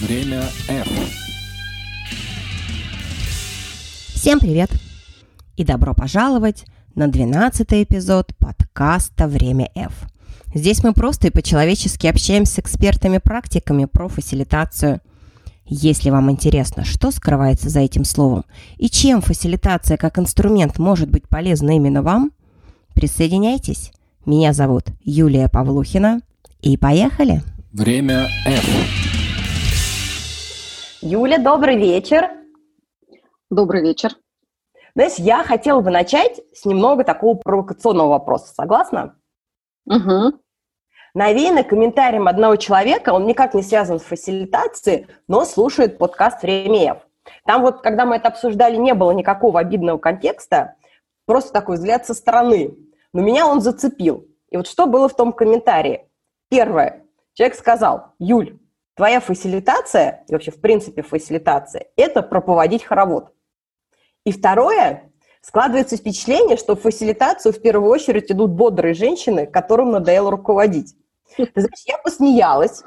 Время 0.00 0.44
F. 0.66 0.88
Всем 4.14 4.40
привет! 4.40 4.70
И 5.58 5.64
добро 5.64 5.92
пожаловать 5.92 6.64
на 6.94 7.06
12 7.06 7.66
эпизод 7.70 8.34
подкаста 8.38 9.28
«Время 9.28 9.68
F». 9.74 9.92
Здесь 10.54 10.82
мы 10.82 10.94
просто 10.94 11.26
и 11.26 11.30
по-человечески 11.30 12.06
общаемся 12.06 12.54
с 12.54 12.58
экспертами-практиками 12.60 13.84
про 13.84 14.08
фасилитацию. 14.08 15.02
Если 15.66 16.08
вам 16.08 16.30
интересно, 16.30 16.86
что 16.86 17.10
скрывается 17.10 17.68
за 17.68 17.80
этим 17.80 18.04
словом 18.04 18.46
и 18.78 18.88
чем 18.88 19.20
фасилитация 19.20 19.98
как 19.98 20.18
инструмент 20.18 20.78
может 20.78 21.10
быть 21.10 21.28
полезна 21.28 21.76
именно 21.76 22.00
вам, 22.00 22.32
присоединяйтесь. 22.94 23.92
Меня 24.24 24.54
зовут 24.54 24.86
Юлия 25.04 25.48
Павлухина. 25.50 26.22
И 26.62 26.78
поехали! 26.78 27.42
Время 27.72 28.28
F. 28.46 28.99
Юля, 31.02 31.38
добрый 31.38 31.78
вечер. 31.78 32.28
Добрый 33.48 33.80
вечер. 33.80 34.10
Знаешь, 34.94 35.14
я 35.16 35.42
хотела 35.44 35.80
бы 35.80 35.90
начать 35.90 36.42
с 36.52 36.66
немного 36.66 37.04
такого 37.04 37.38
провокационного 37.38 38.10
вопроса. 38.10 38.52
Согласна? 38.52 39.16
Угу. 39.86 40.38
Навеяно 41.14 41.64
комментарием 41.64 42.28
одного 42.28 42.56
человека, 42.56 43.14
он 43.14 43.26
никак 43.26 43.54
не 43.54 43.62
связан 43.62 43.98
с 43.98 44.02
фасилитацией, 44.02 45.06
но 45.26 45.46
слушает 45.46 45.96
подкаст 45.96 46.42
«Время 46.42 46.92
F». 46.92 46.98
Там 47.46 47.62
вот, 47.62 47.80
когда 47.80 48.04
мы 48.04 48.16
это 48.16 48.28
обсуждали, 48.28 48.76
не 48.76 48.92
было 48.92 49.12
никакого 49.12 49.58
обидного 49.58 49.96
контекста, 49.96 50.76
просто 51.24 51.50
такой 51.50 51.76
взгляд 51.76 52.04
со 52.04 52.12
стороны. 52.12 52.76
Но 53.14 53.22
меня 53.22 53.46
он 53.46 53.62
зацепил. 53.62 54.26
И 54.50 54.58
вот 54.58 54.66
что 54.66 54.84
было 54.84 55.08
в 55.08 55.16
том 55.16 55.32
комментарии? 55.32 56.10
Первое. 56.50 57.06
Человек 57.32 57.56
сказал, 57.56 58.12
Юль, 58.18 58.58
твоя 58.94 59.20
фасилитация, 59.20 60.24
и 60.28 60.32
вообще 60.32 60.50
в 60.50 60.60
принципе 60.60 61.02
фасилитация, 61.02 61.86
это 61.96 62.22
проповодить 62.22 62.84
хоровод. 62.84 63.32
И 64.24 64.32
второе, 64.32 65.10
складывается 65.42 65.96
впечатление, 65.96 66.56
что 66.56 66.76
в 66.76 66.82
фасилитацию 66.82 67.52
в 67.52 67.60
первую 67.60 67.90
очередь 67.90 68.30
идут 68.30 68.50
бодрые 68.50 68.94
женщины, 68.94 69.46
которым 69.46 69.90
надоело 69.90 70.30
руководить. 70.30 70.94
Ты 71.36 71.48
знаешь, 71.54 71.84
я 71.86 71.98
посмеялась, 71.98 72.82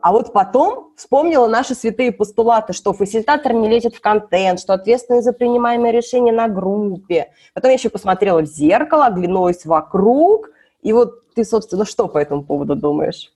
а 0.00 0.12
вот 0.12 0.32
потом 0.32 0.92
вспомнила 0.96 1.48
наши 1.48 1.74
святые 1.74 2.12
постулаты, 2.12 2.72
что 2.72 2.92
фасилитатор 2.92 3.52
не 3.52 3.68
лезет 3.68 3.94
в 3.96 4.00
контент, 4.00 4.60
что 4.60 4.74
ответственность 4.74 5.24
за 5.24 5.32
принимаемые 5.32 5.92
решения 5.92 6.32
на 6.32 6.48
группе. 6.48 7.32
Потом 7.54 7.70
я 7.70 7.76
еще 7.76 7.88
посмотрела 7.88 8.42
в 8.42 8.46
зеркало, 8.46 9.06
оглянулась 9.06 9.64
вокруг, 9.64 10.50
и 10.82 10.92
вот 10.92 11.34
ты, 11.34 11.44
собственно, 11.44 11.84
что 11.84 12.06
по 12.06 12.18
этому 12.18 12.44
поводу 12.44 12.76
думаешь? 12.76 13.32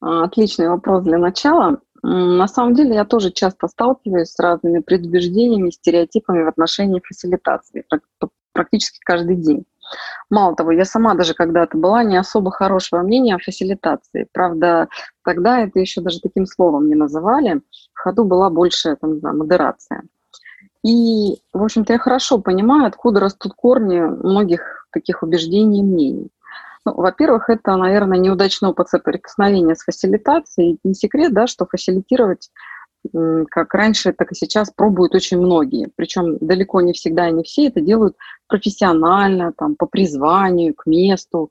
А, 0.00 0.24
отличный 0.24 0.68
вопрос 0.68 1.02
для 1.04 1.18
начала. 1.18 1.80
На 2.02 2.48
самом 2.48 2.74
деле 2.74 2.94
я 2.94 3.04
тоже 3.04 3.30
часто 3.30 3.68
сталкиваюсь 3.68 4.30
с 4.30 4.38
разными 4.38 4.80
предубеждениями, 4.80 5.70
стереотипами 5.70 6.42
в 6.42 6.48
отношении 6.48 7.02
фасилитации 7.04 7.84
практически 8.52 8.98
каждый 9.04 9.36
день. 9.36 9.64
Мало 10.28 10.54
того, 10.54 10.70
я 10.70 10.84
сама 10.84 11.14
даже 11.14 11.34
когда-то 11.34 11.76
была 11.76 12.04
не 12.04 12.16
особо 12.16 12.50
хорошего 12.50 13.00
мнения 13.00 13.34
о 13.34 13.38
фасилитации. 13.38 14.28
Правда, 14.32 14.88
тогда 15.24 15.60
это 15.60 15.80
еще 15.80 16.00
даже 16.00 16.20
таким 16.20 16.46
словом 16.46 16.88
не 16.88 16.94
называли. 16.94 17.60
В 17.92 18.00
ходу 18.00 18.24
была 18.24 18.50
больше, 18.50 18.96
там, 18.96 19.14
не 19.14 19.18
знаю, 19.18 19.36
модерация. 19.36 20.02
И, 20.84 21.40
в 21.52 21.62
общем-то, 21.62 21.92
я 21.92 21.98
хорошо 21.98 22.38
понимаю, 22.38 22.86
откуда 22.86 23.20
растут 23.20 23.52
корни 23.54 24.00
многих 24.00 24.86
таких 24.92 25.22
убеждений 25.22 25.80
и 25.80 25.84
мнений. 25.84 26.30
Ну, 26.90 27.02
во-первых, 27.02 27.48
это, 27.48 27.76
наверное, 27.76 28.18
неудачный 28.18 28.70
опыт 28.70 28.88
соприкосновения 28.88 29.74
с 29.74 29.84
фасилитацией. 29.84 30.78
Не 30.82 30.94
секрет, 30.94 31.32
да, 31.32 31.46
что 31.46 31.66
фасилитировать 31.66 32.50
как 33.50 33.72
раньше, 33.72 34.12
так 34.12 34.32
и 34.32 34.34
сейчас 34.34 34.70
пробуют 34.70 35.14
очень 35.14 35.38
многие. 35.38 35.90
Причем 35.96 36.36
далеко 36.38 36.80
не 36.80 36.92
всегда 36.92 37.28
и 37.28 37.32
не 37.32 37.44
все 37.44 37.68
это 37.68 37.80
делают 37.80 38.16
профессионально, 38.46 39.52
там, 39.56 39.76
по 39.76 39.86
призванию, 39.86 40.74
к 40.74 40.86
месту. 40.86 41.50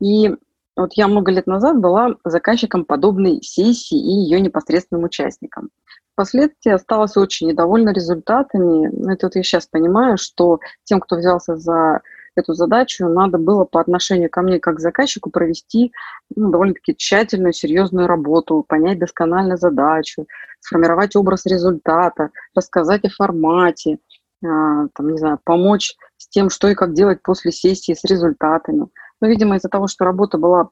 И 0.00 0.34
вот 0.76 0.92
я 0.94 1.08
много 1.08 1.32
лет 1.32 1.46
назад 1.46 1.78
была 1.80 2.14
заказчиком 2.24 2.84
подобной 2.84 3.42
сессии 3.42 3.98
и 3.98 4.22
ее 4.22 4.40
непосредственным 4.40 5.04
участником. 5.04 5.70
Впоследствии 6.12 6.72
осталась 6.72 7.16
очень 7.16 7.48
недовольна 7.48 7.90
результатами. 7.90 9.12
Это 9.12 9.26
вот 9.26 9.36
я 9.36 9.42
сейчас 9.42 9.66
понимаю, 9.66 10.16
что 10.16 10.60
тем, 10.84 11.00
кто 11.00 11.16
взялся 11.16 11.56
за 11.56 12.00
эту 12.40 12.54
задачу 12.54 13.08
надо 13.08 13.38
было 13.38 13.64
по 13.64 13.80
отношению 13.80 14.30
ко 14.30 14.42
мне 14.42 14.58
как 14.58 14.76
к 14.76 14.80
заказчику 14.80 15.30
провести 15.30 15.92
ну, 16.34 16.50
довольно-таки 16.50 16.96
тщательную, 16.96 17.52
серьезную 17.52 18.06
работу, 18.06 18.64
понять 18.66 18.98
досконально 18.98 19.56
задачу, 19.56 20.26
сформировать 20.60 21.16
образ 21.16 21.46
результата, 21.46 22.30
рассказать 22.54 23.04
о 23.04 23.10
формате, 23.10 23.98
а, 24.44 24.88
там, 24.94 25.10
не 25.10 25.18
знаю, 25.18 25.38
помочь 25.44 25.94
с 26.16 26.28
тем, 26.28 26.50
что 26.50 26.68
и 26.68 26.74
как 26.74 26.94
делать 26.94 27.22
после 27.22 27.52
сессии 27.52 27.94
с 27.94 28.04
результатами. 28.04 28.88
Но, 29.20 29.28
видимо, 29.28 29.56
из-за 29.56 29.68
того, 29.68 29.86
что 29.86 30.04
работа 30.04 30.38
была 30.38 30.70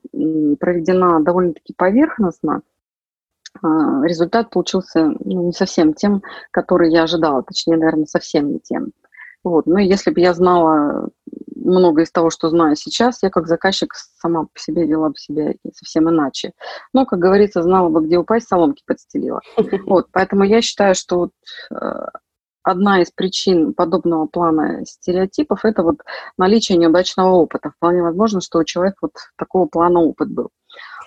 проведена 0.59 1.23
довольно-таки 1.23 1.75
поверхностно, 1.77 2.63
а, 3.63 4.05
результат 4.05 4.51
получился 4.51 5.13
ну, 5.21 5.47
не 5.47 5.53
совсем 5.53 5.95
тем, 5.95 6.23
который 6.51 6.91
я 6.91 7.03
ожидала, 7.03 7.43
точнее, 7.43 7.77
наверное, 7.77 8.07
совсем 8.07 8.53
не 8.53 8.61
тем. 8.61 8.93
Вот. 9.45 9.67
Но 9.67 9.79
если 9.79 10.11
бы 10.11 10.21
я 10.21 10.35
знала 10.35 11.11
много 11.59 12.03
из 12.03 12.11
того, 12.11 12.31
что 12.31 12.49
знаю 12.49 12.77
сейчас, 12.77 13.23
я 13.23 13.31
как 13.31 13.47
заказчик 13.47 13.95
сама 13.95 14.45
по 14.45 14.59
себе 14.59 14.87
вела 14.87 15.11
бы 15.11 15.17
себя 15.17 15.53
совсем 15.75 16.09
иначе. 16.09 16.53
Но, 16.93 17.07
как 17.07 17.19
говорится, 17.19 17.63
знала 17.63 17.89
бы, 17.89 18.05
где 18.05 18.19
упасть, 18.19 18.49
соломки 18.49 18.83
подстелила. 18.87 19.41
Вот, 19.87 20.09
поэтому 20.13 20.45
я 20.45 20.61
считаю, 20.61 20.95
что 20.95 21.19
вот, 21.19 21.31
э, 21.71 21.77
одна 22.63 23.01
из 23.03 23.11
причин 23.11 23.75
подобного 23.75 24.27
плана 24.27 24.85
стереотипов– 24.85 25.61
это 25.65 25.83
вот 25.83 25.97
наличие 26.37 26.79
неудачного 26.79 27.31
опыта. 27.31 27.71
Вполне 27.71 28.03
возможно, 28.03 28.41
что 28.41 28.59
у 28.59 28.65
человека 28.65 28.99
вот 29.03 29.13
такого 29.37 29.67
плана 29.67 30.01
опыт 30.01 30.31
был. 30.31 30.51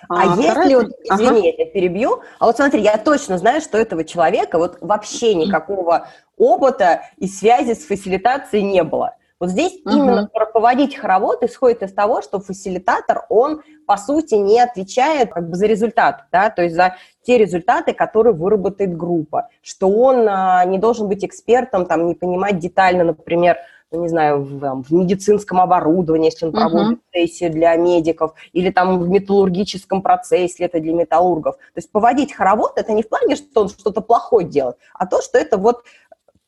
А, 0.08 0.22
а 0.22 0.36
если, 0.36 0.74
вот, 0.74 0.90
извини, 1.04 1.50
ага. 1.50 1.56
я 1.58 1.66
перебью, 1.66 2.22
а 2.40 2.46
вот 2.46 2.56
смотри, 2.56 2.82
я 2.82 2.98
точно 2.98 3.38
знаю, 3.38 3.60
что 3.60 3.78
этого 3.78 4.04
человека 4.04 4.58
вот 4.58 4.78
вообще 4.80 5.34
никакого 5.34 6.08
опыта 6.36 7.02
и 7.18 7.28
связи 7.28 7.74
с 7.74 7.86
фасилитацией 7.86 8.64
не 8.64 8.82
было. 8.82 9.14
Вот 9.42 9.50
здесь 9.50 9.80
угу. 9.84 9.96
именно 9.96 10.30
руководить 10.32 10.94
хоровод 10.94 11.42
исходит 11.42 11.82
из 11.82 11.92
того, 11.92 12.22
что 12.22 12.38
фасилитатор, 12.38 13.24
он, 13.28 13.62
по 13.88 13.96
сути, 13.96 14.36
не 14.36 14.60
отвечает 14.60 15.32
как 15.32 15.50
бы 15.50 15.56
за 15.56 15.66
результат, 15.66 16.26
да, 16.30 16.48
то 16.48 16.62
есть 16.62 16.76
за 16.76 16.94
те 17.22 17.38
результаты, 17.38 17.92
которые 17.92 18.34
выработает 18.34 18.96
группа, 18.96 19.48
что 19.60 19.88
он 19.88 20.28
а, 20.28 20.64
не 20.64 20.78
должен 20.78 21.08
быть 21.08 21.24
экспертом, 21.24 21.86
там, 21.86 22.06
не 22.06 22.14
понимать 22.14 22.60
детально, 22.60 23.02
например, 23.02 23.56
ну, 23.90 24.02
не 24.02 24.08
знаю, 24.08 24.42
в, 24.42 24.60
там, 24.60 24.84
в 24.84 24.92
медицинском 24.92 25.60
оборудовании, 25.60 26.26
если 26.26 26.46
он 26.46 26.52
uh-huh. 26.52 26.70
проводит 26.70 27.00
сессию 27.12 27.50
для 27.50 27.74
медиков, 27.74 28.34
или 28.52 28.70
там 28.70 29.00
в 29.00 29.08
металлургическом 29.08 30.02
процессе, 30.02 30.44
если 30.44 30.66
это 30.66 30.78
для 30.78 30.92
металлургов. 30.92 31.56
То 31.56 31.78
есть 31.78 31.90
поводить 31.90 32.32
хоровод– 32.32 32.74
это 32.76 32.92
не 32.92 33.02
в 33.02 33.08
плане, 33.08 33.34
что 33.34 33.62
он 33.62 33.68
что-то 33.68 34.02
плохое 34.02 34.46
делает, 34.46 34.76
а 34.94 35.04
то, 35.04 35.20
что 35.20 35.36
это 35.36 35.58
вот 35.58 35.82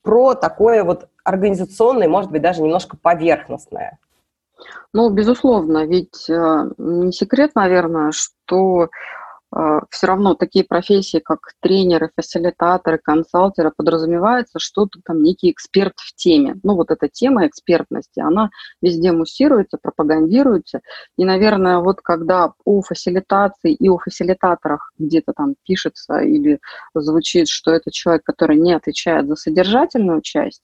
про 0.05 0.35
такое 0.35 0.85
вот 0.85 1.09
организационное, 1.25 2.09
может 2.09 2.31
быть, 2.31 2.43
даже 2.43 2.63
немножко 2.63 2.97
поверхностное. 2.97 3.99
Ну, 4.93 5.11
безусловно, 5.11 5.87
ведь 5.87 6.31
э, 6.31 6.71
не 6.79 7.11
секрет, 7.11 7.53
наверное, 7.57 8.13
что 8.13 8.91
все 9.91 10.07
равно 10.07 10.35
такие 10.35 10.65
профессии, 10.65 11.19
как 11.19 11.39
тренеры, 11.61 12.11
фасилитаторы, 12.17 12.99
консалтеры, 12.99 13.73
подразумевается, 13.77 14.59
что 14.59 14.87
ты 14.87 15.01
там 15.05 15.23
некий 15.23 15.51
эксперт 15.51 15.95
в 15.97 16.15
теме. 16.15 16.57
Ну, 16.63 16.75
вот 16.75 16.91
эта 16.91 17.09
тема 17.09 17.47
экспертности, 17.47 18.21
она 18.21 18.51
везде 18.83 19.13
муссируется, 19.13 19.79
пропагандируется. 19.81 20.81
И, 21.17 21.25
наверное, 21.25 21.79
вот 21.79 22.01
когда 22.01 22.53
о 22.65 22.83
фасилитации 22.83 23.73
и 23.73 23.89
о 23.89 23.99
фасилитаторах 23.99 24.93
где-то 24.99 25.33
там 25.33 25.55
пишется 25.65 26.19
или 26.19 26.59
звучит, 26.95 27.49
что 27.49 27.71
это 27.71 27.91
человек, 27.91 28.25
который 28.25 28.57
не 28.57 28.73
отвечает 28.73 29.29
за 29.29 29.37
содержательную 29.37 30.21
часть, 30.23 30.63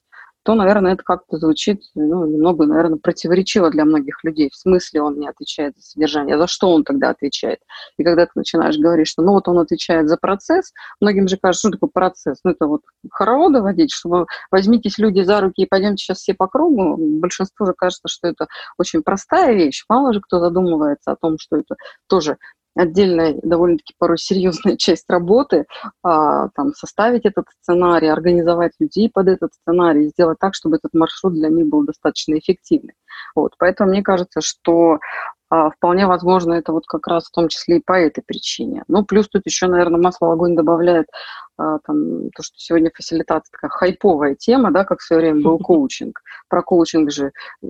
то, 0.50 0.56
наверное, 0.56 0.94
это 0.94 1.04
как-то 1.04 1.36
звучит 1.36 1.80
ну, 1.94 2.26
немного, 2.26 2.66
наверное, 2.66 2.98
противоречиво 2.98 3.70
для 3.70 3.84
многих 3.84 4.24
людей. 4.24 4.50
В 4.52 4.56
смысле 4.56 5.00
он 5.02 5.20
не 5.20 5.28
отвечает 5.28 5.76
за 5.76 5.82
содержание, 5.82 6.36
за 6.36 6.48
что 6.48 6.72
он 6.72 6.82
тогда 6.82 7.10
отвечает? 7.10 7.60
И 7.98 8.02
когда 8.02 8.26
ты 8.26 8.32
начинаешь 8.34 8.76
говорить, 8.76 9.06
что 9.06 9.22
ну 9.22 9.30
вот 9.30 9.46
он 9.46 9.60
отвечает 9.60 10.08
за 10.08 10.16
процесс, 10.16 10.72
многим 11.00 11.28
же 11.28 11.36
кажется, 11.36 11.68
что 11.68 11.76
такое 11.76 11.90
процесс? 11.94 12.38
Ну 12.42 12.50
это 12.50 12.66
вот 12.66 12.80
хороводы 13.12 13.62
водить, 13.62 13.92
чтобы 13.92 14.26
возьмитесь 14.50 14.98
люди 14.98 15.22
за 15.22 15.40
руки 15.40 15.62
и 15.62 15.66
пойдемте 15.66 16.02
сейчас 16.02 16.18
все 16.18 16.34
по 16.34 16.48
кругу. 16.48 16.96
Большинству 17.20 17.64
же 17.64 17.72
кажется, 17.72 18.08
что 18.08 18.26
это 18.26 18.48
очень 18.76 19.04
простая 19.04 19.54
вещь. 19.54 19.84
Мало 19.88 20.12
же 20.12 20.20
кто 20.20 20.40
задумывается 20.40 21.12
о 21.12 21.16
том, 21.16 21.38
что 21.38 21.58
это 21.58 21.76
тоже 22.08 22.38
отдельная, 22.76 23.38
довольно-таки 23.42 23.94
порой 23.98 24.18
серьезная 24.18 24.76
часть 24.78 25.08
работы, 25.08 25.66
а, 26.02 26.48
там, 26.50 26.72
составить 26.74 27.24
этот 27.24 27.46
сценарий, 27.60 28.08
организовать 28.08 28.72
людей 28.78 29.10
под 29.12 29.28
этот 29.28 29.54
сценарий, 29.54 30.08
сделать 30.08 30.38
так, 30.38 30.54
чтобы 30.54 30.76
этот 30.76 30.94
маршрут 30.94 31.34
для 31.34 31.48
них 31.48 31.66
был 31.66 31.84
достаточно 31.84 32.38
эффективный. 32.38 32.94
Вот, 33.34 33.54
поэтому 33.58 33.90
мне 33.90 34.02
кажется, 34.02 34.40
что 34.40 34.98
а, 35.52 35.70
вполне 35.70 36.06
возможно, 36.06 36.54
это 36.54 36.72
вот 36.72 36.86
как 36.86 37.08
раз 37.08 37.26
в 37.26 37.32
том 37.32 37.48
числе 37.48 37.78
и 37.78 37.82
по 37.84 37.94
этой 37.94 38.22
причине. 38.22 38.84
Ну, 38.86 39.04
плюс 39.04 39.28
тут 39.28 39.42
еще, 39.46 39.66
наверное, 39.66 40.00
масло 40.00 40.26
в 40.26 40.30
огонь 40.30 40.54
добавляет 40.54 41.06
там, 41.84 42.30
то, 42.30 42.42
что 42.42 42.58
сегодня 42.58 42.90
фасилитация 42.94 43.50
такая 43.52 43.70
хайповая 43.70 44.34
тема, 44.34 44.70
да, 44.70 44.84
как 44.84 45.00
в 45.00 45.04
свое 45.04 45.22
время 45.22 45.42
был 45.42 45.58
коучинг. 45.60 46.20
Про 46.48 46.62
коучинг 46.62 47.10
же 47.10 47.32
э, 47.62 47.66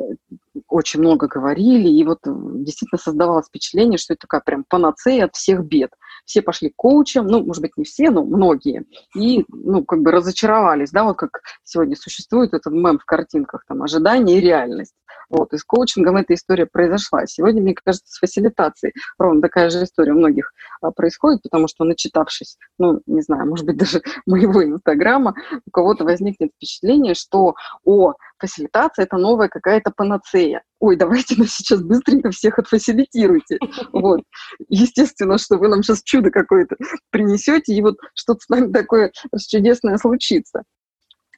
очень 0.69 1.01
много 1.01 1.27
говорили, 1.27 1.89
и 1.89 2.05
вот 2.05 2.19
э, 2.27 2.31
действительно 2.33 2.99
создавалось 2.99 3.47
впечатление, 3.47 3.99
что 3.99 4.15
это 4.15 4.23
такая 4.23 4.43
прям 4.45 4.65
панацея 4.69 5.27
от 5.27 5.35
всех 5.35 5.65
бед. 5.65 5.91
Все 6.25 6.43
пошли 6.43 6.71
к 6.71 6.77
коучам, 6.77 7.27
ну, 7.27 7.45
может 7.45 7.63
быть, 7.63 7.77
не 7.77 7.85
все, 7.85 8.11
но 8.11 8.23
многие, 8.25 8.85
и, 9.17 9.45
ну, 9.49 9.85
как 9.85 10.01
бы 10.01 10.13
разочаровались, 10.13 10.91
да, 10.91 11.05
вот 11.05 11.17
как 11.17 11.41
сегодня 11.65 11.97
существует 11.97 12.55
этот 12.55 12.73
мем 12.73 12.99
в 12.99 13.05
картинках, 13.05 13.65
там, 13.67 13.83
ожидание 13.83 14.39
и 14.39 14.41
реальность. 14.41 14.95
Вот, 15.31 15.53
и 15.53 15.59
с 15.59 15.65
коучингом 15.65 16.17
эта 16.17 16.35
история 16.35 16.67
произошла. 16.67 17.25
Сегодня, 17.27 17.63
мне 17.63 17.75
кажется, 17.75 18.13
с 18.13 18.19
фасилитацией 18.19 18.93
ровно 19.17 19.41
такая 19.41 19.71
же 19.71 19.85
история 19.85 20.13
у 20.13 20.19
многих 20.19 20.53
а, 20.83 20.91
происходит, 20.91 21.43
потому 21.43 21.69
что, 21.69 21.85
начитавшись, 21.85 22.59
ну, 22.79 23.01
не 23.07 23.23
знаю, 23.23 23.49
может 23.49 23.65
быть, 23.65 23.77
даже 23.79 24.03
моего 24.27 24.65
инстаграма, 24.65 25.35
у 25.67 25.71
кого-то 25.71 26.05
возникнет 26.05 26.51
впечатление, 26.57 27.15
что, 27.15 27.55
о, 27.85 28.15
фасилитация– 28.39 29.05
это 29.05 29.17
новая 29.19 29.49
какая-то 29.49 29.93
панацея. 29.97 30.63
Ой, 30.81 30.97
давайте 30.97 31.37
нас 31.39 31.51
сейчас 31.51 31.81
быстренько 31.81 32.31
всех 32.31 32.59
отфасилитируйте. 32.59 33.59
Вот. 33.93 34.23
Естественно, 34.69 35.39
что 35.39 35.59
вы 35.59 35.69
нам 35.69 35.83
сейчас 35.83 36.03
чудо 36.03 36.31
какое-то 36.31 36.77
принесете, 37.11 37.73
и 37.75 37.83
вот 37.83 37.97
что-то 38.15 38.41
с 38.41 38.49
нами 38.49 38.73
такое 38.73 39.13
чудесное 39.49 39.97
случится 39.99 40.65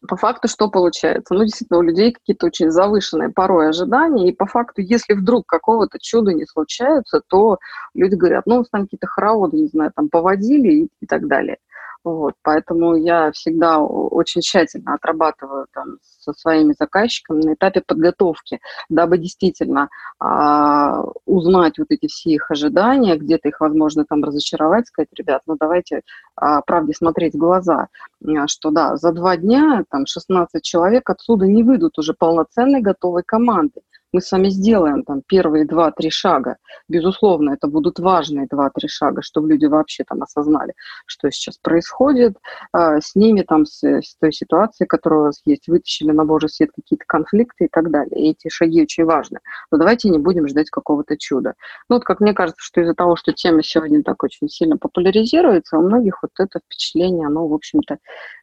по 0.08 0.16
факту 0.16 0.48
что 0.48 0.68
получается? 0.68 1.34
Ну, 1.34 1.44
действительно, 1.44 1.78
у 1.78 1.82
людей 1.82 2.12
какие-то 2.12 2.46
очень 2.46 2.70
завышенные 2.70 3.30
порой 3.30 3.68
ожидания, 3.68 4.28
и 4.28 4.34
по 4.34 4.46
факту, 4.46 4.80
если 4.80 5.14
вдруг 5.14 5.46
какого-то 5.46 5.98
чуда 6.00 6.32
не 6.32 6.46
случается, 6.46 7.22
то 7.26 7.58
люди 7.94 8.14
говорят, 8.14 8.46
ну, 8.46 8.64
нами 8.72 8.84
какие-то 8.84 9.06
хороводы, 9.06 9.58
не 9.58 9.68
знаю, 9.68 9.92
там, 9.94 10.08
поводили 10.08 10.68
и, 10.68 10.88
и 11.00 11.06
так 11.06 11.26
далее. 11.28 11.58
Вот, 12.04 12.34
поэтому 12.42 12.96
я 12.96 13.30
всегда 13.30 13.78
очень 13.78 14.40
тщательно 14.40 14.94
отрабатываю 14.94 15.66
там, 15.72 15.98
со 16.02 16.32
своими 16.32 16.74
заказчиками 16.76 17.42
на 17.42 17.54
этапе 17.54 17.80
подготовки, 17.80 18.58
дабы 18.88 19.18
действительно 19.18 19.88
а, 20.18 21.04
узнать 21.26 21.78
вот 21.78 21.86
эти 21.90 22.08
все 22.08 22.30
их 22.30 22.50
ожидания, 22.50 23.16
где-то 23.16 23.48
их, 23.48 23.60
возможно, 23.60 24.04
там 24.04 24.24
разочаровать, 24.24 24.88
сказать, 24.88 25.10
ребят, 25.16 25.42
ну 25.46 25.56
давайте 25.58 26.02
а, 26.34 26.60
правде 26.62 26.92
смотреть 26.92 27.34
в 27.34 27.38
глаза, 27.38 27.86
а, 28.26 28.48
что 28.48 28.70
да, 28.72 28.96
за 28.96 29.12
два 29.12 29.36
дня 29.36 29.84
там 29.88 30.06
16 30.06 30.60
человек 30.60 31.08
отсюда 31.08 31.46
не 31.46 31.62
выйдут 31.62 31.98
уже 31.98 32.14
полноценной 32.14 32.80
готовой 32.80 33.22
команды 33.22 33.80
мы 34.12 34.20
с 34.20 34.30
вами 34.30 34.48
сделаем 34.48 35.04
там 35.04 35.22
первые 35.26 35.64
два-три 35.64 36.10
шага. 36.10 36.56
Безусловно, 36.88 37.50
это 37.52 37.66
будут 37.66 37.98
важные 37.98 38.46
два-три 38.46 38.88
шага, 38.88 39.22
чтобы 39.22 39.48
люди 39.48 39.66
вообще 39.66 40.04
там 40.04 40.22
осознали, 40.22 40.74
что 41.06 41.30
сейчас 41.30 41.58
происходит 41.58 42.36
э, 42.76 43.00
с 43.00 43.14
ними, 43.14 43.42
там, 43.42 43.64
с, 43.66 43.82
с 43.82 44.16
той 44.16 44.32
ситуацией, 44.32 44.86
которая 44.86 45.20
у 45.20 45.24
вас 45.24 45.40
есть, 45.44 45.68
вытащили 45.68 46.10
на 46.10 46.24
божий 46.24 46.48
свет 46.48 46.70
какие-то 46.74 47.04
конфликты 47.06 47.64
и 47.64 47.68
так 47.68 47.90
далее. 47.90 48.20
И 48.20 48.30
эти 48.30 48.48
шаги 48.48 48.82
очень 48.82 49.04
важны. 49.04 49.40
Но 49.70 49.78
давайте 49.78 50.10
не 50.10 50.18
будем 50.18 50.48
ждать 50.48 50.70
какого-то 50.70 51.16
чуда. 51.16 51.54
Ну 51.88 51.96
вот 51.96 52.04
как 52.04 52.20
мне 52.20 52.34
кажется, 52.34 52.62
что 52.62 52.80
из-за 52.80 52.94
того, 52.94 53.16
что 53.16 53.32
тема 53.32 53.62
сегодня 53.62 54.02
так 54.02 54.22
очень 54.22 54.48
сильно 54.48 54.76
популяризируется, 54.76 55.78
у 55.78 55.82
многих 55.82 56.22
вот 56.22 56.32
это 56.38 56.60
впечатление, 56.64 57.26
оно, 57.26 57.46
в 57.48 57.54
общем-то, 57.54 57.98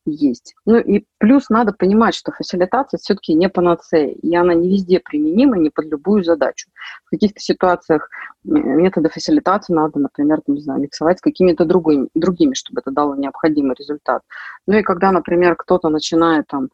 есть. 0.06 0.56
Ну 0.66 0.78
и 0.78 1.06
плюс 1.18 1.50
надо 1.50 1.74
понимать, 1.74 2.16
что 2.16 2.32
фасилитация 2.32 2.98
все-таки 2.98 3.34
не 3.34 3.50
панацея, 3.50 4.10
и 4.10 4.36
она 4.36 4.54
не 4.54 4.70
везде 4.70 5.00
применима, 5.00 5.58
не 5.60 5.70
под 5.70 5.86
любую 5.86 6.24
задачу. 6.24 6.70
В 7.06 7.10
каких-то 7.12 7.40
ситуациях 7.40 8.10
методы 8.44 9.10
фасилитации 9.10 9.74
надо, 9.74 10.00
например, 10.00 10.42
там, 10.46 10.56
не 10.56 10.62
знаю, 10.62 10.82
миксовать 10.82 11.20
с 11.20 11.22
какими-то 11.22 11.66
другими, 11.66 12.08
другими, 12.14 12.54
чтобы 12.54 12.82
это 12.82 12.92
дало 12.92 13.16
необходимый 13.16 13.76
результат. 13.78 14.22
Ну 14.68 14.78
и 14.78 14.84
когда, 14.84 15.12
например, 15.12 15.56
кто-то 15.56 15.90
начинает 15.90 16.48
там 16.48 16.70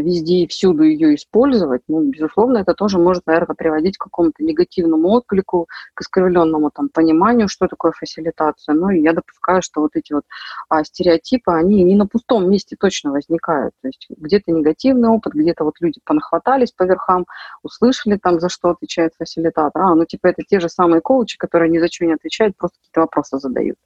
везде 0.00 0.44
и 0.44 0.46
всюду 0.46 0.82
ее 0.82 1.14
использовать, 1.14 1.82
ну, 1.88 2.02
безусловно, 2.02 2.58
это 2.58 2.74
тоже 2.74 2.98
может, 2.98 3.26
наверное, 3.26 3.54
приводить 3.54 3.98
к 3.98 4.04
какому-то 4.04 4.42
негативному 4.42 5.08
отклику, 5.10 5.68
к 5.94 6.00
искривленному 6.00 6.70
там 6.70 6.88
пониманию, 6.88 7.48
что 7.48 7.68
такое 7.68 7.92
фасилитация. 7.92 8.74
Ну, 8.74 8.90
и 8.90 9.00
я 9.00 9.12
допускаю, 9.12 9.62
что 9.62 9.80
вот 9.82 9.90
эти 9.94 10.12
вот 10.12 10.24
а, 10.68 10.84
стереотипы, 10.84 11.52
они 11.52 11.82
не 11.82 11.94
на 11.94 12.06
пустом 12.06 12.50
месте 12.50 12.76
точно 12.78 13.12
возникают. 13.12 13.74
То 13.82 13.88
есть 13.88 14.06
где-то 14.08 14.52
негативный 14.52 15.08
опыт, 15.08 15.34
где-то 15.34 15.64
вот 15.64 15.74
люди 15.80 16.00
понахватались 16.04 16.72
по 16.72 16.84
верхам, 16.84 17.26
услышали 17.62 18.16
там, 18.16 18.40
за 18.40 18.48
что 18.48 18.70
отвечает 18.70 19.12
фасилитатор. 19.18 19.82
А, 19.82 19.94
ну, 19.94 20.04
типа, 20.04 20.28
это 20.28 20.42
те 20.42 20.60
же 20.60 20.68
самые 20.68 21.00
коучи, 21.00 21.38
которые 21.38 21.70
ни 21.70 21.78
за 21.78 21.88
что 21.88 22.06
не 22.06 22.14
отвечают, 22.14 22.56
просто 22.56 22.78
какие-то 22.78 23.00
вопросы 23.02 23.38
задают. 23.38 23.76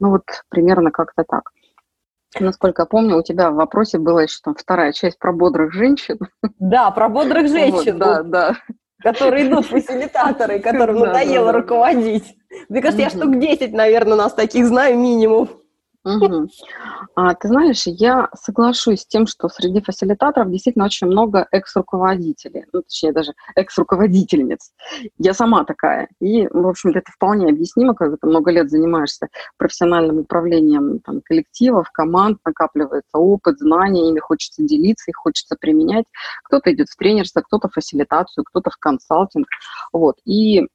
Ну, 0.00 0.10
вот 0.10 0.24
примерно 0.48 0.90
как-то 0.90 1.24
так. 1.24 1.50
Насколько 2.40 2.82
я 2.82 2.86
помню, 2.86 3.18
у 3.18 3.22
тебя 3.22 3.50
в 3.50 3.54
вопросе 3.54 3.98
была 3.98 4.22
еще 4.22 4.38
там 4.42 4.54
вторая 4.54 4.92
часть 4.92 5.18
про 5.18 5.32
бодрых 5.32 5.72
женщин. 5.72 6.18
Да, 6.58 6.90
про 6.90 7.08
бодрых 7.08 7.48
женщин. 7.48 7.98
да, 7.98 8.22
да. 8.22 8.56
Которые 9.02 9.48
идут 9.48 9.66
фасилитаторы, 9.66 10.60
которым 10.60 10.98
надоело 11.00 11.52
руководить. 11.52 12.36
Мне 12.68 12.80
кажется, 12.80 13.02
я 13.02 13.10
штук 13.10 13.38
10, 13.38 13.72
наверное, 13.72 14.16
нас 14.16 14.34
таких 14.34 14.66
знаю 14.66 14.96
минимум. 14.98 15.48
А, 17.14 17.34
ты 17.34 17.48
знаешь, 17.48 17.82
я 17.86 18.28
соглашусь 18.34 19.02
с 19.02 19.06
тем, 19.06 19.26
что 19.26 19.48
среди 19.48 19.80
фасилитаторов 19.80 20.50
действительно 20.50 20.86
очень 20.86 21.06
много 21.06 21.46
экс-руководителей, 21.52 22.64
ну, 22.72 22.82
точнее, 22.82 23.12
даже 23.12 23.34
экс-руководительниц. 23.54 24.72
Я 25.18 25.32
сама 25.32 25.64
такая. 25.64 26.08
И, 26.20 26.48
в 26.48 26.66
общем-то, 26.66 26.98
это 26.98 27.12
вполне 27.12 27.50
объяснимо, 27.50 27.94
когда 27.94 28.16
ты 28.16 28.26
много 28.26 28.50
лет 28.50 28.68
занимаешься 28.68 29.28
профессиональным 29.58 30.18
управлением 30.18 30.98
там, 31.00 31.20
коллективов, 31.24 31.90
команд, 31.92 32.38
накапливается 32.44 33.18
опыт, 33.18 33.58
знания, 33.58 34.08
ими 34.08 34.18
хочется 34.18 34.62
делиться, 34.64 35.10
их 35.10 35.16
хочется 35.16 35.56
применять. 35.60 36.06
Кто-то 36.44 36.72
идет 36.72 36.88
в 36.88 36.96
тренерство, 36.96 37.42
кто-то 37.42 37.68
в 37.68 37.74
фасилитацию, 37.74 38.44
кто-то 38.44 38.70
в 38.70 38.76
консалтинг. 38.78 39.46
Вот. 39.92 40.16
И 40.24 40.66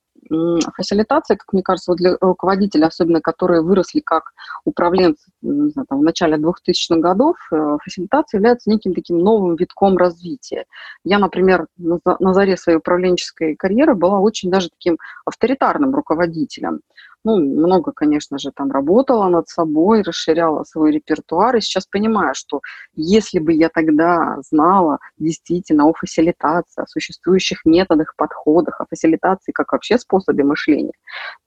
фасилитация, 0.76 1.38
как 1.38 1.54
мне 1.54 1.64
кажется, 1.64 1.92
вот 1.92 1.98
для 1.98 2.18
руководителей, 2.20 2.84
особенно 2.84 3.22
которые 3.22 3.62
выросли 3.62 4.00
как 4.00 4.34
управленцы 4.66 5.32
не 5.42 5.70
знаю, 5.70 5.86
там, 5.88 6.00
в 6.00 6.04
начале 6.04 6.38
2000-х 6.38 7.00
годов, 7.00 7.38
э, 7.52 7.78
фасилитация 7.84 8.40
является 8.40 8.70
неким 8.70 8.94
таким 8.94 9.20
новым 9.20 9.56
витком 9.56 9.98
развития. 9.98 10.66
Я, 11.04 11.20
например, 11.20 11.68
на 11.78 12.34
заре 12.34 12.58
своей 12.58 12.80
управленческой 12.80 13.56
карьеры 13.56 13.96
была 13.96 14.20
очень 14.20 14.50
даже 14.50 14.70
таким 14.70 14.98
авторитарным 15.26 15.94
руководителем 15.96 16.82
ну, 17.28 17.40
много, 17.40 17.92
конечно 17.92 18.40
же, 18.40 18.52
там 18.56 18.72
работала 18.72 19.28
над 19.28 19.50
собой, 19.50 20.02
расширяла 20.02 20.64
свой 20.64 20.94
репертуар, 20.94 21.58
и 21.58 21.62
сейчас 21.62 21.86
понимаю, 21.86 22.34
что 22.36 22.62
если 22.96 23.40
бы 23.40 23.52
я 23.52 23.68
тогда 23.68 24.38
знала 24.50 25.00
действительно 25.18 25.88
о 25.88 25.94
фасилитации, 25.94 26.82
о 26.82 26.88
существующих 26.88 27.66
методах, 27.66 28.14
подходах, 28.16 28.80
о 28.80 28.86
фасилитации 28.90 29.52
как 29.52 29.74
вообще 29.74 29.98
способе 29.98 30.46
мышления, 30.46 30.94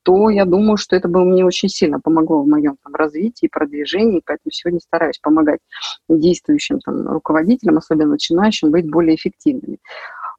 то 0.02 0.28
я 0.28 0.44
думаю, 0.44 0.76
что 0.76 0.96
это 0.96 1.08
бы 1.08 1.24
мне 1.24 1.46
очень 1.46 1.70
сильно 1.70 1.98
помогло 1.98 2.42
в 2.42 2.46
моем 2.46 2.76
там, 2.84 2.94
развитии, 2.94 3.48
продвижении, 3.50 4.22
поэтому 4.22 4.52
сегодня 4.52 4.80
стараюсь 4.80 5.18
помогать 5.18 5.60
действующим 6.10 6.80
там, 6.80 7.08
руководителям, 7.08 7.78
особенно 7.78 8.10
начинающим, 8.10 8.70
быть 8.70 8.90
более 8.90 9.14
эффективными. 9.14 9.78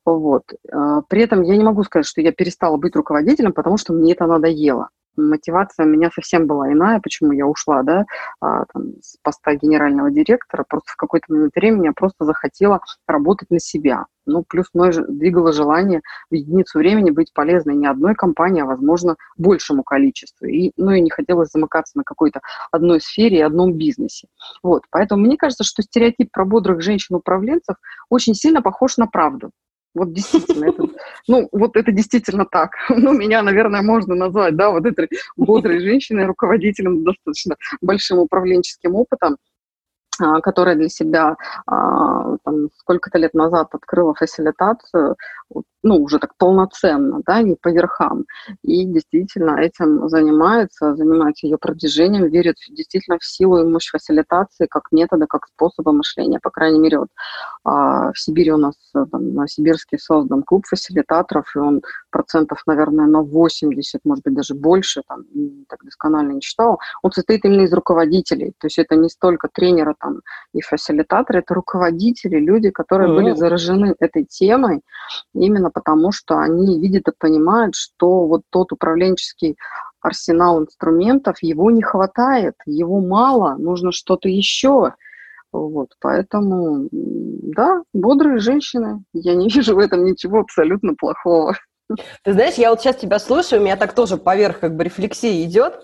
Вот. 0.05 0.43
А, 0.71 1.01
при 1.01 1.23
этом 1.23 1.41
я 1.41 1.57
не 1.57 1.63
могу 1.63 1.83
сказать, 1.83 2.05
что 2.05 2.21
я 2.21 2.31
перестала 2.31 2.77
быть 2.77 2.95
руководителем, 2.95 3.53
потому 3.53 3.77
что 3.77 3.93
мне 3.93 4.13
это 4.13 4.27
надоело 4.27 4.89
мотивация 5.15 5.85
у 5.85 5.89
меня 5.89 6.09
совсем 6.13 6.47
была 6.47 6.71
иная, 6.71 6.99
почему 6.99 7.31
я 7.31 7.45
ушла, 7.45 7.83
да, 7.83 8.05
а, 8.39 8.65
там, 8.73 8.93
с 9.01 9.17
поста 9.21 9.55
генерального 9.55 10.11
директора, 10.11 10.65
просто 10.67 10.91
в 10.91 10.95
какой-то 10.95 11.25
момент 11.29 11.55
времени 11.55 11.87
я 11.87 11.93
просто 11.93 12.25
захотела 12.25 12.81
работать 13.07 13.49
на 13.49 13.59
себя. 13.59 14.05
Ну, 14.25 14.43
плюс 14.47 14.67
мной 14.73 14.91
двигало 15.09 15.51
желание 15.51 16.01
в 16.29 16.35
единицу 16.35 16.77
времени 16.77 17.09
быть 17.09 17.33
полезной 17.33 17.75
не 17.75 17.87
одной 17.87 18.15
компании, 18.15 18.61
а, 18.61 18.65
возможно, 18.65 19.15
большему 19.37 19.83
количеству. 19.83 20.45
И, 20.45 20.71
ну, 20.77 20.91
и 20.91 21.01
не 21.01 21.09
хотелось 21.09 21.49
замыкаться 21.49 21.97
на 21.97 22.03
какой-то 22.03 22.41
одной 22.71 23.01
сфере 23.01 23.39
и 23.39 23.41
одном 23.41 23.73
бизнесе. 23.73 24.27
Вот, 24.63 24.83
поэтому 24.91 25.25
мне 25.25 25.37
кажется, 25.37 25.63
что 25.63 25.81
стереотип 25.81 26.31
про 26.31 26.45
бодрых 26.45 26.81
женщин-управленцев 26.81 27.75
очень 28.09 28.35
сильно 28.35 28.61
похож 28.61 28.97
на 28.97 29.07
правду. 29.07 29.51
Вот 29.93 30.13
действительно, 30.13 30.65
это, 30.69 30.83
ну, 31.27 31.49
вот 31.51 31.75
это 31.75 31.91
действительно 31.91 32.45
так. 32.45 32.71
Ну, 32.89 33.13
меня, 33.13 33.41
наверное, 33.41 33.81
можно 33.81 34.15
назвать, 34.15 34.55
да, 34.55 34.69
вот 34.71 34.85
этой 34.85 35.09
бодрой 35.35 35.79
женщиной, 35.79 36.25
руководителем 36.25 37.03
достаточно 37.03 37.55
большим 37.81 38.19
управленческим 38.19 38.95
опытом, 38.95 39.37
а, 40.19 40.39
которая 40.41 40.75
для 40.75 40.89
себя 40.89 41.35
а, 41.65 42.37
там, 42.43 42.69
сколько-то 42.77 43.17
лет 43.17 43.33
назад 43.33 43.69
открыла 43.73 44.13
фасилитацию, 44.13 45.15
ну, 45.83 45.97
уже 45.97 46.19
так 46.19 46.35
полноценно, 46.37 47.21
да, 47.25 47.41
не 47.41 47.55
по 47.55 47.69
верхам. 47.69 48.25
И 48.63 48.85
действительно 48.85 49.59
этим 49.59 50.07
занимается, 50.09 50.95
занимается 50.95 51.47
ее 51.47 51.57
продвижением, 51.57 52.29
верит 52.29 52.55
действительно 52.69 53.17
в 53.19 53.25
силу 53.25 53.59
и 53.59 53.67
мощь 53.67 53.89
фасилитации 53.89 54.67
как 54.69 54.83
метода, 54.91 55.25
как 55.27 55.47
способа 55.47 55.91
мышления. 55.91 56.39
По 56.41 56.51
крайней 56.51 56.79
мере, 56.79 56.99
вот 56.99 57.09
а, 57.63 58.11
в 58.11 58.19
Сибири 58.19 58.51
у 58.51 58.57
нас 58.57 58.75
там, 58.93 59.33
на 59.33 59.47
Сибирске 59.47 59.97
создан 59.97 60.43
клуб 60.43 60.65
фасилитаторов, 60.67 61.51
и 61.55 61.59
он 61.59 61.81
процентов, 62.11 62.61
наверное, 62.67 63.07
на 63.07 63.21
80, 63.21 64.01
может 64.05 64.23
быть, 64.23 64.35
даже 64.35 64.53
больше, 64.53 65.01
там, 65.07 65.23
так 65.67 65.83
досконально 65.83 66.33
не 66.33 66.41
читала, 66.41 66.77
он 67.01 67.11
состоит 67.11 67.43
именно 67.45 67.61
из 67.61 67.73
руководителей. 67.73 68.53
То 68.59 68.67
есть 68.67 68.77
это 68.77 68.95
не 68.95 69.09
столько 69.09 69.47
тренера 69.51 69.95
там 69.99 70.21
и 70.53 70.61
фасилитаторы, 70.61 71.39
это 71.39 71.53
руководители, 71.55 72.37
люди, 72.37 72.69
которые 72.69 73.09
mm-hmm. 73.09 73.15
были 73.15 73.33
заражены 73.33 73.95
этой 73.99 74.25
темой, 74.25 74.81
именно 75.41 75.71
потому 75.71 76.11
что 76.11 76.39
они 76.39 76.79
видят 76.79 77.07
и 77.07 77.17
понимают, 77.17 77.75
что 77.75 78.27
вот 78.27 78.41
тот 78.49 78.71
управленческий 78.71 79.57
арсенал 79.99 80.61
инструментов, 80.61 81.37
его 81.41 81.71
не 81.71 81.81
хватает, 81.81 82.55
его 82.65 82.99
мало, 82.99 83.55
нужно 83.55 83.91
что-то 83.91 84.29
еще. 84.29 84.93
Вот, 85.51 85.89
поэтому, 85.99 86.87
да, 86.91 87.83
бодрые 87.93 88.39
женщины, 88.39 89.03
я 89.13 89.35
не 89.35 89.49
вижу 89.53 89.75
в 89.75 89.79
этом 89.79 90.05
ничего 90.05 90.39
абсолютно 90.39 90.93
плохого. 90.95 91.55
Ты 92.23 92.33
знаешь, 92.33 92.55
я 92.55 92.69
вот 92.69 92.79
сейчас 92.79 92.95
тебя 92.97 93.19
слушаю, 93.19 93.59
у 93.61 93.65
меня 93.65 93.75
так 93.75 93.93
тоже 93.93 94.17
поверх 94.17 94.59
как 94.59 94.75
бы 94.75 94.83
рефлексии 94.83 95.43
идет, 95.43 95.81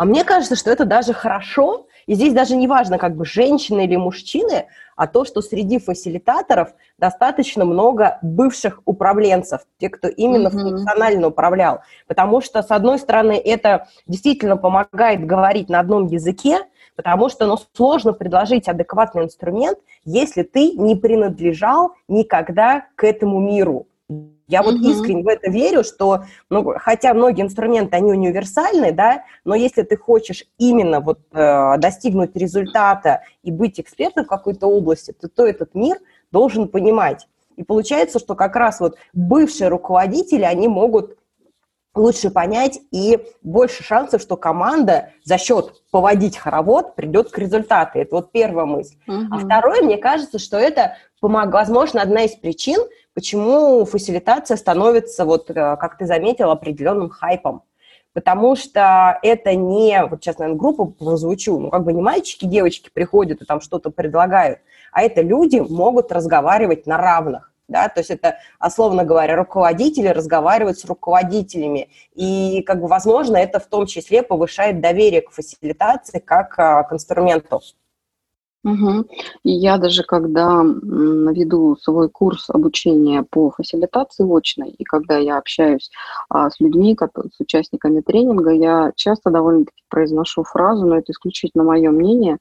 а 0.00 0.06
мне 0.06 0.24
кажется, 0.24 0.56
что 0.56 0.70
это 0.70 0.86
даже 0.86 1.12
хорошо, 1.12 1.86
и 2.06 2.14
здесь 2.14 2.32
даже 2.32 2.56
не 2.56 2.66
важно, 2.66 2.96
как 2.96 3.16
бы 3.16 3.26
женщины 3.26 3.84
или 3.84 3.96
мужчины, 3.96 4.64
а 4.96 5.06
то, 5.06 5.26
что 5.26 5.42
среди 5.42 5.78
фасилитаторов 5.78 6.70
достаточно 6.96 7.66
много 7.66 8.18
бывших 8.22 8.80
управленцев, 8.86 9.60
те, 9.76 9.90
кто 9.90 10.08
именно 10.08 10.48
mm-hmm. 10.48 10.58
функционально 10.58 11.26
управлял. 11.26 11.82
Потому 12.06 12.40
что, 12.40 12.62
с 12.62 12.70
одной 12.70 12.98
стороны, 12.98 13.32
это 13.32 13.88
действительно 14.06 14.56
помогает 14.56 15.26
говорить 15.26 15.68
на 15.68 15.80
одном 15.80 16.06
языке, 16.06 16.60
потому 16.96 17.28
что 17.28 17.46
ну, 17.46 17.58
сложно 17.76 18.14
предложить 18.14 18.68
адекватный 18.68 19.24
инструмент, 19.24 19.78
если 20.06 20.44
ты 20.44 20.72
не 20.78 20.96
принадлежал 20.96 21.92
никогда 22.08 22.86
к 22.96 23.04
этому 23.04 23.38
миру. 23.38 23.86
Я 24.48 24.62
вот 24.62 24.74
угу. 24.74 24.88
искренне 24.88 25.22
в 25.22 25.28
это 25.28 25.48
верю, 25.48 25.84
что, 25.84 26.24
ну, 26.48 26.74
хотя 26.76 27.14
многие 27.14 27.42
инструменты, 27.42 27.96
они 27.96 28.10
универсальны, 28.10 28.90
да, 28.90 29.24
но 29.44 29.54
если 29.54 29.82
ты 29.82 29.96
хочешь 29.96 30.44
именно 30.58 31.00
вот 31.00 31.20
э, 31.30 31.78
достигнуть 31.78 32.34
результата 32.34 33.22
и 33.44 33.52
быть 33.52 33.78
экспертом 33.78 34.24
в 34.24 34.28
какой-то 34.28 34.66
области, 34.66 35.12
то, 35.12 35.28
то 35.28 35.46
этот 35.46 35.76
мир 35.76 35.98
должен 36.32 36.66
понимать. 36.66 37.28
И 37.54 37.62
получается, 37.62 38.18
что 38.18 38.34
как 38.34 38.56
раз 38.56 38.80
вот 38.80 38.96
бывшие 39.12 39.68
руководители, 39.68 40.42
они 40.42 40.66
могут 40.66 41.16
лучше 41.94 42.30
понять 42.30 42.80
и 42.90 43.18
больше 43.42 43.82
шансов, 43.82 44.22
что 44.22 44.36
команда 44.36 45.10
за 45.24 45.38
счет 45.38 45.82
поводить 45.90 46.36
хоровод 46.36 46.94
придет 46.94 47.30
к 47.30 47.38
результату. 47.38 47.98
Это 47.98 48.16
вот 48.16 48.32
первая 48.32 48.64
мысль. 48.64 48.96
Угу. 49.06 49.26
А 49.30 49.38
второе, 49.38 49.82
мне 49.82 49.98
кажется, 49.98 50.38
что 50.38 50.56
это, 50.56 50.96
помог, 51.20 51.52
возможно, 51.52 52.00
одна 52.00 52.22
из 52.22 52.32
причин, 52.32 52.80
почему 53.14 53.84
фасилитация 53.84 54.56
становится, 54.56 55.24
вот, 55.24 55.50
э, 55.50 55.54
как 55.54 55.98
ты 55.98 56.06
заметил, 56.06 56.50
определенным 56.50 57.10
хайпом. 57.10 57.62
Потому 58.12 58.56
что 58.56 59.18
это 59.22 59.54
не, 59.54 60.04
вот 60.04 60.22
сейчас, 60.22 60.38
наверное, 60.38 60.58
группу 60.58 60.86
прозвучу, 60.86 61.58
ну, 61.58 61.70
как 61.70 61.84
бы 61.84 61.92
не 61.92 62.02
мальчики, 62.02 62.44
девочки 62.44 62.90
приходят 62.92 63.40
и 63.40 63.44
там 63.44 63.60
что-то 63.60 63.90
предлагают, 63.90 64.58
а 64.92 65.02
это 65.02 65.22
люди 65.22 65.58
могут 65.60 66.10
разговаривать 66.10 66.86
на 66.86 66.96
равных 66.96 67.50
да, 67.70 67.88
то 67.88 68.00
есть 68.00 68.10
это, 68.10 68.38
условно 68.64 69.04
говоря, 69.04 69.36
руководители 69.36 70.08
разговаривают 70.08 70.78
с 70.78 70.84
руководителями, 70.84 71.88
и, 72.14 72.62
как 72.66 72.80
бы, 72.80 72.88
возможно, 72.88 73.36
это 73.36 73.60
в 73.60 73.66
том 73.66 73.86
числе 73.86 74.22
повышает 74.22 74.80
доверие 74.80 75.22
к 75.22 75.30
фасилитации 75.30 76.18
как 76.18 76.58
а, 76.58 76.82
к 76.82 76.92
инструменту. 76.92 77.62
Угу. 78.62 79.06
И 79.44 79.50
я 79.52 79.78
даже 79.78 80.02
когда 80.02 80.62
веду 80.62 81.76
свой 81.76 82.10
курс 82.10 82.50
обучения 82.50 83.22
по 83.22 83.50
фасилитации 83.50 84.24
очной, 84.36 84.68
и 84.70 84.84
когда 84.84 85.16
я 85.16 85.38
общаюсь 85.38 85.90
а, 86.28 86.50
с 86.50 86.60
людьми, 86.60 86.94
с 87.34 87.40
участниками 87.40 88.00
тренинга, 88.02 88.50
я 88.50 88.92
часто 88.96 89.30
довольно-таки 89.30 89.82
произношу 89.88 90.44
фразу, 90.44 90.84
но 90.86 90.98
это 90.98 91.12
исключительно 91.12 91.64
мое 91.64 91.90
мнение, 91.90 92.36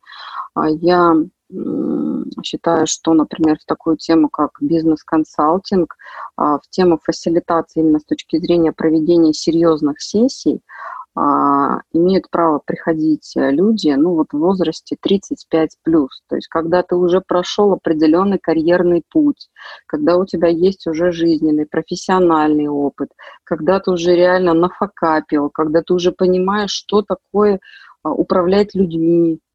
а, 0.55 0.69
я 0.69 1.15
считаю, 2.43 2.85
что, 2.85 3.13
например, 3.13 3.57
в 3.59 3.65
такую 3.65 3.97
тему, 3.97 4.29
как 4.29 4.51
бизнес-консалтинг, 4.61 5.95
а, 6.35 6.59
в 6.59 6.69
тему 6.69 6.99
фасилитации 7.03 7.79
именно 7.79 7.99
с 7.99 8.05
точки 8.05 8.37
зрения 8.37 8.71
проведения 8.71 9.33
серьезных 9.33 9.99
сессий, 10.01 10.61
имеют 11.15 12.29
право 12.29 12.61
приходить 12.63 13.33
люди, 13.35 13.89
ну 13.89 14.15
вот 14.15 14.27
в 14.31 14.37
возрасте 14.37 14.95
35 15.01 15.77
плюс, 15.83 16.21
то 16.29 16.35
есть 16.35 16.47
когда 16.47 16.83
ты 16.83 16.95
уже 16.95 17.19
прошел 17.19 17.73
определенный 17.73 18.39
карьерный 18.39 19.03
путь, 19.09 19.49
когда 19.85 20.17
у 20.17 20.25
тебя 20.25 20.47
есть 20.47 20.87
уже 20.87 21.11
жизненный, 21.11 21.65
профессиональный 21.65 22.67
опыт, 22.67 23.09
когда 23.43 23.79
ты 23.79 23.91
уже 23.91 24.15
реально 24.15 24.53
нафакапил, 24.53 25.49
когда 25.49 25.81
ты 25.81 25.93
уже 25.93 26.11
понимаешь, 26.11 26.71
что 26.71 27.01
такое 27.01 27.59
а, 28.03 28.11
управлять 28.11 28.75
людьми, 28.75 29.39
а, 29.39 29.48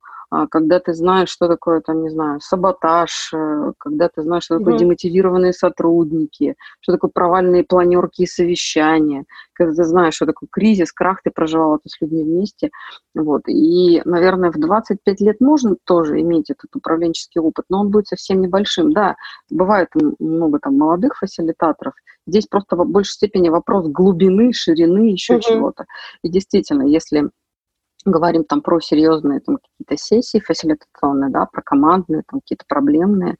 когда 0.50 0.80
ты 0.80 0.94
знаешь, 0.94 1.28
что 1.28 1.48
такое, 1.48 1.80
там, 1.80 2.02
не 2.02 2.10
знаю, 2.10 2.40
саботаж, 2.40 3.30
э, 3.32 3.72
когда 3.78 4.08
ты 4.08 4.22
знаешь, 4.22 4.44
что 4.44 4.58
такое 4.58 4.74
mm-hmm. 4.74 4.78
демотивированные 4.78 5.52
сотрудники, 5.52 6.54
что 6.80 6.92
такое 6.92 7.10
провальные 7.12 7.64
планерки 7.64 8.22
и 8.22 8.26
совещания, 8.26 9.24
когда 9.52 9.74
ты 9.74 9.84
знаешь, 9.84 10.14
что 10.14 10.26
такое 10.26 10.48
кризис, 10.50 10.92
крах, 10.92 11.20
ты 11.22 11.30
проживал 11.30 11.76
это 11.76 11.88
с 11.88 12.00
людьми 12.00 12.24
вместе. 12.24 12.70
Вот. 13.14 13.42
И, 13.48 14.02
наверное, 14.04 14.50
в 14.50 14.58
25 14.58 15.20
лет 15.20 15.40
можно 15.40 15.76
тоже 15.84 16.20
иметь 16.20 16.50
этот 16.50 16.74
управленческий 16.74 17.40
опыт, 17.40 17.66
но 17.68 17.80
он 17.80 17.90
будет 17.90 18.08
совсем 18.08 18.40
небольшим. 18.40 18.92
Да, 18.92 19.16
бывает 19.50 19.88
много 20.18 20.58
там 20.58 20.76
молодых 20.78 21.18
фасилитаторов, 21.18 21.94
здесь 22.26 22.46
просто 22.46 22.76
в 22.76 22.86
большей 22.86 23.12
степени 23.12 23.48
вопрос 23.48 23.86
глубины, 23.88 24.52
ширины, 24.52 25.10
еще 25.10 25.34
mm-hmm. 25.34 25.40
чего-то. 25.40 25.84
И 26.22 26.28
действительно, 26.28 26.82
если 26.82 27.30
говорим 28.04 28.44
там 28.44 28.60
про 28.60 28.80
серьезные 28.80 29.40
там, 29.40 29.56
какие-то 29.56 30.02
сессии 30.02 30.40
фасилитационные, 30.40 31.30
да, 31.30 31.46
про 31.46 31.62
командные, 31.62 32.22
там 32.28 32.40
какие-то 32.40 32.64
проблемные, 32.68 33.36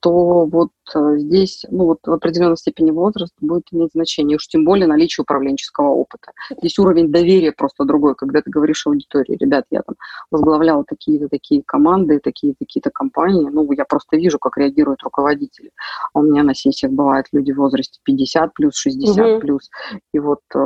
то 0.00 0.44
вот 0.44 0.70
э, 0.94 1.16
здесь, 1.18 1.64
ну 1.70 1.86
вот 1.86 1.98
в 2.06 2.12
определенной 2.12 2.56
степени 2.56 2.90
возраст 2.90 3.34
будет 3.40 3.64
иметь 3.72 3.90
значение, 3.92 4.36
уж 4.36 4.46
тем 4.46 4.64
более 4.64 4.86
наличие 4.86 5.22
управленческого 5.22 5.88
опыта. 5.88 6.32
Здесь 6.58 6.78
уровень 6.78 7.10
доверия 7.10 7.52
просто 7.52 7.84
другой, 7.84 8.14
когда 8.14 8.40
ты 8.40 8.50
говоришь 8.50 8.86
аудитории, 8.86 9.36
ребят, 9.36 9.64
я 9.70 9.82
там 9.82 9.96
возглавляла 10.30 10.84
такие-то 10.84 11.28
такие 11.28 11.62
команды, 11.66 12.20
такие-то 12.20 12.58
какие-то 12.60 12.90
компании, 12.90 13.48
ну 13.50 13.70
я 13.72 13.84
просто 13.84 14.16
вижу, 14.16 14.38
как 14.38 14.56
реагируют 14.58 15.02
руководители. 15.02 15.70
А 16.12 16.20
у 16.20 16.22
меня 16.22 16.42
на 16.42 16.54
сессиях 16.54 16.92
бывают 16.92 17.26
люди 17.32 17.52
в 17.52 17.56
возрасте 17.56 17.98
50 18.04 18.54
плюс, 18.54 18.76
60 18.76 19.26
угу. 19.26 19.40
плюс, 19.40 19.70
и 20.12 20.18
вот 20.18 20.40
э, 20.54 20.58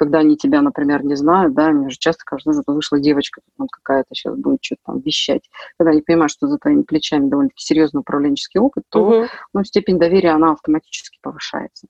когда 0.00 0.20
они 0.20 0.38
тебя, 0.38 0.62
например, 0.62 1.04
не 1.04 1.14
знают, 1.14 1.52
да, 1.52 1.72
мне 1.72 1.90
же 1.90 1.98
часто 1.98 2.24
кажется, 2.24 2.62
что 2.62 2.72
вышла 2.72 2.98
девочка, 2.98 3.42
вот 3.58 3.68
какая-то 3.70 4.08
сейчас 4.14 4.34
будет 4.34 4.64
что-то 4.64 4.80
там 4.86 5.00
вещать. 5.00 5.42
Когда 5.76 5.90
они 5.90 6.00
понимают, 6.00 6.32
что 6.32 6.46
за 6.46 6.56
твоими 6.56 6.80
плечами 6.80 7.28
довольно-таки 7.28 7.62
серьезный 7.62 8.00
управленческий 8.00 8.60
опыт, 8.60 8.84
то 8.88 9.00
угу. 9.00 9.26
ну, 9.52 9.62
степень 9.62 9.98
доверия, 9.98 10.30
она 10.30 10.52
автоматически 10.52 11.18
повышается. 11.20 11.86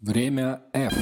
Время 0.00 0.62
F. 0.72 0.94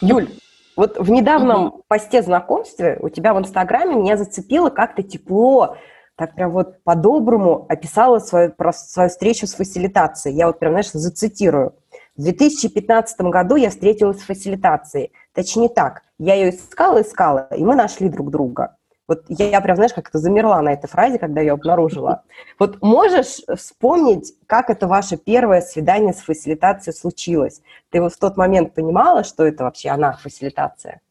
Юль, 0.00 0.28
вот 0.74 0.98
в 0.98 1.08
недавнем 1.08 1.66
угу. 1.66 1.84
посте 1.86 2.22
знакомстве 2.22 2.98
у 3.00 3.08
тебя 3.08 3.34
в 3.34 3.38
Инстаграме 3.38 3.94
меня 3.94 4.16
зацепило 4.16 4.68
как-то 4.68 5.04
тепло, 5.04 5.76
так 6.16 6.34
прям 6.34 6.50
вот 6.50 6.82
по-доброму 6.82 7.66
описала 7.68 8.18
свою, 8.18 8.50
про 8.50 8.72
свою 8.72 9.10
встречу 9.10 9.46
с 9.46 9.54
фасилитацией. 9.54 10.34
Я 10.34 10.48
вот 10.48 10.58
прям, 10.58 10.72
знаешь, 10.72 10.90
зацитирую. 10.90 11.74
В 12.16 12.22
2015 12.22 13.20
году 13.20 13.56
я 13.56 13.68
встретилась 13.68 14.20
с 14.20 14.24
фасилитацией. 14.24 15.12
Точнее 15.34 15.68
так, 15.68 16.02
я 16.18 16.34
ее 16.34 16.50
искала, 16.50 17.02
искала, 17.02 17.48
и 17.54 17.62
мы 17.62 17.74
нашли 17.74 18.08
друг 18.08 18.30
друга. 18.30 18.76
Вот 19.06 19.24
я, 19.28 19.50
я 19.50 19.60
прям, 19.60 19.76
знаешь, 19.76 19.92
как-то 19.92 20.18
замерла 20.18 20.62
на 20.62 20.72
этой 20.72 20.88
фразе, 20.88 21.18
когда 21.18 21.40
ее 21.40 21.52
обнаружила. 21.52 22.22
Вот 22.58 22.82
можешь 22.82 23.42
вспомнить, 23.56 24.34
как 24.46 24.70
это 24.70 24.88
ваше 24.88 25.18
первое 25.18 25.60
свидание 25.60 26.14
с 26.14 26.22
фасилитацией 26.22 26.96
случилось? 26.96 27.60
Ты 27.90 28.00
вот 28.00 28.14
в 28.14 28.18
тот 28.18 28.38
момент 28.38 28.72
понимала, 28.72 29.22
что 29.22 29.44
это 29.44 29.64
вообще 29.64 29.90
она, 29.90 30.12
фасилитация? 30.12 31.02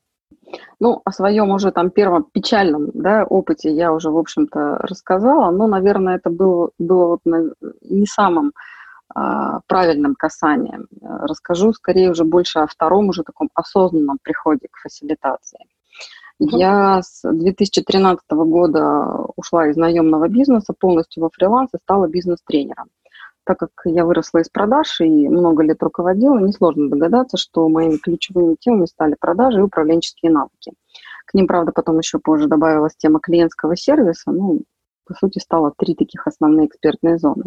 Ну, 0.79 1.01
о 1.05 1.11
своем 1.11 1.51
уже 1.51 1.71
там 1.71 1.91
первом 1.91 2.23
печальном 2.23 2.89
да, 2.93 3.25
опыте 3.25 3.71
я 3.71 3.93
уже, 3.93 4.09
в 4.09 4.17
общем-то, 4.17 4.79
рассказала, 4.79 5.51
но, 5.51 5.67
наверное, 5.67 6.15
это 6.15 6.29
было, 6.29 6.71
было 6.79 7.07
вот 7.07 7.21
не 7.81 8.05
самым 8.07 8.53
правильным 9.67 10.15
касанием. 10.15 10.87
Расскажу 11.01 11.73
скорее 11.73 12.11
уже 12.11 12.25
больше 12.25 12.59
о 12.59 12.67
втором 12.67 13.09
уже 13.09 13.23
таком 13.23 13.49
осознанном 13.53 14.17
приходе 14.21 14.67
к 14.69 14.77
фасилитации. 14.77 15.59
Я 16.37 17.01
с 17.01 17.21
2013 17.23 18.23
года 18.29 19.07
ушла 19.37 19.67
из 19.69 19.77
наемного 19.77 20.27
бизнеса 20.27 20.73
полностью 20.77 21.23
во 21.23 21.29
фриланс 21.29 21.69
и 21.73 21.77
стала 21.81 22.07
бизнес-тренером. 22.07 22.89
Так 23.45 23.59
как 23.59 23.69
я 23.85 24.05
выросла 24.05 24.39
из 24.39 24.49
продаж 24.49 24.99
и 25.01 25.29
много 25.29 25.63
лет 25.63 25.81
руководила, 25.81 26.37
несложно 26.39 26.89
догадаться, 26.89 27.37
что 27.37 27.69
моими 27.69 27.97
ключевыми 27.97 28.55
темами 28.59 28.85
стали 28.85 29.15
продажи 29.19 29.59
и 29.59 29.61
управленческие 29.61 30.31
навыки. 30.31 30.73
К 31.25 31.35
ним, 31.35 31.47
правда, 31.47 31.71
потом 31.71 31.99
еще 31.99 32.19
позже 32.19 32.47
добавилась 32.47 32.95
тема 32.97 33.19
клиентского 33.19 33.77
сервиса. 33.77 34.31
Ну, 34.31 34.63
по 35.05 35.13
сути, 35.13 35.39
стало 35.39 35.73
три 35.77 35.95
таких 35.95 36.27
основные 36.27 36.67
экспертные 36.67 37.17
зоны. 37.17 37.45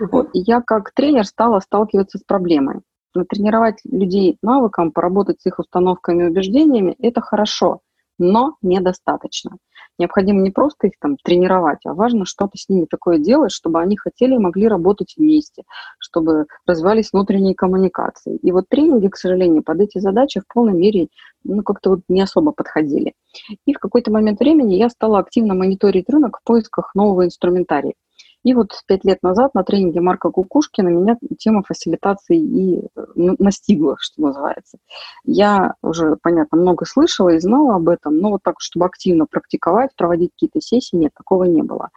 Uh-huh. 0.00 0.08
Вот. 0.10 0.30
И 0.34 0.40
я 0.40 0.60
как 0.60 0.92
тренер 0.92 1.24
стала 1.24 1.60
сталкиваться 1.60 2.18
с 2.18 2.22
проблемой. 2.22 2.80
Натренировать 3.14 3.80
людей 3.84 4.38
навыкам, 4.42 4.92
поработать 4.92 5.40
с 5.40 5.46
их 5.46 5.58
установками 5.58 6.24
и 6.24 6.26
убеждениями– 6.28 6.94
это 6.98 7.20
хорошо, 7.20 7.80
но 8.18 8.56
недостаточно. 8.62 9.56
Необходимо 9.98 10.40
не 10.40 10.50
просто 10.50 10.86
их 10.86 10.94
там 11.00 11.16
тренировать, 11.16 11.80
а 11.84 11.94
важно 11.94 12.24
что-то 12.24 12.56
с 12.56 12.68
ними 12.68 12.86
такое 12.88 13.18
делать, 13.18 13.50
чтобы 13.50 13.80
они 13.80 13.96
хотели 13.96 14.34
и 14.34 14.38
могли 14.38 14.68
работать 14.68 15.14
вместе, 15.16 15.64
чтобы 15.98 16.46
развивались 16.66 17.12
внутренние 17.12 17.54
коммуникации. 17.54 18.36
И 18.36 18.52
вот 18.52 18.68
тренинги, 18.68 19.08
к 19.08 19.16
сожалению, 19.16 19.62
под 19.64 19.80
эти 19.80 19.98
задачи 19.98 20.40
в 20.40 20.46
полной 20.52 20.74
мере 20.74 21.08
ну, 21.44 21.62
как-то 21.62 21.90
вот 21.90 22.00
не 22.08 22.20
особо 22.20 22.52
подходили. 22.52 23.14
И 23.66 23.72
в 23.72 23.78
какой-то 23.78 24.12
момент 24.12 24.38
времени 24.40 24.74
я 24.74 24.88
стала 24.88 25.18
активно 25.18 25.54
мониторить 25.54 26.08
рынок 26.08 26.38
в 26.38 26.44
поисках 26.44 26.94
нового 26.94 27.24
инструментария. 27.24 27.94
И 28.44 28.54
вот 28.54 28.72
пять 28.86 29.04
лет 29.04 29.22
назад 29.22 29.54
на 29.54 29.64
тренинге 29.64 30.00
Марка 30.00 30.30
Кукушкина 30.30 30.88
меня 30.88 31.16
тема 31.38 31.62
фасилитации 31.62 32.38
и 32.38 32.78
э, 32.78 33.04
настигла, 33.14 33.96
что 33.98 34.22
называется. 34.22 34.78
Я 35.24 35.74
уже, 35.82 36.16
понятно, 36.22 36.58
много 36.58 36.84
слышала 36.86 37.30
и 37.30 37.40
знала 37.40 37.76
об 37.76 37.88
этом, 37.88 38.18
но 38.18 38.30
вот 38.30 38.42
так, 38.42 38.56
чтобы 38.58 38.86
активно 38.86 39.26
практиковать, 39.26 39.90
проводить 39.96 40.30
какие-то 40.32 40.60
сессии, 40.60 40.96
нет, 40.96 41.12
такого 41.14 41.44
не 41.44 41.62
было 41.62 41.90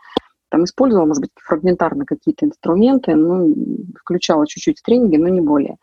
там 0.51 0.65
использовала, 0.65 1.08
может 1.08 1.22
быть, 1.22 1.31
фрагментарно 1.36 2.05
какие-то 2.05 2.46
инструменты, 2.46 3.15
ну, 3.15 3.55
включала 3.98 4.46
чуть-чуть 4.46 4.79
в 4.79 4.84
тренинге, 4.84 5.17
но 5.17 5.29
не 5.29 5.41
более. 5.41 5.77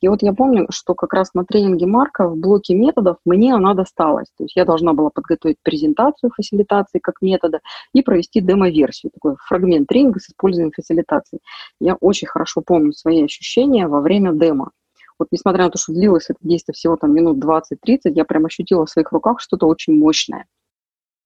И 0.00 0.08
вот 0.08 0.22
я 0.22 0.32
помню, 0.32 0.66
что 0.70 0.94
как 0.94 1.12
раз 1.12 1.34
на 1.34 1.44
тренинге 1.44 1.86
Марка 1.86 2.28
в 2.28 2.36
блоке 2.36 2.74
методов 2.74 3.16
мне 3.24 3.54
она 3.54 3.74
досталась. 3.74 4.28
То 4.38 4.44
есть 4.44 4.56
я 4.56 4.64
должна 4.64 4.92
была 4.92 5.10
подготовить 5.10 5.56
презентацию 5.62 6.30
фасилитации 6.34 7.00
как 7.00 7.16
метода 7.20 7.60
и 7.92 8.02
провести 8.02 8.40
демо-версию, 8.40 9.10
такой 9.12 9.34
фрагмент 9.46 9.88
тренинга 9.88 10.20
с 10.20 10.28
использованием 10.28 10.72
фасилитации. 10.72 11.40
Я 11.80 11.96
очень 11.96 12.28
хорошо 12.28 12.62
помню 12.64 12.92
свои 12.92 13.24
ощущения 13.24 13.88
во 13.88 14.00
время 14.00 14.32
демо. 14.32 14.70
Вот 15.18 15.28
несмотря 15.32 15.64
на 15.64 15.70
то, 15.70 15.78
что 15.78 15.92
длилось 15.92 16.30
это 16.30 16.38
действие 16.42 16.74
всего 16.74 16.96
там 16.96 17.12
минут 17.12 17.44
20-30, 17.44 18.12
я 18.14 18.24
прям 18.24 18.46
ощутила 18.46 18.86
в 18.86 18.90
своих 18.90 19.10
руках 19.12 19.40
что-то 19.40 19.66
очень 19.66 19.98
мощное. 19.98 20.46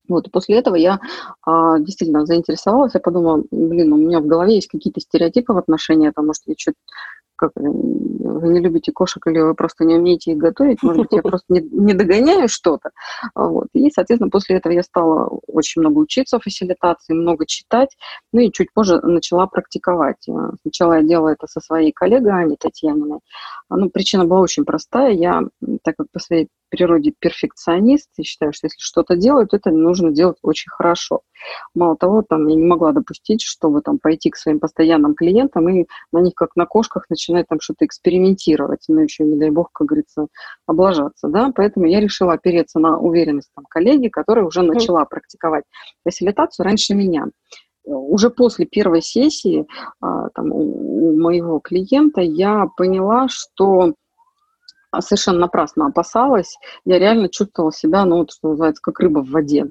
Вот, 0.09 0.29
и 0.29 0.31
после 0.31 0.59
этого 0.59 0.77
я 0.77 1.01
а, 1.43 1.79
действительно 1.79 2.27
заинтересовалась, 2.27 2.95
я 2.95 3.01
подумала, 3.01 3.43
блин, 3.51 3.93
у 3.93 3.97
меня 3.97 4.21
в 4.21 4.27
голове 4.27 4.57
есть 4.57 4.69
какие-то 4.69 5.01
стереотипы 5.01 5.53
в 5.53 5.59
отношении, 5.59 6.09
потому 6.09 6.35
что 6.35 6.51
я 6.51 6.55
что-то 6.59 6.79
как 7.37 7.53
вы 7.55 8.49
не 8.49 8.61
любите 8.61 8.93
кошек 8.93 9.25
или 9.27 9.39
вы 9.41 9.55
просто 9.55 9.85
не 9.85 9.95
умеете 9.95 10.33
их 10.33 10.39
готовить, 10.39 10.83
может 10.83 11.03
быть, 11.03 11.13
я 11.13 11.23
просто 11.23 11.45
не, 11.49 11.61
не 11.61 11.95
догоняю 11.95 12.49
что-то. 12.49 12.91
Вот. 13.35 13.69
И, 13.75 13.91
соответственно, 13.91 14.31
после 14.31 14.57
этого 14.57 14.73
я 14.73 14.83
стала 14.83 15.29
очень 15.47 15.83
много 15.83 15.99
учиться 15.99 16.41
фасилитации, 16.41 17.13
много 17.13 17.47
читать, 17.47 17.91
ну 18.33 18.41
и 18.41 18.51
чуть 18.51 18.73
позже 18.73 19.01
начала 19.03 19.47
практиковать. 19.47 20.27
Сначала 20.63 20.95
я 20.95 21.03
делала 21.03 21.29
это 21.29 21.47
со 21.47 21.61
своей 21.61 21.93
коллегой 21.93 22.33
Аней 22.33 22.57
Татьяниной. 22.57 23.21
Ну, 23.69 23.91
причина 23.91 24.25
была 24.25 24.41
очень 24.41 24.65
простая. 24.65 25.13
Я, 25.13 25.43
так 25.83 25.97
как 25.97 26.07
по 26.13 26.19
своей 26.19 26.49
природе 26.69 27.13
перфекционист, 27.19 28.11
и 28.17 28.23
считаю, 28.23 28.53
что 28.53 28.67
если 28.67 28.79
что-то 28.79 29.17
делают, 29.17 29.55
это 29.55 29.71
нужно 29.71 30.11
делать 30.11 30.39
очень 30.43 30.71
хорошо. 30.71 31.21
Мало 31.75 31.97
того, 31.97 32.23
там 32.23 32.47
я 32.49 32.57
не 32.57 32.65
могла 32.65 32.93
допустить, 32.93 33.43
чтобы 33.43 33.83
там 33.83 33.99
пойти 33.99 34.31
к 34.31 34.37
своим 34.37 34.59
постоянным 34.59 35.15
клиентам 35.15 35.69
и 35.69 35.87
на 36.13 36.19
них 36.21 36.35
как 36.35 36.57
на 36.57 36.67
кошках 36.67 37.07
начинать 37.11 37.47
там 37.49 37.61
что-то 37.61 37.87
экспериментировать, 37.87 38.85
ну 38.89 39.01
еще, 39.01 39.25
не 39.25 39.37
дай 39.37 39.51
бог, 39.51 39.71
как 39.73 39.89
говорится, 39.89 40.27
облажаться, 40.67 41.29
да, 41.29 41.53
поэтому 41.55 41.87
я 41.87 42.01
решила 42.01 42.33
опереться 42.33 42.79
на 42.79 42.99
уверенность 42.99 43.51
там 43.55 43.65
коллеги, 43.69 44.09
которая 44.09 44.45
уже 44.45 44.63
начала 44.63 45.05
практиковать 45.05 45.65
фасилитацию 46.05 46.65
раньше 46.65 46.95
меня. 46.95 47.27
Уже 47.85 48.31
после 48.31 48.67
первой 48.67 49.01
сессии 49.01 49.65
а, 50.01 50.29
там, 50.31 50.51
у 50.51 51.17
моего 51.17 51.61
клиента 51.61 52.21
я 52.21 52.67
поняла, 52.77 53.29
что 53.29 53.95
совершенно 55.01 55.41
напрасно 55.41 55.87
опасалась. 55.87 56.57
Я 56.85 56.99
реально 56.99 57.29
чувствовала 57.29 57.73
себя, 57.73 58.05
ну, 58.05 58.19
вот, 58.19 58.33
что 58.33 58.49
называется, 58.51 58.83
как 58.83 59.01
рыба 59.01 59.21
в 59.21 59.31
воде. 59.31 59.67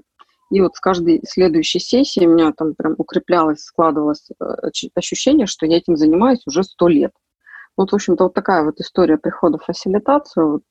И 0.51 0.61
вот 0.61 0.75
с 0.75 0.79
каждой 0.79 1.21
следующей 1.27 1.79
сессией 1.79 2.27
у 2.27 2.33
меня 2.33 2.51
там 2.55 2.75
прям 2.75 2.95
укреплялось, 2.97 3.63
складывалось 3.63 4.29
э, 4.39 4.45
ощущение, 4.93 5.47
что 5.47 5.65
я 5.65 5.77
этим 5.77 5.97
занимаюсь 5.97 6.43
уже 6.45 6.63
сто 6.63 6.87
лет. 6.87 7.11
Вот, 7.77 7.91
в 7.91 7.95
общем-то, 7.95 8.25
вот 8.25 8.33
такая 8.33 8.63
вот 8.63 8.79
история 8.79 9.17
прихода 9.17 9.57
в 9.57 9.65
фасилитацию. 9.65 10.51
Вот, 10.51 10.63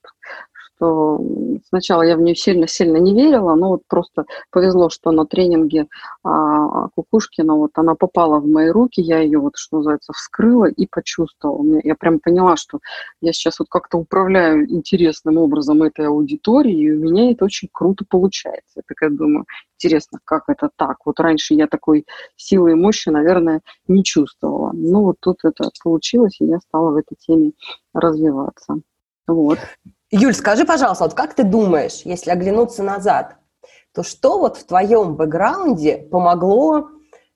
что 0.75 1.19
сначала 1.67 2.01
я 2.03 2.17
в 2.17 2.21
нее 2.21 2.35
сильно-сильно 2.35 2.97
не 2.97 3.13
верила, 3.13 3.55
но 3.55 3.69
вот 3.69 3.81
просто 3.87 4.25
повезло, 4.51 4.89
что 4.89 5.11
на 5.11 5.25
тренинге 5.25 5.87
а, 6.23 6.89
Кукушкина 6.89 7.55
вот 7.55 7.71
она 7.75 7.95
попала 7.95 8.39
в 8.39 8.47
мои 8.47 8.69
руки, 8.69 9.01
я 9.01 9.19
ее 9.19 9.39
вот, 9.39 9.53
что 9.55 9.77
называется, 9.77 10.13
вскрыла 10.13 10.65
и 10.65 10.87
почувствовала. 10.87 11.79
Я 11.83 11.95
прям 11.95 12.19
поняла, 12.19 12.57
что 12.57 12.79
я 13.21 13.33
сейчас 13.33 13.59
вот 13.59 13.69
как-то 13.69 13.97
управляю 13.97 14.69
интересным 14.69 15.37
образом 15.37 15.83
этой 15.83 16.07
аудиторией, 16.07 16.87
и 16.87 16.91
у 16.91 16.99
меня 16.99 17.31
это 17.31 17.45
очень 17.45 17.69
круто 17.71 18.05
получается. 18.07 18.73
Я 18.77 18.81
такая 18.87 19.09
думаю, 19.09 19.45
интересно, 19.79 20.19
как 20.23 20.43
это 20.47 20.69
так? 20.75 20.97
Вот 21.05 21.19
раньше 21.19 21.53
я 21.53 21.67
такой 21.67 22.05
силы 22.35 22.71
и 22.71 22.75
мощи, 22.75 23.09
наверное, 23.09 23.61
не 23.87 24.03
чувствовала. 24.03 24.71
Ну 24.73 25.03
вот 25.03 25.17
тут 25.19 25.37
это 25.43 25.69
получилось, 25.83 26.37
и 26.39 26.45
я 26.45 26.59
стала 26.59 26.91
в 26.91 26.95
этой 26.95 27.15
теме 27.15 27.51
развиваться. 27.93 28.81
Вот. 29.27 29.59
Юль, 30.17 30.33
скажи, 30.33 30.63
пожалуйста, 30.63 31.03
вот 31.03 31.13
как 31.13 31.33
ты 31.33 31.43
думаешь, 31.43 32.03
если 32.05 32.31
оглянуться 32.31 32.83
назад, 32.83 33.35
то 33.93 34.01
что 34.01 34.39
вот 34.39 34.55
в 34.55 34.65
твоем 34.65 35.17
бэкграунде 35.17 35.97
помогло 35.97 36.87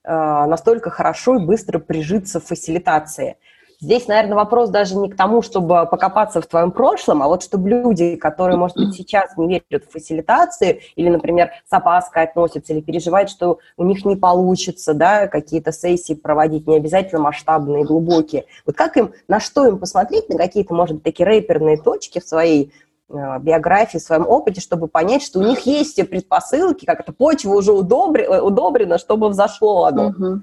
э, 0.02 0.10
настолько 0.10 0.88
хорошо 0.88 1.36
и 1.36 1.44
быстро 1.44 1.78
прижиться 1.78 2.40
в 2.40 2.46
фасилитации? 2.46 3.36
Здесь, 3.82 4.08
наверное, 4.08 4.36
вопрос 4.36 4.68
даже 4.68 4.94
не 4.94 5.08
к 5.08 5.16
тому, 5.16 5.40
чтобы 5.40 5.86
покопаться 5.90 6.42
в 6.42 6.46
твоем 6.46 6.70
прошлом, 6.70 7.22
а 7.22 7.28
вот 7.28 7.42
чтобы 7.42 7.70
люди, 7.70 8.16
которые, 8.16 8.58
может 8.58 8.76
быть, 8.76 8.94
сейчас 8.94 9.34
не 9.38 9.46
верят 9.70 9.86
в 9.86 9.92
фасилитации 9.92 10.82
или, 10.96 11.08
например, 11.08 11.50
с 11.66 11.72
опаской 11.72 12.24
относятся 12.24 12.74
или 12.74 12.82
переживают, 12.82 13.30
что 13.30 13.58
у 13.78 13.84
них 13.84 14.04
не 14.04 14.16
получится, 14.16 14.92
да, 14.92 15.28
какие-то 15.28 15.72
сессии 15.72 16.12
проводить, 16.12 16.66
не 16.66 16.76
обязательно 16.76 17.22
масштабные, 17.22 17.84
глубокие. 17.84 18.44
Вот 18.66 18.76
как 18.76 18.98
им, 18.98 19.12
на 19.28 19.40
что 19.40 19.66
им 19.66 19.78
посмотреть, 19.78 20.28
на 20.28 20.36
какие-то, 20.36 20.74
может 20.74 20.96
быть, 20.96 21.04
такие 21.04 21.26
рэперные 21.26 21.78
точки 21.78 22.20
в 22.20 22.24
своей 22.24 22.74
э, 23.08 23.38
биографии, 23.40 23.96
в 23.96 24.02
своем 24.02 24.28
опыте, 24.28 24.60
чтобы 24.60 24.88
понять, 24.88 25.22
что 25.22 25.38
у 25.38 25.42
них 25.42 25.60
есть 25.60 25.92
все 25.92 26.04
предпосылки, 26.04 26.84
как 26.84 27.00
эта 27.00 27.14
почва 27.14 27.54
уже 27.54 27.72
удобрена, 27.72 28.42
удобрена 28.42 28.98
чтобы 28.98 29.30
взошло 29.30 29.84
оно. 29.84 30.08
Угу. 30.08 30.40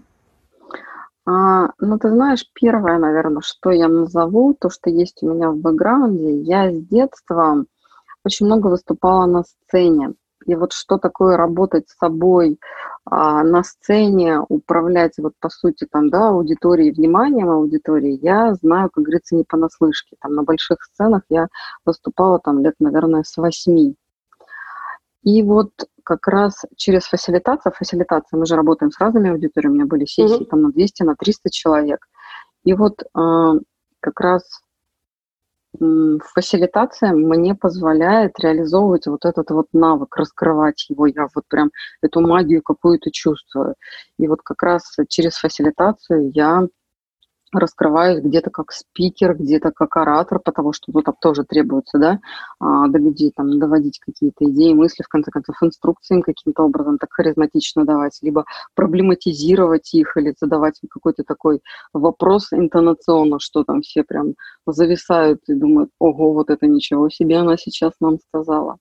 А, 1.28 1.72
ну, 1.80 2.00
ты 2.00 2.10
знаешь, 2.10 2.46
первое, 2.54 2.98
наверное, 3.00 3.42
что 3.42 3.72
я 3.72 3.90
назову, 3.90 4.54
то, 4.54 4.70
что 4.70 4.90
есть 4.90 5.22
у 5.22 5.34
меня 5.34 5.52
в 5.52 5.58
бэкграунде, 5.58 6.40
я 6.42 6.72
с 6.72 6.78
детства 6.78 7.66
очень 8.24 8.46
много 8.46 8.68
выступала 8.68 9.26
на 9.26 9.44
сцене. 9.44 10.14
И 10.46 10.56
вот 10.56 10.72
что 10.72 10.98
такое 10.98 11.36
работать 11.36 11.90
с 11.90 11.98
собой 11.98 12.58
а, 13.04 13.44
на 13.44 13.64
сцене, 13.64 14.40
управлять, 14.48 15.16
вот 15.18 15.34
по 15.42 15.50
сути, 15.50 15.86
там, 15.92 16.10
да, 16.10 16.30
аудиторией, 16.30 16.94
вниманием 16.94 17.50
аудитории, 17.50 18.18
я 18.22 18.54
знаю, 18.54 18.90
как 18.90 19.04
говорится, 19.04 19.36
не 19.36 19.44
понаслышке. 19.44 20.16
Там 20.22 20.34
на 20.34 20.44
больших 20.44 20.78
сценах 20.82 21.24
я 21.28 21.50
выступала 21.86 22.40
там 22.40 22.60
лет, 22.60 22.76
наверное, 22.80 23.24
с 23.24 23.36
восьми. 23.36 23.98
И 25.24 25.44
вот 25.44 25.72
как 26.08 26.26
раз 26.30 26.64
через 26.78 27.04
фасилитацию, 27.04 27.74
фасилитация, 27.74 28.38
мы 28.40 28.46
же 28.46 28.56
работаем 28.56 28.92
с 28.92 28.98
разными 28.98 29.30
аудиториями, 29.30 29.74
у 29.74 29.76
меня 29.76 29.86
были 29.88 30.06
сессии 30.06 30.44
mm-hmm. 30.44 30.50
там 30.50 30.62
на 30.62 30.72
200, 30.72 31.04
на 31.04 31.16
300 31.18 31.50
человек. 31.50 32.00
И 32.64 32.74
вот 32.74 33.02
э, 33.02 33.60
как 34.00 34.20
раз 34.22 34.44
э, 35.82 35.86
фасилитация 36.34 37.12
мне 37.12 37.56
позволяет 37.56 38.40
реализовывать 38.40 39.08
вот 39.08 39.26
этот 39.26 39.52
вот 39.52 39.68
навык, 39.74 40.16
раскрывать 40.16 40.90
его. 40.90 41.08
Я 41.08 41.28
вот 41.36 41.44
прям 41.50 41.72
эту 42.02 42.22
магию 42.22 42.62
какую-то 42.64 43.12
чувствую. 43.12 43.76
И 44.18 44.30
вот 44.30 44.42
как 44.44 44.64
раз 44.64 44.96
через 45.10 45.36
фасилитацию 45.36 46.32
я 46.34 46.68
раскрываюсь 47.60 48.24
где-то 48.24 48.50
как 48.50 48.72
спикер, 48.72 49.36
где-то 49.36 49.72
как 49.72 49.96
оратор, 49.98 50.40
потому 50.40 50.74
что 50.74 50.92
ну, 50.94 51.02
там 51.02 51.16
тоже 51.22 51.44
требуется, 51.44 51.98
да, 51.98 52.20
а, 52.60 52.88
до 52.88 52.98
людей 53.00 53.32
там 53.36 53.60
доводить 53.60 54.00
какие-то 54.00 54.46
идеи, 54.46 54.74
мысли, 54.74 55.04
в 55.04 55.08
конце 55.08 55.32
концов, 55.32 55.56
инструкции 55.62 56.16
им 56.16 56.22
каким-то 56.22 56.64
образом 56.64 56.98
так 56.98 57.12
харизматично 57.12 57.86
давать, 57.86 58.18
либо 58.22 58.46
проблематизировать 58.76 59.94
их 59.94 60.16
или 60.18 60.34
задавать 60.40 60.80
какой-то 60.90 61.24
такой 61.24 61.62
вопрос 61.94 62.54
интонационно, 62.54 63.40
что 63.40 63.64
там 63.64 63.82
все 63.82 64.04
прям 64.04 64.34
зависают 64.66 65.42
и 65.48 65.54
думают, 65.54 65.90
ого, 66.00 66.34
вот 66.34 66.50
это 66.50 66.68
ничего 66.68 67.10
себе 67.10 67.38
она 67.38 67.58
сейчас 67.58 67.94
нам 68.00 68.18
сказала. 68.20 68.78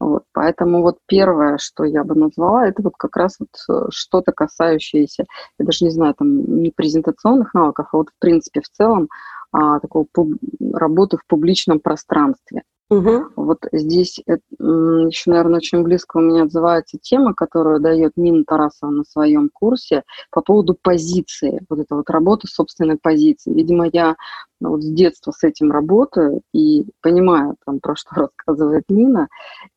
Вот, 0.00 0.22
поэтому 0.32 0.82
вот 0.82 0.98
первое, 1.06 1.58
что 1.58 1.84
я 1.84 2.04
бы 2.04 2.14
назвала, 2.14 2.68
это 2.68 2.82
вот 2.82 2.94
как 2.96 3.16
раз 3.16 3.36
вот 3.40 3.48
э, 3.68 3.88
что-то 3.90 4.32
касающееся, 4.32 5.24
я 5.58 5.64
даже 5.64 5.84
не 5.84 5.90
знаю, 5.90 6.14
там 6.14 6.62
не 6.62 6.70
презентационных 6.70 7.52
навыков, 7.52 7.88
а 7.92 7.96
вот 7.96 8.10
в 8.10 8.18
принципе 8.20 8.60
в 8.60 8.68
целом 8.68 9.08
а, 9.50 9.80
такого 9.80 10.06
пуб- 10.12 10.38
работы 10.72 11.16
в 11.16 11.26
публичном 11.26 11.80
пространстве. 11.80 12.62
Угу. 12.90 13.32
Вот 13.36 13.58
здесь 13.70 14.18
еще, 14.26 15.30
наверное, 15.30 15.58
очень 15.58 15.82
близко 15.82 16.16
у 16.16 16.20
меня 16.20 16.44
отзывается 16.44 16.98
тема, 17.00 17.34
которую 17.34 17.80
дает 17.80 18.12
Нина 18.16 18.44
Тарасова 18.46 18.90
на 18.90 19.04
своем 19.04 19.50
курсе 19.52 20.04
по 20.30 20.40
поводу 20.40 20.74
позиции, 20.80 21.60
вот 21.68 21.80
эта 21.80 21.94
вот 21.94 22.08
работа 22.08 22.46
собственной 22.46 22.96
позиции. 22.96 23.52
Видимо, 23.52 23.88
я 23.92 24.16
вот 24.60 24.82
с 24.82 24.90
детства 24.90 25.32
с 25.32 25.44
этим 25.44 25.70
работаю 25.70 26.40
и 26.54 26.86
понимаю, 27.02 27.56
там, 27.66 27.80
про 27.80 27.94
что 27.94 28.08
рассказывает 28.14 28.84
Нина, 28.88 29.28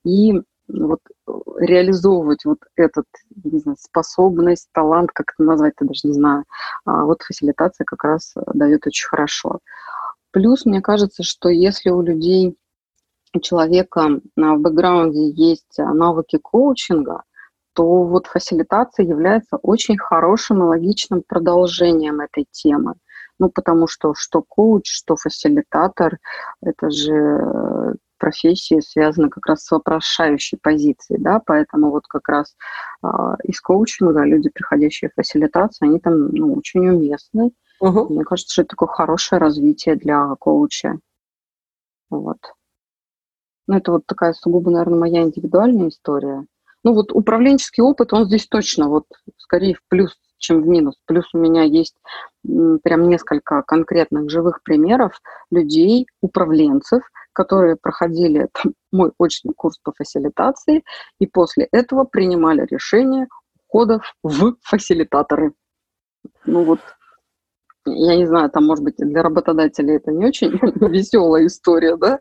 и 0.06 0.42
вот 0.70 1.00
реализовывать 1.58 2.46
вот 2.46 2.60
этот, 2.78 3.06
не 3.44 3.60
знаю, 3.60 3.78
способность, 3.78 4.70
талант, 4.72 5.12
как 5.14 5.34
это 5.34 5.44
назвать, 5.44 5.74
я 5.82 5.88
даже 5.88 6.08
не 6.08 6.14
знаю, 6.14 6.46
а 6.86 7.04
вот 7.04 7.24
фасилитация 7.24 7.84
как 7.84 8.06
раз 8.06 8.34
дает 8.54 8.88
очень 8.88 9.08
хорошо. 9.08 9.60
Плюс, 10.32 10.66
мне 10.66 10.80
кажется, 10.82 11.24
что 11.24 11.50
если 11.50 11.90
у 11.90 12.02
людей 12.02 12.56
у 13.34 13.40
человека 13.40 14.22
в 14.36 14.58
бэкграунде 14.58 15.30
есть 15.30 15.78
навыки 15.78 16.38
коучинга, 16.38 17.24
то 17.74 18.04
вот 18.04 18.28
фасилитация 18.28 19.06
является 19.06 19.58
очень 19.58 19.98
хорошим 19.98 20.62
и 20.62 20.66
логичным 20.66 21.24
продолжением 21.26 22.20
этой 22.20 22.46
темы. 22.52 22.96
Ну, 23.40 23.50
потому 23.50 23.88
что 23.88 24.14
что 24.16 24.44
коуч, 24.48 24.92
что 24.92 25.16
фасилитатор, 25.16 26.20
это 26.62 26.92
же 26.92 27.96
профессии 28.22 28.80
связаны 28.82 29.30
как 29.30 29.48
раз 29.48 29.66
с 29.66 29.72
вопрошающей 29.72 30.60
позицией, 30.62 31.20
да, 31.20 31.42
поэтому 31.44 31.90
вот 31.90 32.06
как 32.08 32.30
раз 32.30 32.56
э, 33.04 33.08
из 33.46 33.60
коучинга 33.60 34.24
люди, 34.24 34.50
приходящие 34.50 35.10
в 35.10 35.16
фасилитацию, 35.16 35.90
они 35.90 36.00
там 36.00 36.28
ну, 36.28 36.54
очень 36.54 36.88
уместны. 36.88 37.52
Угу. 37.80 38.14
Мне 38.14 38.24
кажется, 38.24 38.54
что 38.54 38.62
это 38.62 38.70
такое 38.70 38.90
хорошее 38.90 39.40
развитие 39.40 39.96
для 39.96 40.36
коуча. 40.36 41.00
Вот. 42.12 42.38
Ну, 43.68 43.78
это 43.78 43.92
вот 43.92 44.06
такая 44.06 44.34
сугубо, 44.34 44.72
наверное, 44.72 45.00
моя 45.00 45.22
индивидуальная 45.24 45.90
история. 45.90 46.46
Ну, 46.84 46.94
вот 46.94 47.12
управленческий 47.12 47.84
опыт, 47.84 48.14
он 48.14 48.26
здесь 48.26 48.48
точно 48.48 48.90
вот 48.90 49.06
скорее 49.38 49.76
в 49.76 49.82
плюс, 49.88 50.18
чем 50.38 50.62
в 50.62 50.68
минус. 50.68 50.96
Плюс 51.06 51.26
у 51.34 51.38
меня 51.38 51.64
есть 51.64 51.96
прям 52.44 53.08
несколько 53.08 53.62
конкретных 53.62 54.30
живых 54.30 54.64
примеров 54.64 55.20
людей, 55.52 56.08
управленцев, 56.22 57.04
которые 57.34 57.76
проходили 57.76 58.50
там, 58.54 58.74
мой 58.92 59.12
очный 59.18 59.54
курс 59.54 59.78
по 59.84 59.94
фасилитации 59.94 60.84
и 61.20 61.28
после 61.28 61.68
этого 61.72 62.04
принимали 62.04 62.66
решение 62.70 63.28
уходов 63.68 64.16
в 64.24 64.56
фасилитаторы. 64.62 65.54
Ну 66.46 66.64
вот 66.64 66.80
я 67.86 68.16
не 68.16 68.26
знаю, 68.26 68.50
там, 68.50 68.66
может 68.66 68.84
быть, 68.84 68.96
для 68.98 69.24
работодателей 69.24 69.96
это 69.96 70.12
не 70.12 70.26
очень 70.26 70.52
веселая 70.88 71.48
история, 71.48 71.98
да, 71.98 72.20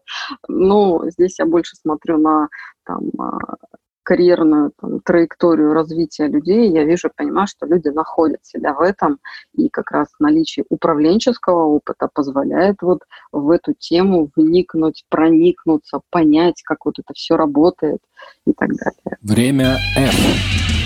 но 0.48 1.02
здесь 1.10 1.38
я 1.38 1.46
больше 1.46 1.76
смотрю 1.76 2.18
на 2.18 2.48
там, 2.84 3.10
а, 3.18 3.56
карьерную 4.02 4.72
там, 4.80 5.00
траекторию 5.00 5.72
развития 5.72 6.26
людей, 6.26 6.68
я 6.70 6.84
вижу, 6.84 7.10
понимаю, 7.14 7.46
что 7.46 7.66
люди 7.66 7.88
находят 7.88 8.44
себя 8.44 8.74
в 8.74 8.80
этом, 8.80 9.18
и 9.54 9.68
как 9.68 9.90
раз 9.90 10.08
наличие 10.18 10.64
управленческого 10.68 11.66
опыта 11.66 12.08
позволяет 12.12 12.82
вот 12.82 13.02
в 13.30 13.50
эту 13.50 13.74
тему 13.74 14.30
вникнуть, 14.34 15.04
проникнуться, 15.08 16.00
понять, 16.10 16.62
как 16.64 16.86
вот 16.86 16.98
это 16.98 17.12
все 17.14 17.36
работает 17.36 18.00
и 18.46 18.52
так 18.52 18.70
далее. 18.70 19.18
Время 19.22 19.76
F. 19.96 20.79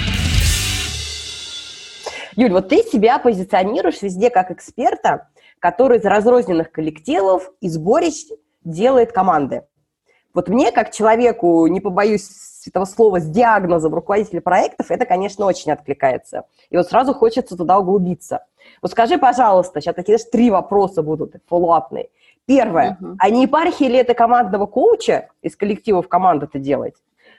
Юль, 2.37 2.53
вот 2.53 2.68
ты 2.68 2.79
себя 2.83 3.18
позиционируешь 3.18 4.03
везде 4.03 4.31
как 4.31 4.51
эксперта, 4.51 5.29
который 5.61 5.99
из 5.99 6.05
разрозненных 6.05 6.73
коллективов 6.73 7.51
и 7.61 7.68
сборищ 7.68 8.27
делает 8.64 9.12
команды. 9.12 9.62
Вот 10.33 10.49
мне, 10.49 10.73
как 10.73 10.90
человеку, 10.90 11.66
не 11.68 11.81
побоюсь 11.81 12.29
этого 12.66 12.87
слова, 12.87 13.20
с 13.20 13.27
диагнозом 13.27 13.94
руководителя 13.94 14.40
проектов, 14.40 14.90
это, 14.90 15.05
конечно, 15.05 15.47
очень 15.47 15.70
откликается. 15.70 16.44
И 16.70 16.77
вот 16.77 16.88
сразу 16.88 17.14
хочется 17.14 17.57
туда 17.57 17.79
углубиться. 17.79 18.44
Вот 18.83 18.90
скажи, 18.90 19.18
пожалуйста, 19.18 19.81
сейчас 19.81 19.94
такие 19.94 20.16
даже 20.16 20.31
три 20.31 20.51
вопроса 20.51 21.03
будут, 21.03 21.37
фоллоуапные. 21.47 22.09
Первое, 22.47 22.99
uh-huh. 23.01 23.14
а 23.18 23.31
не 23.31 23.42
епархия 23.44 23.88
ли 23.88 23.97
это 23.97 24.14
командного 24.14 24.66
коуча 24.66 25.29
из 25.40 25.57
коллективов 25.57 26.09
команды 26.09 26.47
это 26.47 26.59
делать? 26.59 26.94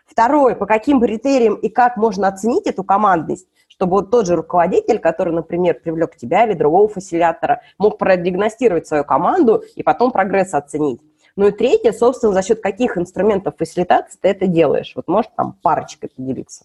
Второе, 0.06 0.56
по 0.56 0.66
каким 0.66 1.02
критериям 1.02 1.56
и 1.56 1.70
как 1.70 1.98
можно 1.98 2.28
оценить 2.28 2.66
эту 2.66 2.84
командность, 2.84 3.48
чтобы 3.76 3.98
вот 3.98 4.12
тот 4.12 4.26
же 4.26 4.36
руководитель, 4.36 5.00
который, 5.00 5.34
например, 5.34 5.80
привлек 5.82 6.16
тебя 6.16 6.46
или 6.46 6.54
другого 6.54 6.88
фасилитатора, 6.88 7.62
мог 7.78 7.98
продиагностировать 7.98 8.88
свою 8.88 9.04
команду 9.04 9.64
и 9.76 9.84
потом 9.84 10.12
прогресс 10.12 10.54
оценить. 10.54 11.02
Ну 11.36 11.48
и 11.48 11.52
третье, 11.52 11.92
собственно, 11.92 12.32
за 12.32 12.42
счет 12.42 12.62
каких 12.62 12.98
инструментов 12.98 13.56
фасилитации 13.58 14.18
ты 14.22 14.30
это 14.30 14.48
делаешь? 14.48 14.94
Вот 14.96 15.08
можешь 15.10 15.32
там 15.36 15.58
парочкой 15.62 16.10
поделиться? 16.16 16.64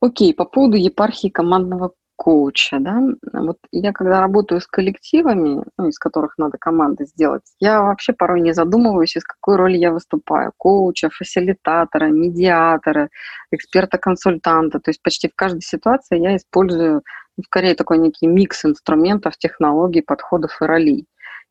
Окей, 0.00 0.34
по 0.34 0.44
поводу 0.44 0.76
епархии 0.76 1.28
командного 1.28 1.92
коуча, 2.18 2.78
да, 2.80 3.00
вот 3.32 3.58
я 3.70 3.92
когда 3.92 4.20
работаю 4.20 4.60
с 4.60 4.66
коллективами, 4.66 5.62
ну, 5.78 5.88
из 5.88 5.98
которых 5.98 6.36
надо 6.36 6.58
команды 6.58 7.06
сделать, 7.06 7.44
я 7.60 7.80
вообще 7.80 8.12
порой 8.12 8.40
не 8.40 8.52
задумываюсь, 8.52 9.16
из 9.16 9.22
какой 9.24 9.56
роли 9.56 9.76
я 9.76 9.92
выступаю. 9.92 10.52
Коуча, 10.56 11.10
фасилитатора, 11.10 12.06
медиатора, 12.06 13.08
эксперта-консультанта. 13.52 14.80
То 14.80 14.90
есть 14.90 15.00
почти 15.02 15.28
в 15.28 15.36
каждой 15.36 15.62
ситуации 15.62 16.18
я 16.18 16.36
использую, 16.36 17.02
ну, 17.36 17.44
скорее, 17.44 17.74
такой 17.74 17.98
некий 17.98 18.26
микс 18.26 18.64
инструментов, 18.64 19.38
технологий, 19.38 20.02
подходов 20.02 20.60
и 20.60 20.64
ролей. 20.64 21.06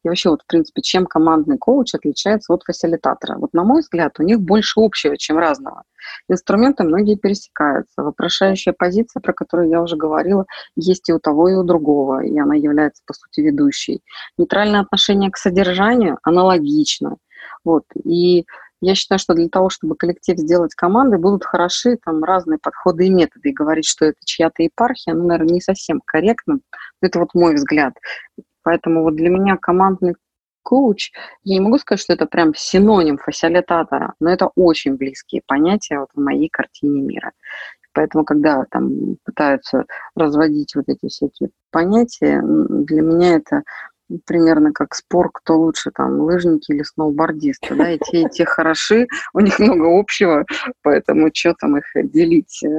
И 0.07 0.09
вообще, 0.09 0.29
вот, 0.29 0.41
в 0.41 0.47
принципе, 0.47 0.81
чем 0.81 1.05
командный 1.05 1.57
коуч 1.57 1.93
отличается 1.93 2.53
от 2.53 2.63
фасилитатора? 2.63 3.37
Вот, 3.37 3.51
на 3.51 3.65
мой 3.65 3.81
взгляд, 3.81 4.17
у 4.19 4.23
них 4.23 4.39
больше 4.39 4.79
общего, 4.79 5.17
чем 5.17 5.37
разного. 5.37 5.83
Инструменты 6.29 6.85
многие 6.85 7.17
пересекаются. 7.17 8.01
Вопрошающая 8.01 8.71
позиция, 8.71 9.19
про 9.19 9.33
которую 9.33 9.67
я 9.67 9.81
уже 9.81 9.97
говорила, 9.97 10.45
есть 10.77 11.09
и 11.09 11.13
у 11.13 11.19
того, 11.19 11.49
и 11.49 11.55
у 11.55 11.63
другого, 11.63 12.23
и 12.23 12.39
она 12.39 12.55
является, 12.55 13.03
по 13.05 13.13
сути, 13.13 13.41
ведущей. 13.41 14.01
Нейтральное 14.37 14.79
отношение 14.79 15.29
к 15.29 15.35
содержанию 15.35 16.19
аналогично. 16.23 17.17
Вот. 17.65 17.83
И 18.05 18.45
я 18.79 18.95
считаю, 18.95 19.19
что 19.19 19.33
для 19.33 19.49
того, 19.49 19.69
чтобы 19.69 19.97
коллектив 19.97 20.37
сделать 20.37 20.73
командой, 20.73 21.19
будут 21.19 21.43
хороши 21.43 21.97
там 21.97 22.23
разные 22.23 22.59
подходы 22.59 23.07
и 23.07 23.09
методы. 23.09 23.49
И 23.49 23.53
говорить, 23.53 23.87
что 23.87 24.05
это 24.05 24.19
чья-то 24.23 24.63
епархия, 24.63 25.13
ну, 25.13 25.27
наверное, 25.27 25.55
не 25.55 25.61
совсем 25.61 26.01
корректно. 26.05 26.59
Это 27.01 27.19
вот 27.19 27.33
мой 27.33 27.55
взгляд. 27.55 27.93
Поэтому 28.67 29.03
вот 29.03 29.15
для 29.15 29.30
меня 29.30 29.56
командный 29.56 30.15
коуч, 30.62 31.13
я 31.45 31.56
не 31.56 31.62
могу 31.62 31.77
сказать, 31.77 32.01
что 32.01 32.12
это 32.12 32.25
прям 32.25 32.53
синоним 32.53 33.17
фасилитатора, 33.17 34.15
но 34.19 34.30
это 34.30 34.49
очень 34.58 34.97
близкие 34.97 35.41
понятия 35.47 35.99
вот 35.99 36.10
в 36.13 36.19
моей 36.19 36.49
картине 36.49 37.01
мира. 37.01 37.32
Поэтому, 37.93 38.25
когда 38.25 38.65
там 38.69 39.15
пытаются 39.23 39.86
разводить 40.17 40.75
вот 40.75 40.84
эти 40.89 41.08
всякие 41.08 41.51
понятия, 41.71 42.41
для 42.43 43.01
меня 43.01 43.36
это 43.36 43.63
примерно 44.25 44.73
как 44.73 44.95
спор, 44.95 45.32
кто 45.34 45.58
лучше, 45.58 45.91
там, 45.91 46.19
лыжники 46.19 46.73
или 46.73 46.84
сноубордисты, 46.84 47.73
да, 47.73 47.91
и 47.91 47.99
те, 47.99 48.23
и 48.23 48.30
те 48.30 48.43
хороши, 48.43 49.08
у 49.34 49.39
них 49.39 49.60
много 49.60 49.97
общего, 49.97 50.45
поэтому 50.82 51.30
что 51.34 51.53
там 51.58 51.77
их 51.77 51.86
делить 52.12 52.62
э, 52.65 52.69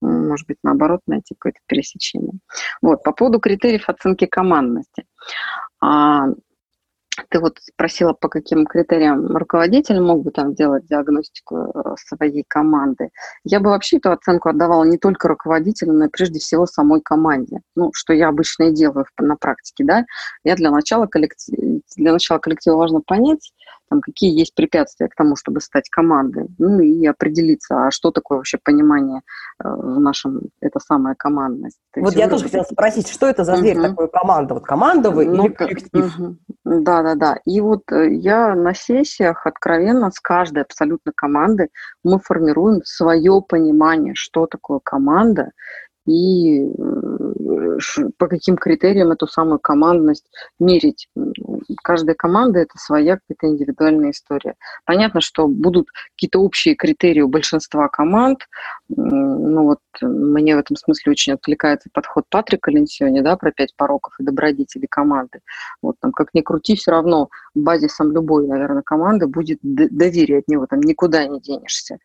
может 0.00 0.46
быть, 0.46 0.58
наоборот, 0.62 1.00
найти 1.06 1.34
какое-то 1.34 1.60
пересечение. 1.66 2.38
Вот, 2.82 3.02
по 3.02 3.12
поводу 3.12 3.40
критериев 3.40 3.88
оценки 3.88 4.26
командности. 4.26 5.04
А, 5.80 6.28
ты 7.30 7.40
вот 7.40 7.58
спросила, 7.60 8.12
по 8.12 8.28
каким 8.28 8.64
критериям 8.64 9.36
руководитель 9.36 10.00
мог 10.00 10.22
бы 10.22 10.30
там 10.30 10.54
делать 10.54 10.86
диагностику 10.86 11.56
э, 11.56 11.94
своей 11.96 12.44
команды. 12.46 13.10
Я 13.44 13.60
бы 13.60 13.70
вообще 13.70 13.98
эту 13.98 14.12
оценку 14.12 14.48
отдавала 14.48 14.84
не 14.84 14.98
только 14.98 15.28
руководителю, 15.28 15.92
но 15.92 16.06
и 16.06 16.08
прежде 16.08 16.38
всего 16.38 16.66
самой 16.66 17.00
команде. 17.00 17.60
Ну, 17.74 17.90
что 17.92 18.12
я 18.12 18.28
обычно 18.28 18.64
и 18.64 18.72
делаю 18.72 19.06
на 19.18 19.36
практике, 19.36 19.84
да. 19.84 20.04
Я 20.44 20.56
для 20.56 20.70
начала, 20.70 21.06
коллектив, 21.06 21.82
для 21.96 22.12
начала 22.12 22.38
коллектива 22.38 22.76
важно 22.76 23.00
понять, 23.00 23.52
там, 23.88 24.00
какие 24.00 24.38
есть 24.38 24.54
препятствия 24.54 25.08
к 25.08 25.14
тому, 25.14 25.36
чтобы 25.36 25.60
стать 25.60 25.88
командой, 25.88 26.48
ну 26.58 26.80
и 26.80 27.06
определиться, 27.06 27.86
а 27.86 27.90
что 27.90 28.10
такое 28.10 28.38
вообще 28.38 28.58
понимание 28.62 29.22
э, 29.62 29.68
в 29.68 30.00
нашем, 30.00 30.42
это 30.60 30.80
самая 30.80 31.14
командность. 31.14 31.78
Вот 31.96 32.14
я 32.14 32.28
тоже 32.28 32.44
хотела 32.44 32.64
спросить, 32.64 33.08
что 33.08 33.26
это 33.26 33.44
за 33.44 33.56
зверь 33.56 33.78
угу. 33.78 33.88
такой 33.88 34.08
команда? 34.08 34.54
Вот 34.54 34.64
команда 34.64 35.10
вы 35.10 35.26
ну, 35.26 35.46
или 35.46 35.52
коллектив? 35.52 36.18
Угу. 36.18 36.36
Да, 36.64 37.02
да, 37.02 37.14
да. 37.14 37.38
И 37.44 37.60
вот 37.60 37.82
э, 37.90 38.12
я 38.14 38.54
на 38.54 38.74
сессиях 38.74 39.46
откровенно 39.46 40.10
с 40.10 40.20
каждой 40.20 40.62
абсолютно 40.62 41.12
команды 41.14 41.68
мы 42.04 42.20
формируем 42.20 42.82
свое 42.84 43.42
понимание, 43.46 44.14
что 44.14 44.46
такое 44.46 44.80
команда, 44.82 45.50
и 46.08 46.66
по 48.18 48.26
каким 48.26 48.56
критериям 48.56 49.10
эту 49.12 49.26
самую 49.26 49.58
командность 49.58 50.24
мерить. 50.58 51.08
Каждая 51.82 52.16
команда– 52.16 52.58
это 52.60 52.76
своя 52.78 53.18
какая-то 53.18 53.46
индивидуальная 53.46 54.10
история. 54.10 54.54
Понятно, 54.84 55.20
что 55.20 55.46
будут 55.46 55.88
какие-то 56.14 56.40
общие 56.40 56.74
критерии 56.74 57.20
у 57.20 57.28
большинства 57.28 57.88
команд. 57.88 58.48
Ну 58.88 59.64
вот 59.64 59.78
мне 60.00 60.56
в 60.56 60.58
этом 60.58 60.76
смысле 60.76 61.12
очень 61.12 61.34
откликается 61.34 61.88
подход 61.92 62.24
Патрика 62.30 62.70
Ленсиони, 62.70 63.20
да, 63.20 63.36
про 63.36 63.52
пять 63.52 63.74
пороков 63.76 64.14
и 64.18 64.24
добродетели 64.24 64.86
команды. 64.86 65.40
Вот 65.82 65.96
там, 66.00 66.12
как 66.12 66.34
ни 66.34 66.40
крути, 66.40 66.74
все 66.74 66.90
равно 66.90 67.28
базисом 67.54 68.12
любой, 68.12 68.46
наверное, 68.46 68.82
команды 68.82 69.26
будет 69.26 69.58
доверие 69.62 70.38
от 70.38 70.48
него, 70.48 70.66
там 70.66 70.80
никуда 70.80 71.26
не 71.26 71.40
денешься. 71.40 71.98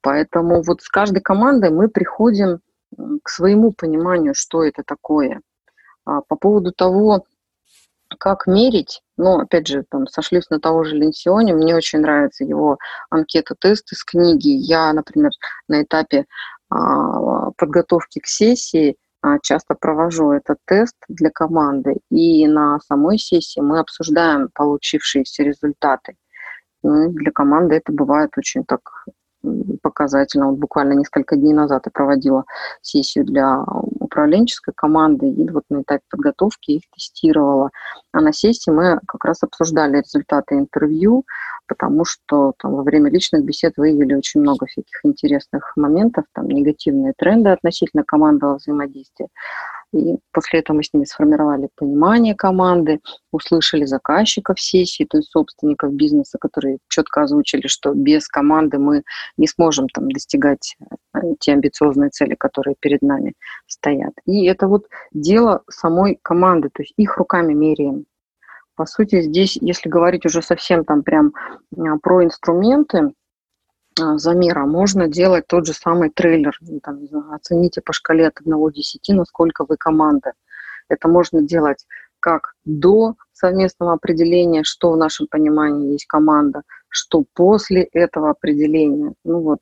Поэтому 0.00 0.62
вот 0.62 0.82
с 0.82 0.88
каждой 0.88 1.20
командой 1.20 1.70
мы 1.70 1.88
приходим 1.88 2.60
к 3.22 3.28
своему 3.28 3.72
пониманию, 3.72 4.34
что 4.34 4.64
это 4.64 4.82
такое. 4.84 5.40
А 6.04 6.20
по 6.22 6.36
поводу 6.36 6.72
того, 6.72 7.24
как 8.18 8.46
мерить, 8.46 9.02
ну, 9.16 9.40
опять 9.40 9.66
же, 9.66 9.84
там, 9.88 10.06
сошлюсь 10.06 10.50
на 10.50 10.60
того 10.60 10.84
же 10.84 10.96
Ленсионе, 10.96 11.54
мне 11.54 11.74
очень 11.74 12.00
нравится 12.00 12.44
его 12.44 12.78
анкета-тест 13.10 13.92
из 13.92 14.04
книги. 14.04 14.48
Я, 14.48 14.92
например, 14.92 15.30
на 15.68 15.82
этапе 15.82 16.26
а, 16.68 17.50
подготовки 17.52 18.18
к 18.20 18.26
сессии 18.26 18.96
а, 19.22 19.38
часто 19.38 19.74
провожу 19.74 20.32
этот 20.32 20.58
тест 20.66 20.96
для 21.08 21.30
команды, 21.30 21.98
и 22.10 22.46
на 22.46 22.80
самой 22.80 23.18
сессии 23.18 23.60
мы 23.60 23.78
обсуждаем 23.78 24.48
получившиеся 24.52 25.42
результаты. 25.42 26.16
Ну, 26.82 27.10
для 27.12 27.30
команды 27.30 27.76
это 27.76 27.92
бывает 27.92 28.30
очень 28.36 28.64
так 28.64 28.80
показательно. 29.82 30.48
Вот 30.48 30.58
буквально 30.58 30.94
несколько 30.94 31.36
дней 31.36 31.52
назад 31.52 31.82
я 31.86 31.90
проводила 31.92 32.44
сессию 32.80 33.24
для 33.24 33.62
управленческой 34.00 34.74
команды 34.76 35.28
и 35.28 35.48
вот 35.50 35.64
на 35.68 35.82
этапе 35.82 36.02
подготовки 36.10 36.72
их 36.72 36.82
тестировала. 36.94 37.70
А 38.12 38.20
на 38.20 38.32
сессии 38.32 38.70
мы 38.70 39.00
как 39.06 39.24
раз 39.24 39.42
обсуждали 39.42 39.98
результаты 39.98 40.54
интервью, 40.56 41.24
потому 41.66 42.04
что 42.04 42.52
там, 42.58 42.74
во 42.74 42.82
время 42.82 43.10
личных 43.10 43.44
бесед 43.44 43.74
выявили 43.76 44.14
очень 44.14 44.40
много 44.40 44.66
всяких 44.66 45.00
интересных 45.04 45.72
моментов, 45.76 46.24
там 46.34 46.48
негативные 46.48 47.14
тренды 47.16 47.50
относительно 47.50 48.04
командного 48.04 48.56
взаимодействия. 48.56 49.28
И 49.92 50.16
после 50.32 50.60
этого 50.60 50.78
мы 50.78 50.84
с 50.84 50.92
ними 50.92 51.04
сформировали 51.04 51.68
понимание 51.76 52.34
команды, 52.34 53.00
услышали 53.30 53.84
заказчиков 53.84 54.58
сессии, 54.58 55.04
то 55.04 55.18
есть 55.18 55.30
собственников 55.30 55.92
бизнеса, 55.92 56.38
которые 56.40 56.78
четко 56.88 57.22
озвучили, 57.22 57.66
что 57.66 57.92
без 57.92 58.26
команды 58.26 58.78
мы 58.78 59.02
не 59.36 59.46
сможем 59.46 59.88
там 59.88 60.10
достигать 60.10 60.76
э, 61.14 61.18
те 61.40 61.52
амбициозные 61.52 62.10
цели, 62.10 62.34
которые 62.34 62.74
перед 62.80 63.02
нами 63.02 63.34
стоят. 63.66 64.14
И 64.24 64.46
это 64.46 64.66
вот 64.66 64.86
дело 65.12 65.62
самой 65.68 66.18
команды, 66.22 66.70
то 66.72 66.82
есть 66.82 66.94
их 66.96 67.18
руками 67.18 67.52
меряем. 67.52 68.06
По 68.74 68.86
сути, 68.86 69.20
здесь, 69.20 69.58
если 69.60 69.90
говорить 69.90 70.24
уже 70.24 70.40
совсем 70.40 70.84
там 70.84 71.02
прям 71.02 71.34
а, 71.76 71.98
про 72.02 72.24
инструменты, 72.24 73.12
замера 73.96 74.66
можно 74.66 75.08
делать 75.08 75.46
тот 75.46 75.66
же 75.66 75.72
самый 75.72 76.10
трейлер. 76.10 76.56
Ну, 76.60 76.80
там, 76.80 77.00
оцените 77.32 77.80
по 77.80 77.92
шкале 77.92 78.28
от 78.28 78.40
1 78.40 78.52
до 78.52 78.70
10, 78.70 79.08
насколько 79.10 79.64
вы 79.68 79.76
команда. 79.76 80.32
Это 80.88 81.08
можно 81.08 81.42
делать 81.42 81.86
как 82.20 82.54
до 82.64 83.16
совместного 83.32 83.94
определения, 83.94 84.62
что 84.62 84.92
в 84.92 84.96
нашем 84.96 85.26
понимании 85.26 85.92
есть 85.92 86.06
команда, 86.06 86.62
что 86.88 87.24
после 87.34 87.82
этого 87.82 88.30
определения. 88.30 89.14
Ну 89.24 89.40
вот, 89.40 89.58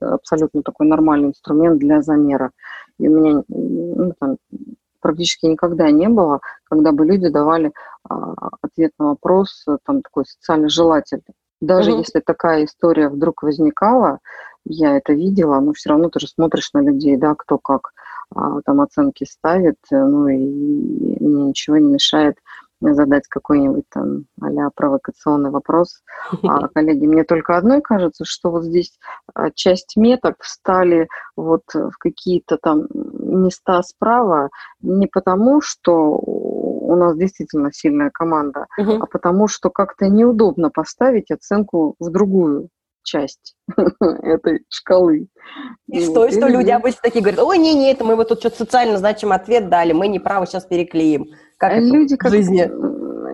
абсолютно 0.00 0.62
такой 0.62 0.86
нормальный 0.86 1.28
инструмент 1.28 1.78
для 1.78 2.02
замера. 2.02 2.52
И 2.98 3.08
у 3.08 3.20
меня 3.20 3.42
ну, 3.48 4.14
там, 4.20 4.36
практически 5.00 5.46
никогда 5.46 5.90
не 5.90 6.08
было, 6.08 6.40
когда 6.64 6.92
бы 6.92 7.04
люди 7.04 7.28
давали 7.28 7.72
а, 8.08 8.34
ответ 8.60 8.92
на 8.98 9.06
вопрос, 9.06 9.66
там 9.84 10.02
такой 10.02 10.24
социально 10.24 10.68
желательный. 10.68 11.34
Даже 11.62 11.92
угу. 11.92 12.00
если 12.00 12.18
такая 12.18 12.64
история 12.64 13.08
вдруг 13.08 13.44
возникала, 13.44 14.18
я 14.64 14.96
это 14.96 15.12
видела, 15.12 15.60
но 15.60 15.72
все 15.72 15.90
равно 15.90 16.10
ты 16.10 16.18
же 16.18 16.26
смотришь 16.26 16.72
на 16.74 16.80
людей, 16.80 17.16
да, 17.16 17.36
кто 17.36 17.56
как 17.56 17.92
а, 18.34 18.60
там 18.62 18.80
оценки 18.80 19.24
ставит, 19.24 19.76
э, 19.92 19.96
ну 19.96 20.26
и 20.26 20.36
мне 20.36 21.44
ничего 21.44 21.76
не 21.76 21.92
мешает 21.92 22.36
задать 22.80 23.28
какой-нибудь 23.28 23.84
там 23.90 24.24
а 24.40 24.70
провокационный 24.74 25.50
вопрос. 25.50 26.02
А, 26.42 26.66
коллеги, 26.74 27.06
мне 27.06 27.22
только 27.22 27.56
одной 27.56 27.80
кажется, 27.80 28.24
что 28.26 28.50
вот 28.50 28.64
здесь 28.64 28.98
а, 29.32 29.52
часть 29.52 29.96
меток 29.96 30.42
встали 30.42 31.08
вот 31.36 31.62
в 31.72 31.92
какие-то 31.98 32.58
там 32.60 32.86
места 32.92 33.84
справа 33.84 34.50
не 34.80 35.06
потому, 35.06 35.60
что 35.60 36.71
у 36.92 36.96
нас 36.96 37.16
действительно 37.16 37.70
сильная 37.72 38.10
команда, 38.12 38.66
угу. 38.78 38.92
а 39.00 39.06
потому 39.06 39.48
что 39.48 39.70
как-то 39.70 40.08
неудобно 40.08 40.70
поставить 40.70 41.30
оценку 41.30 41.96
в 41.98 42.10
другую 42.10 42.68
часть 43.02 43.56
этой 44.00 44.64
шкалы. 44.68 45.28
И 45.88 46.04
что, 46.04 46.26
и 46.26 46.30
что 46.30 46.46
люди 46.48 46.70
обычно 46.70 47.00
такие 47.02 47.20
говорят, 47.20 47.40
ой, 47.40 47.58
не-не, 47.58 47.92
это 47.92 48.04
мы 48.04 48.16
вот 48.16 48.28
тут 48.28 48.40
что-то 48.40 48.58
социально 48.58 48.96
значим 48.98 49.32
ответ 49.32 49.68
дали, 49.68 49.92
мы 49.92 50.08
неправы 50.08 50.46
сейчас 50.46 50.64
переклеим. 50.64 51.26
Как 51.58 51.78
люди 51.78 52.16
как 52.16 52.30
в 52.30 52.34
жизни? 52.34 52.70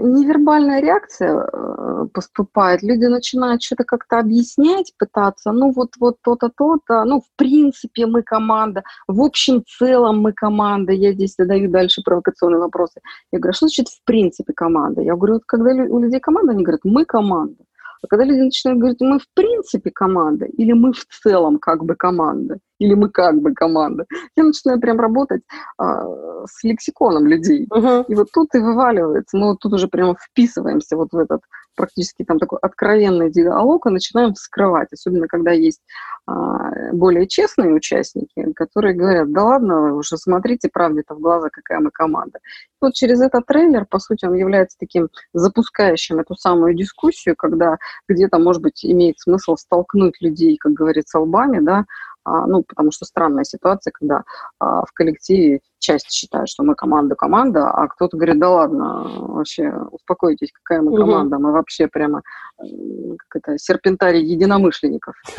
Невербальная 0.00 0.80
реакция 0.80 1.48
э, 1.52 2.06
поступает, 2.12 2.82
люди 2.82 3.04
начинают 3.04 3.62
что-то 3.62 3.84
как-то 3.84 4.18
объяснять, 4.18 4.92
пытаться, 4.98 5.52
ну 5.52 5.72
вот, 5.72 5.90
вот 5.98 6.16
то-то, 6.22 6.50
то-то, 6.56 7.04
ну 7.04 7.20
в 7.20 7.36
принципе 7.36 8.06
мы 8.06 8.22
команда, 8.22 8.82
в 9.06 9.20
общем 9.20 9.62
целом 9.78 10.20
мы 10.20 10.32
команда, 10.32 10.92
я 10.92 11.12
здесь 11.12 11.34
задаю 11.38 11.70
дальше 11.70 12.02
провокационные 12.04 12.60
вопросы. 12.60 13.00
Я 13.32 13.38
говорю, 13.38 13.50
«А 13.50 13.56
что 13.56 13.66
значит 13.66 13.88
в 13.88 14.04
принципе 14.04 14.52
команда? 14.52 15.02
Я 15.02 15.16
говорю, 15.16 15.34
вот 15.34 15.42
когда 15.46 15.70
у 15.70 15.98
людей 15.98 16.20
команда, 16.20 16.52
они 16.52 16.64
говорят, 16.64 16.80
мы 16.84 17.04
команда. 17.04 17.56
А 18.02 18.06
когда 18.06 18.24
люди 18.24 18.40
начинают 18.40 18.80
говорить, 18.80 19.00
мы 19.00 19.18
в 19.18 19.26
принципе 19.34 19.90
команда, 19.90 20.46
или 20.46 20.72
мы 20.72 20.92
в 20.92 21.04
целом 21.22 21.58
как 21.58 21.84
бы 21.84 21.94
команда, 21.94 22.58
или 22.78 22.94
мы 22.94 23.08
как 23.08 23.40
бы 23.40 23.52
команда, 23.54 24.06
я 24.36 24.44
начинаю 24.44 24.80
прям 24.80 25.00
работать 25.00 25.42
а, 25.78 26.04
с 26.46 26.62
лексиконом 26.64 27.26
людей. 27.26 27.66
Uh-huh. 27.72 28.04
И 28.08 28.14
вот 28.14 28.28
тут 28.32 28.54
и 28.54 28.58
вываливается, 28.58 29.36
мы 29.36 29.48
вот 29.48 29.58
тут 29.60 29.72
уже 29.74 29.88
прямо 29.88 30.14
вписываемся 30.14 30.96
вот 30.96 31.08
в 31.12 31.18
этот 31.18 31.40
практически 31.78 32.24
там 32.24 32.38
такой 32.38 32.58
откровенный 32.60 33.30
диалог 33.30 33.86
и 33.86 33.90
начинаем 33.90 34.34
вскрывать, 34.34 34.92
особенно 34.92 35.28
когда 35.28 35.52
есть 35.52 35.80
а, 36.26 36.92
более 36.92 37.26
честные 37.28 37.72
участники, 37.72 38.52
которые 38.52 38.94
говорят, 38.94 39.32
да 39.32 39.44
ладно, 39.44 39.80
вы 39.80 39.96
уже 39.96 40.16
смотрите 40.18 40.68
правде-то 40.68 41.14
в 41.14 41.20
глаза, 41.20 41.48
какая 41.50 41.78
мы 41.78 41.90
команда. 41.90 42.40
И 42.44 42.76
вот 42.80 42.94
через 42.94 43.20
этот 43.20 43.46
трейлер, 43.46 43.86
по 43.86 44.00
сути, 44.00 44.26
он 44.26 44.34
является 44.34 44.76
таким 44.78 45.08
запускающим 45.32 46.18
эту 46.18 46.34
самую 46.34 46.74
дискуссию, 46.74 47.36
когда 47.36 47.78
где-то, 48.08 48.38
может 48.38 48.60
быть, 48.60 48.84
имеет 48.84 49.20
смысл 49.20 49.56
столкнуть 49.56 50.20
людей, 50.20 50.56
как 50.58 50.72
говорится, 50.72 51.20
лбами, 51.20 51.60
да, 51.60 51.84
а, 52.24 52.46
ну, 52.46 52.62
потому 52.62 52.90
что 52.90 53.04
странная 53.04 53.44
ситуация, 53.44 53.92
когда 53.92 54.24
а, 54.58 54.84
в 54.84 54.92
коллективе 54.92 55.60
часть 55.78 56.10
считает, 56.10 56.48
что 56.48 56.64
мы 56.64 56.74
команда-команда, 56.74 57.70
а 57.70 57.88
кто-то 57.88 58.16
говорит, 58.16 58.38
да 58.38 58.50
ладно, 58.50 59.02
вообще 59.04 59.72
успокойтесь, 59.90 60.52
какая 60.52 60.82
мы 60.82 60.96
команда, 60.96 61.36
угу. 61.36 61.46
мы 61.46 61.52
вообще 61.52 61.88
прямо 61.88 62.22
как 62.58 63.42
это, 63.42 63.58
серпентарий 63.58 64.24
единомышленников. 64.24 65.14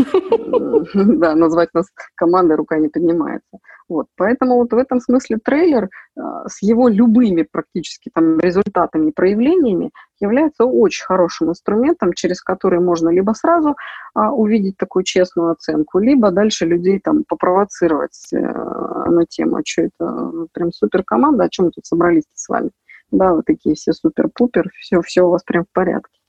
Да, 0.93 1.35
назвать 1.35 1.73
нас 1.73 1.87
командой 2.15 2.55
рука 2.55 2.77
не 2.77 2.87
поднимается. 2.87 3.59
Вот, 3.89 4.05
поэтому 4.15 4.57
вот 4.57 4.71
в 4.71 4.77
этом 4.77 4.99
смысле 4.99 5.37
трейлер 5.43 5.89
а, 6.15 6.47
с 6.47 6.61
его 6.61 6.87
любыми 6.87 7.45
практически 7.51 8.11
там 8.13 8.39
результатами 8.39 9.09
проявлениями 9.11 9.91
является 10.19 10.65
очень 10.65 11.05
хорошим 11.05 11.49
инструментом, 11.49 12.13
через 12.13 12.41
который 12.41 12.79
можно 12.79 13.09
либо 13.09 13.31
сразу 13.33 13.75
а, 14.13 14.31
увидеть 14.31 14.77
такую 14.77 15.03
честную 15.03 15.51
оценку, 15.51 15.99
либо 15.99 16.31
дальше 16.31 16.65
людей 16.65 16.99
там 16.99 17.23
попровоцировать 17.27 18.27
э, 18.31 18.37
на 18.37 19.25
тему, 19.25 19.57
а 19.57 19.61
что 19.65 19.83
это 19.83 20.28
прям 20.51 20.71
супер 20.71 21.03
команда, 21.03 21.45
о 21.45 21.49
чем 21.49 21.71
тут 21.71 21.85
собрались 21.85 22.23
с 22.33 22.49
вами. 22.49 22.71
Да, 23.11 23.33
вы 23.33 23.43
такие 23.43 23.75
все 23.75 23.93
супер-пупер, 23.93 24.69
все, 24.79 25.01
все 25.01 25.23
у 25.23 25.31
вас 25.31 25.43
прям 25.43 25.65
в 25.65 25.73
порядке. 25.73 26.19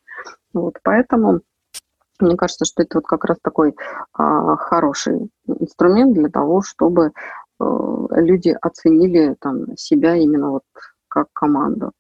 Вот, 0.52 0.78
поэтому 0.82 1.40
мне 2.20 2.36
кажется, 2.36 2.64
что 2.64 2.82
это 2.82 2.98
вот 2.98 3.06
как 3.06 3.24
раз 3.24 3.38
такой 3.42 3.74
а, 4.12 4.56
хороший 4.56 5.30
инструмент 5.46 6.14
для 6.14 6.28
того, 6.28 6.62
чтобы 6.62 7.12
а, 7.58 8.20
люди 8.20 8.56
оценили 8.60 9.36
там 9.40 9.76
себя 9.76 10.16
именно 10.16 10.50
вот 10.50 10.62
как 11.08 11.28
команду. 11.32 11.92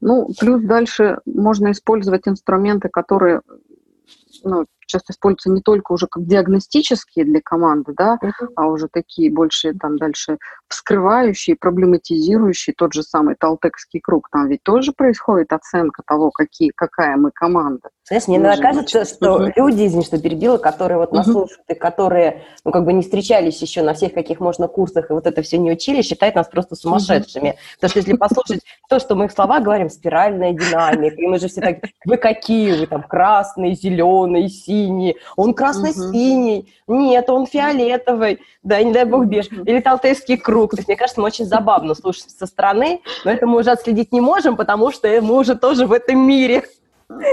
Ну, 0.00 0.28
плюс 0.38 0.62
дальше 0.62 1.20
можно 1.24 1.70
использовать 1.70 2.28
инструменты, 2.28 2.88
которые 2.88 3.40
ну, 4.42 4.66
часто 4.86 5.12
используются 5.12 5.50
не 5.50 5.60
только 5.60 5.92
уже 5.92 6.06
как 6.06 6.26
диагностические 6.26 7.24
для 7.24 7.40
команды, 7.42 7.92
да, 7.96 8.18
uh-huh. 8.22 8.48
а 8.56 8.66
уже 8.66 8.88
такие 8.88 9.32
больше 9.32 9.74
там 9.74 9.96
дальше 9.96 10.38
вскрывающие, 10.68 11.56
проблематизирующие 11.56 12.74
тот 12.76 12.92
же 12.92 13.02
самый 13.02 13.36
Талтекский 13.38 14.00
круг. 14.00 14.28
Там 14.30 14.48
ведь 14.48 14.62
тоже 14.62 14.92
происходит 14.92 15.52
оценка 15.52 16.02
того, 16.06 16.30
какие, 16.30 16.70
какая 16.74 17.16
мы 17.16 17.30
команда. 17.32 17.90
Знаешь, 18.06 18.28
мне 18.28 18.36
иногда 18.36 18.60
кажется, 18.60 18.98
значит, 18.98 19.16
что 19.16 19.46
uh-huh. 19.46 19.52
люди, 19.56 19.86
извини, 19.86 20.04
что 20.04 20.20
перебила, 20.20 20.58
которые 20.58 20.98
вот 20.98 21.12
нас 21.12 21.26
uh-huh. 21.26 21.32
слушают 21.32 21.64
и 21.68 21.74
которые, 21.74 22.44
ну, 22.64 22.70
как 22.70 22.84
бы 22.84 22.92
не 22.92 23.02
встречались 23.02 23.60
еще 23.62 23.82
на 23.82 23.94
всех 23.94 24.12
каких 24.12 24.40
можно 24.40 24.68
курсах 24.68 25.10
и 25.10 25.14
вот 25.14 25.26
это 25.26 25.42
все 25.42 25.58
не 25.58 25.72
учили, 25.72 26.02
считают 26.02 26.34
нас 26.34 26.48
просто 26.48 26.76
сумасшедшими. 26.76 27.50
Uh-huh. 27.50 27.74
Потому 27.76 27.90
что 27.90 27.98
если 28.00 28.12
послушать 28.16 28.60
то, 28.88 28.98
что 28.98 29.14
мы 29.14 29.26
их 29.26 29.32
слова 29.32 29.60
говорим, 29.60 29.88
спиральная 29.88 30.52
динамика, 30.52 31.16
и 31.16 31.26
мы 31.26 31.38
же 31.38 31.48
все 31.48 31.60
так, 31.60 31.78
вы 32.04 32.16
какие, 32.16 32.78
вы 32.78 32.86
там 32.86 33.02
красный, 33.02 33.74
зеленый, 34.24 34.48
синий, 34.48 35.16
он 35.36 35.54
красно-синий, 35.54 36.72
угу. 36.86 36.98
нет, 36.98 37.28
он 37.30 37.46
фиолетовый, 37.46 38.40
да, 38.62 38.82
не 38.82 38.92
дай 38.92 39.04
бог 39.04 39.26
беж, 39.26 39.48
или 39.50 39.80
Талтейский 39.80 40.36
круг. 40.36 40.72
То 40.72 40.78
есть, 40.78 40.88
мне 40.88 40.96
кажется, 40.96 41.20
мы 41.20 41.26
очень 41.26 41.44
забавно 41.44 41.94
слушать 41.94 42.30
со 42.30 42.46
стороны, 42.46 43.00
но 43.24 43.30
это 43.30 43.46
мы 43.46 43.58
уже 43.58 43.70
отследить 43.70 44.12
не 44.12 44.20
можем, 44.20 44.56
потому 44.56 44.90
что 44.92 45.08
мы 45.20 45.36
уже 45.36 45.54
тоже 45.54 45.86
в 45.86 45.92
этом 45.92 46.18
мире. 46.18 46.64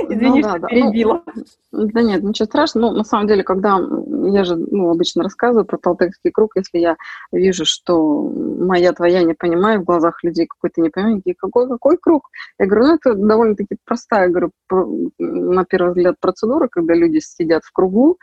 Извини, 0.09 0.41
ну, 0.41 0.41
да, 0.41 0.49
что 0.49 0.59
да. 0.59 0.67
перебила. 0.67 1.23
Ну, 1.71 1.87
да 1.87 2.01
нет, 2.01 2.23
ничего 2.23 2.45
страшного. 2.45 2.91
Ну, 2.91 2.97
на 2.97 3.03
самом 3.03 3.27
деле, 3.27 3.41
когда 3.41 3.79
я 4.27 4.43
же 4.43 4.55
ну, 4.55 4.89
обычно 4.89 5.23
рассказываю 5.23 5.65
про 5.65 5.77
Талтекский 5.77 6.31
круг, 6.31 6.51
если 6.55 6.79
я 6.79 6.97
вижу, 7.31 7.63
что 7.65 8.21
моя 8.21 8.93
твоя 8.93 9.23
не 9.23 9.33
понимаю 9.33 9.81
в 9.81 9.83
глазах 9.83 10.23
людей 10.23 10.47
какой-то 10.47 10.81
не 10.81 10.89
понимаю, 10.89 11.21
какой, 11.37 11.67
какой 11.67 11.97
круг? 11.97 12.29
Я 12.59 12.65
говорю, 12.65 12.87
ну, 12.87 12.95
это 12.95 13.13
довольно-таки 13.13 13.77
простая, 13.85 14.29
говорю, 14.29 14.51
на 15.19 15.65
первый 15.65 15.89
взгляд 15.89 16.15
процедура, 16.19 16.67
когда 16.67 16.93
люди 16.93 17.19
сидят 17.19 17.63
в 17.63 17.71
кругу, 17.71 18.17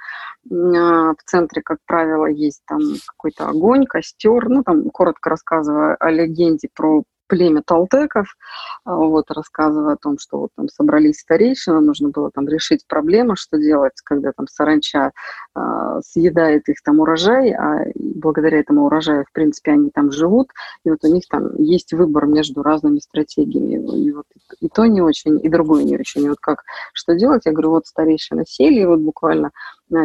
а, 0.50 1.12
в 1.12 1.22
центре, 1.24 1.62
как 1.62 1.78
правило, 1.86 2.26
есть 2.26 2.62
там 2.66 2.80
какой-то 3.06 3.48
огонь, 3.48 3.86
костер, 3.86 4.48
ну, 4.48 4.62
там, 4.62 4.90
коротко 4.90 5.30
рассказывая 5.30 5.96
о 5.96 6.10
легенде 6.10 6.68
про 6.74 7.02
племя 7.28 7.62
Талтеков, 7.64 8.36
а, 8.84 8.96
вот, 8.96 9.30
рассказывая 9.30 9.94
о 9.94 9.96
том, 9.96 10.18
что 10.18 10.38
вот 10.40 10.50
там 10.56 10.68
собрались 10.68 11.20
старейшины, 11.20 11.80
нужно 11.80 12.08
было 12.08 12.30
там 12.32 12.48
решить 12.48 12.86
проблему, 12.88 13.36
что 13.36 13.58
делать, 13.58 13.94
когда 14.04 14.32
там 14.32 14.46
саранча 14.48 15.12
э, 15.54 15.60
съедает 16.04 16.68
их 16.68 16.76
там 16.82 17.00
урожай, 17.00 17.52
а 17.52 17.84
благодаря 17.94 18.58
этому 18.58 18.86
урожаю, 18.86 19.24
в 19.28 19.32
принципе, 19.32 19.72
они 19.72 19.90
там 19.90 20.10
живут, 20.10 20.48
и 20.84 20.90
вот 20.90 20.98
у 21.02 21.08
них 21.08 21.24
там 21.28 21.54
есть 21.56 21.92
выбор 21.92 22.26
между 22.26 22.62
разными 22.62 22.98
стратегиями, 22.98 23.98
и 23.98 24.12
вот 24.12 24.26
и 24.60 24.68
то 24.68 24.86
не 24.86 25.00
очень, 25.00 25.38
и 25.44 25.48
другое 25.48 25.84
не 25.84 25.96
очень, 25.96 26.24
и 26.24 26.28
вот 26.28 26.38
как, 26.40 26.64
что 26.92 27.14
делать, 27.14 27.42
я 27.44 27.52
говорю, 27.52 27.70
вот 27.70 27.86
старейшины 27.86 28.44
сели, 28.46 28.80
и 28.80 28.86
вот 28.86 29.00
буквально 29.00 29.50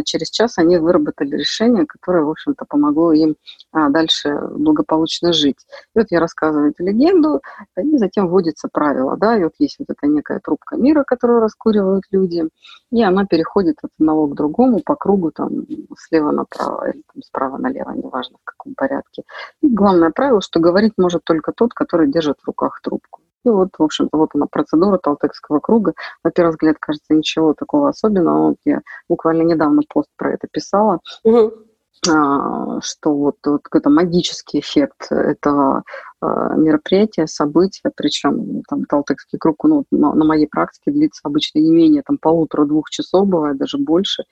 через 0.06 0.30
час 0.30 0.58
они 0.58 0.78
выработали 0.78 1.36
решение, 1.38 1.86
которое, 1.86 2.24
в 2.24 2.30
общем-то, 2.30 2.66
помогло 2.66 3.14
им 3.14 3.36
а, 3.72 3.90
дальше 3.90 4.40
благополучно 4.52 5.34
жить. 5.34 5.66
И 5.96 6.00
вот 6.00 6.08
я 6.10 6.20
рассказываю 6.20 6.72
эту 6.72 6.84
легенду, 6.84 7.42
и 7.78 7.98
затем 7.98 8.28
вводится 8.28 8.70
правило, 8.72 9.18
да, 9.18 9.38
и 9.38 9.44
вот 9.44 9.54
есть 9.60 9.78
вот 9.80 9.90
эта 9.90 10.08
некая 10.08 10.40
трубка 10.40 10.78
мира, 10.78 11.04
которую 11.04 11.40
раскуривают 11.40 12.04
люди, 12.12 12.48
и 12.92 13.04
она 13.04 13.26
переходит 13.26 13.78
от 13.82 13.92
одного 14.00 14.28
к 14.28 14.36
другому 14.36 14.82
по 14.84 14.96
кругу, 14.96 15.32
там, 15.32 15.66
слева 15.98 16.32
направо 16.32 16.92
или 16.92 17.04
там, 17.14 17.22
справа 17.24 17.58
налево, 17.58 17.92
неважно 17.92 18.38
в 18.42 18.46
каком 18.46 18.76
порядке. 18.76 19.24
И 19.62 19.68
главное 19.68 20.12
правило, 20.12 20.42
что 20.42 20.60
говорить 20.60 20.94
может 20.98 21.24
только 21.24 21.52
тот, 21.52 21.74
который 21.74 22.12
держит 22.12 22.40
в 22.40 22.48
руках 22.48 22.80
трубку. 22.82 23.23
И 23.46 23.50
вот, 23.50 23.70
в 23.78 23.84
общем-то, 23.84 24.18
вот 24.18 24.30
она 24.34 24.46
процедура 24.50 24.98
Талтекского 24.98 25.60
круга. 25.60 25.94
На 26.24 26.32
первый 26.32 26.52
взгляд, 26.52 26.78
кажется, 26.80 27.14
ничего 27.14 27.54
такого 27.54 27.90
особенного. 27.90 28.50
Вот 28.50 28.58
я 28.66 28.82
буквально 29.10 29.44
недавно 29.44 29.82
пост 29.88 30.10
про 30.18 30.34
это 30.34 30.48
писала. 30.52 31.00
Угу. 31.24 31.54
что 32.82 33.16
вот, 33.16 33.36
вот 33.46 33.62
какой-то 33.64 33.90
магический 33.90 34.60
эффект 34.60 35.12
этого 35.12 35.84
а, 36.24 36.56
мероприятия, 36.56 37.28
события, 37.28 37.92
причем 37.96 38.64
там 38.70 38.86
Талтекский 38.86 39.38
круг 39.38 39.64
ну, 39.64 39.84
на, 39.92 40.14
на 40.14 40.26
моей 40.26 40.48
практике 40.48 40.92
длится 40.92 41.22
обычно 41.24 41.60
не 41.60 41.72
менее 41.72 42.02
там 42.02 42.18
полутора-двух 42.18 42.90
часов, 42.90 43.28
бывает 43.28 43.58
даже 43.58 43.78
больше. 43.78 44.24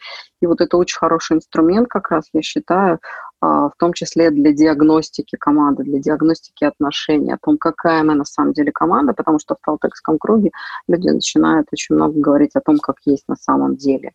И 0.41 0.47
вот 0.47 0.61
это 0.61 0.77
очень 0.77 0.97
хороший 0.97 1.37
инструмент 1.37 1.87
как 1.89 2.09
раз, 2.11 2.25
я 2.33 2.41
считаю, 2.41 2.99
в 3.41 3.73
том 3.77 3.93
числе 3.93 4.29
для 4.29 4.53
диагностики 4.53 5.35
команды, 5.35 5.83
для 5.83 5.99
диагностики 5.99 6.63
отношений, 6.63 7.33
о 7.33 7.39
том, 7.41 7.57
какая 7.57 8.03
мы 8.03 8.13
на 8.13 8.25
самом 8.25 8.53
деле 8.53 8.71
команда, 8.71 9.13
потому 9.13 9.39
что 9.39 9.55
в 9.55 9.65
Талтекском 9.65 10.19
круге 10.19 10.51
люди 10.87 11.09
начинают 11.09 11.67
очень 11.71 11.95
много 11.95 12.19
говорить 12.19 12.55
о 12.55 12.61
том, 12.61 12.77
как 12.77 12.97
есть 13.05 13.27
на 13.27 13.35
самом 13.35 13.75
деле. 13.75 14.11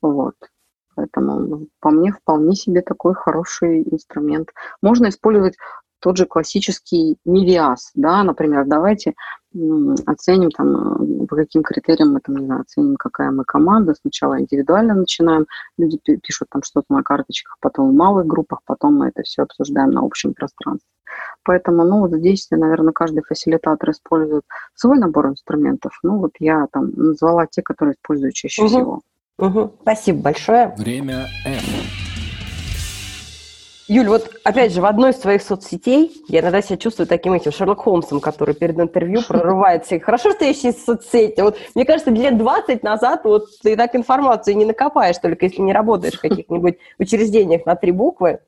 Вот. 0.00 0.34
Поэтому 0.94 1.40
ну, 1.40 1.68
по 1.80 1.90
мне 1.90 2.12
вполне 2.12 2.54
себе 2.54 2.82
такой 2.82 3.14
хороший 3.14 3.82
инструмент. 3.82 4.50
Можно 4.82 5.08
использовать 5.08 5.56
тот 6.00 6.16
же 6.16 6.26
классический 6.26 7.16
мивиаз, 7.24 7.90
да, 7.94 8.22
например, 8.22 8.64
давайте 8.66 9.14
оценим 10.06 10.50
там, 10.50 11.26
по 11.26 11.36
каким 11.36 11.62
критериям 11.62 12.12
мы 12.12 12.20
там, 12.20 12.36
не 12.36 12.46
знаю, 12.46 12.60
оценим, 12.62 12.96
какая 12.96 13.30
мы 13.30 13.44
команда. 13.44 13.94
Сначала 13.94 14.40
индивидуально 14.40 14.94
начинаем, 14.94 15.46
люди 15.78 15.98
пишут 15.98 16.48
там 16.50 16.62
что-то 16.62 16.86
на 16.90 17.02
карточках, 17.02 17.56
потом 17.60 17.90
в 17.90 17.94
малых 17.94 18.26
группах, 18.26 18.60
потом 18.66 18.96
мы 18.96 19.08
это 19.08 19.22
все 19.22 19.42
обсуждаем 19.42 19.90
на 19.90 20.04
общем 20.04 20.34
пространстве. 20.34 20.88
Поэтому, 21.42 21.84
ну, 21.84 22.00
вот 22.00 22.12
здесь, 22.12 22.46
наверное, 22.50 22.92
каждый 22.92 23.22
фасилитатор 23.22 23.90
использует 23.90 24.44
свой 24.74 24.98
набор 24.98 25.28
инструментов. 25.28 25.98
Ну, 26.02 26.18
вот 26.18 26.32
я 26.38 26.66
там 26.70 26.90
назвала 26.94 27.46
те, 27.46 27.62
которые 27.62 27.94
использую 27.94 28.32
чаще 28.32 28.62
угу. 28.62 28.68
всего. 28.68 29.00
Угу. 29.38 29.72
Спасибо 29.82 30.22
большое. 30.22 30.74
Время 30.76 31.26
F. 31.44 32.07
Юль, 33.88 34.08
вот 34.08 34.30
опять 34.44 34.72
же, 34.74 34.82
в 34.82 34.84
одной 34.84 35.12
из 35.12 35.16
своих 35.16 35.40
соцсетей 35.40 36.12
я 36.28 36.40
иногда 36.40 36.60
себя 36.60 36.76
чувствую 36.76 37.06
таким 37.06 37.32
этим 37.32 37.52
Шерлок 37.52 37.80
Холмсом, 37.80 38.20
который 38.20 38.54
перед 38.54 38.78
интервью 38.78 39.22
прорывает 39.26 39.86
всех. 39.86 40.04
Хорошо, 40.04 40.32
что 40.32 40.44
есть 40.44 40.84
соцсети. 40.84 41.40
Вот, 41.40 41.56
мне 41.74 41.86
кажется, 41.86 42.10
лет 42.10 42.36
20 42.36 42.82
назад 42.82 43.22
вот 43.24 43.46
ты 43.62 43.76
так 43.76 43.96
информацию 43.96 44.58
не 44.58 44.66
накопаешь, 44.66 45.16
только 45.16 45.46
если 45.46 45.62
не 45.62 45.72
работаешь 45.72 46.18
в 46.18 46.20
каких-нибудь 46.20 46.76
учреждениях 46.98 47.64
на 47.64 47.76
три 47.76 47.92
буквы. 47.92 48.40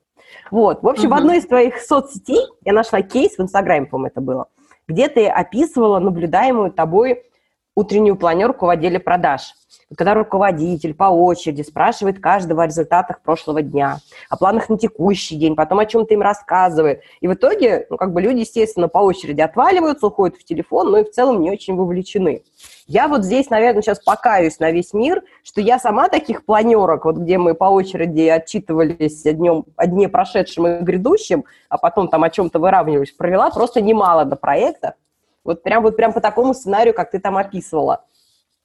Вот. 0.51 0.83
В 0.83 0.87
общем, 0.87 1.05
угу. 1.05 1.15
в 1.15 1.17
одной 1.17 1.39
из 1.39 1.47
твоих 1.47 1.79
соцсетей 1.81 2.45
я 2.63 2.73
нашла 2.73 3.01
кейс, 3.01 3.35
в 3.35 3.41
Инстаграме, 3.41 3.87
по-моему, 3.87 4.11
это 4.11 4.21
было, 4.21 4.45
где 4.87 5.09
ты 5.09 5.27
описывала 5.27 5.97
наблюдаемую 5.97 6.71
тобой 6.71 7.23
утреннюю 7.73 8.15
планерку 8.15 8.67
в 8.67 8.69
отделе 8.69 8.99
продаж, 8.99 9.53
когда 9.97 10.13
руководитель 10.13 10.93
по 10.93 11.05
очереди 11.05 11.61
спрашивает 11.63 12.19
каждого 12.19 12.63
о 12.63 12.67
результатах 12.67 13.21
прошлого 13.21 13.61
дня, 13.61 13.97
о 14.29 14.37
планах 14.37 14.69
на 14.69 14.77
текущий 14.77 15.35
день, 15.35 15.55
потом 15.55 15.79
о 15.79 15.85
чем-то 15.85 16.13
им 16.13 16.21
рассказывает. 16.21 17.01
И 17.19 17.27
в 17.27 17.33
итоге, 17.33 17.87
ну, 17.89 17.97
как 17.97 18.13
бы 18.13 18.21
люди, 18.21 18.39
естественно, 18.39 18.87
по 18.87 18.99
очереди 18.99 19.41
отваливаются, 19.41 20.07
уходят 20.07 20.37
в 20.37 20.43
телефон, 20.43 20.91
но 20.91 20.99
и 20.99 21.03
в 21.03 21.11
целом 21.11 21.41
не 21.41 21.51
очень 21.51 21.75
вовлечены. 21.75 22.43
Я 22.87 23.07
вот 23.07 23.23
здесь, 23.23 23.49
наверное, 23.49 23.81
сейчас 23.81 23.99
покаюсь 23.99 24.59
на 24.59 24.71
весь 24.71 24.93
мир, 24.93 25.23
что 25.43 25.61
я 25.61 25.79
сама 25.79 26.09
таких 26.09 26.45
планерок, 26.45 27.05
вот 27.05 27.17
где 27.17 27.37
мы 27.37 27.53
по 27.53 27.65
очереди 27.65 28.27
отчитывались 28.27 29.25
о, 29.25 29.33
днем, 29.33 29.65
о 29.75 29.87
дне 29.87 30.09
прошедшем 30.09 30.67
и 30.67 30.81
грядущем, 30.81 31.45
а 31.69 31.77
потом 31.77 32.07
там 32.07 32.23
о 32.23 32.29
чем-то 32.29 32.59
выравнивались, 32.59 33.11
провела 33.11 33.49
просто 33.49 33.81
немало 33.81 34.25
до 34.25 34.35
проекта. 34.35 34.95
Вот 35.43 35.63
прям, 35.63 35.83
вот 35.83 35.95
прям 35.95 36.13
по 36.13 36.21
такому 36.21 36.53
сценарию, 36.53 36.93
как 36.93 37.11
ты 37.11 37.19
там 37.19 37.37
описывала. 37.37 38.05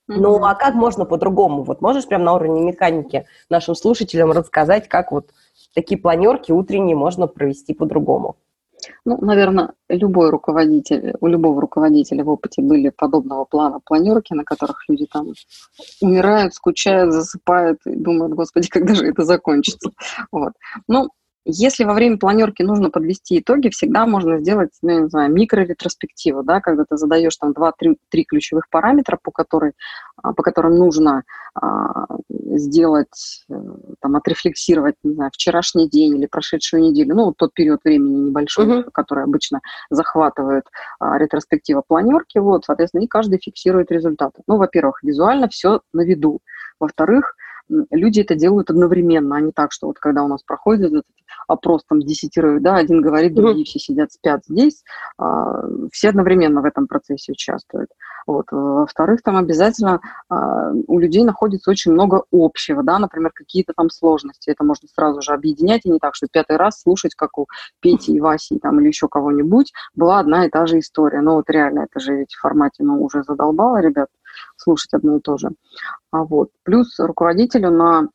Ну, 0.09 0.45
а 0.45 0.55
как 0.55 0.75
можно 0.75 1.05
по-другому? 1.05 1.63
Вот 1.65 1.81
можешь 1.81 2.07
прям 2.07 2.23
на 2.23 2.35
уровне 2.35 2.63
механики 2.63 3.27
нашим 3.51 3.75
слушателям 3.75 4.31
рассказать, 4.31 4.89
как 4.89 5.11
вот 5.11 5.31
такие 5.75 6.01
планерки 6.01 6.53
утренние 6.53 6.97
можно 6.97 7.27
провести 7.27 7.75
по-другому? 7.75 8.37
Ну, 9.05 9.19
наверное, 9.21 9.73
любой 9.89 10.31
руководитель, 10.31 11.15
у 11.21 11.27
любого 11.27 11.61
руководителя 11.61 12.25
в 12.25 12.29
опыте 12.29 12.63
были 12.63 12.91
подобного 12.91 13.45
плана 13.45 13.81
планерки, 13.85 14.33
на 14.35 14.45
которых 14.45 14.85
люди 14.89 15.07
там 15.11 15.33
умирают, 16.01 16.55
скучают, 16.55 17.13
засыпают 17.13 17.81
и 17.87 17.97
думают, 17.97 18.35
господи, 18.35 18.69
когда 18.71 18.95
же 18.95 19.07
это 19.07 19.25
закончится. 19.25 19.91
Вот. 20.31 20.53
Ну, 20.89 21.09
если 21.49 21.85
во 21.85 21.95
время 21.95 22.19
планерки 22.19 22.63
нужно 22.63 22.91
подвести 22.91 23.39
итоги, 23.39 23.69
всегда 23.69 24.05
можно 24.05 24.39
сделать, 24.39 24.71
ну, 24.83 24.91
я 24.91 25.01
не 25.03 25.09
знаю, 25.09 25.33
микроретроспективу, 25.33 26.43
да, 26.43 26.61
когда 26.61 26.85
ты 26.89 26.97
задаешь 26.97 27.37
там 27.37 27.53
2-3 27.53 27.95
ключевых 28.27 28.69
параметра, 28.69 29.17
по, 29.23 29.31
которой, 29.31 29.73
а, 30.21 30.33
по 30.33 30.43
которым 30.43 30.77
нужно 30.77 31.23
а, 31.55 32.07
сделать, 32.29 33.45
э, 33.49 33.55
там, 34.01 34.17
отрефлексировать, 34.17 34.97
не 35.05 35.15
знаю, 35.15 35.31
вчерашний 35.33 35.89
день 35.89 36.17
или 36.17 36.27
прошедшую 36.27 36.83
неделю, 36.83 37.15
ну, 37.15 37.25
вот 37.27 37.37
тот 37.37 37.55
период 37.55 37.81
времени 37.85 38.29
небольшой, 38.29 38.67
uh-huh. 38.67 38.91
который 38.93 39.23
обычно 39.23 39.61
захватывает 39.89 40.65
а, 40.99 41.17
ретроспектива 41.17 41.83
планерки, 41.87 42.39
вот, 42.39 42.65
соответственно, 42.65 43.03
и 43.03 43.07
каждый 43.07 43.39
фиксирует 43.39 43.93
результаты. 43.93 44.43
Ну, 44.49 44.57
во-первых, 44.57 45.03
визуально 45.05 45.49
все 45.49 45.81
на 45.93 46.03
виду. 46.03 46.41
Во-вторых, 46.81 47.37
люди 47.69 48.21
это 48.21 48.35
делают 48.35 48.71
одновременно, 48.71 49.37
а 49.37 49.41
не 49.41 49.53
так, 49.53 49.73
что 49.73 49.87
вот 49.87 49.99
когда 49.99 50.23
у 50.23 50.29
нас 50.29 50.43
проходит 50.43 50.93
этот 50.93 51.05
опрос 51.49 51.85
там 51.89 52.01
десятерых, 52.01 52.63
да, 52.63 52.77
один 52.77 53.01
говорит, 53.01 53.35
другие 53.35 53.65
все 53.65 53.79
сидят, 53.79 54.13
спят 54.13 54.43
здесь, 54.47 54.83
а, 55.19 55.63
все 55.93 56.11
одновременно 56.11 56.61
в 56.61 56.65
этом 56.65 56.87
процессе 56.87 57.33
участвуют. 57.33 57.91
Вот. 58.27 58.47
Во-вторых, 58.51 59.23
там 59.23 59.37
обязательно 59.37 60.01
а, 60.29 60.73
у 60.87 60.99
людей 60.99 61.25
находится 61.25 61.71
очень 61.71 61.93
много 61.93 62.25
общего, 62.33 62.83
да, 62.83 62.99
например, 62.99 63.31
какие-то 63.33 63.73
там 63.77 63.91
сложности. 63.91 64.51
Это 64.51 64.65
можно 64.65 64.89
сразу 64.89 65.23
же 65.23 65.33
объединять, 65.33 65.83
и 65.85 65.91
не 65.91 65.99
так, 65.99 66.15
что 66.15 66.27
пятый 66.31 66.57
раз 66.57 66.81
слушать, 66.81 67.15
как 67.15 67.39
у 67.39 67.47
Пети 67.81 68.13
и 68.13 68.21
Васи 68.21 68.59
там, 68.59 68.81
или 68.81 68.89
еще 68.89 69.09
кого-нибудь, 69.09 69.73
была 69.95 70.19
одна 70.19 70.47
и 70.47 70.51
та 70.51 70.67
же 70.67 70.81
история. 70.81 71.21
Но 71.21 71.37
вот 71.37 71.49
реально, 71.49 71.87
это 71.91 72.01
же 72.01 72.17
ведь 72.17 72.35
в 72.35 72.41
формате, 72.41 72.83
ну, 72.83 73.03
уже 73.03 73.23
задолбало, 73.23 73.81
ребят, 73.81 74.09
слушать 74.57 74.93
одно 74.95 75.17
и 75.17 75.21
то 75.21 75.37
же. 75.37 75.51
А 76.11 76.25
вот. 76.25 76.51
Плюс 76.63 76.99
руководителю 76.99 77.71
на 77.71 78.09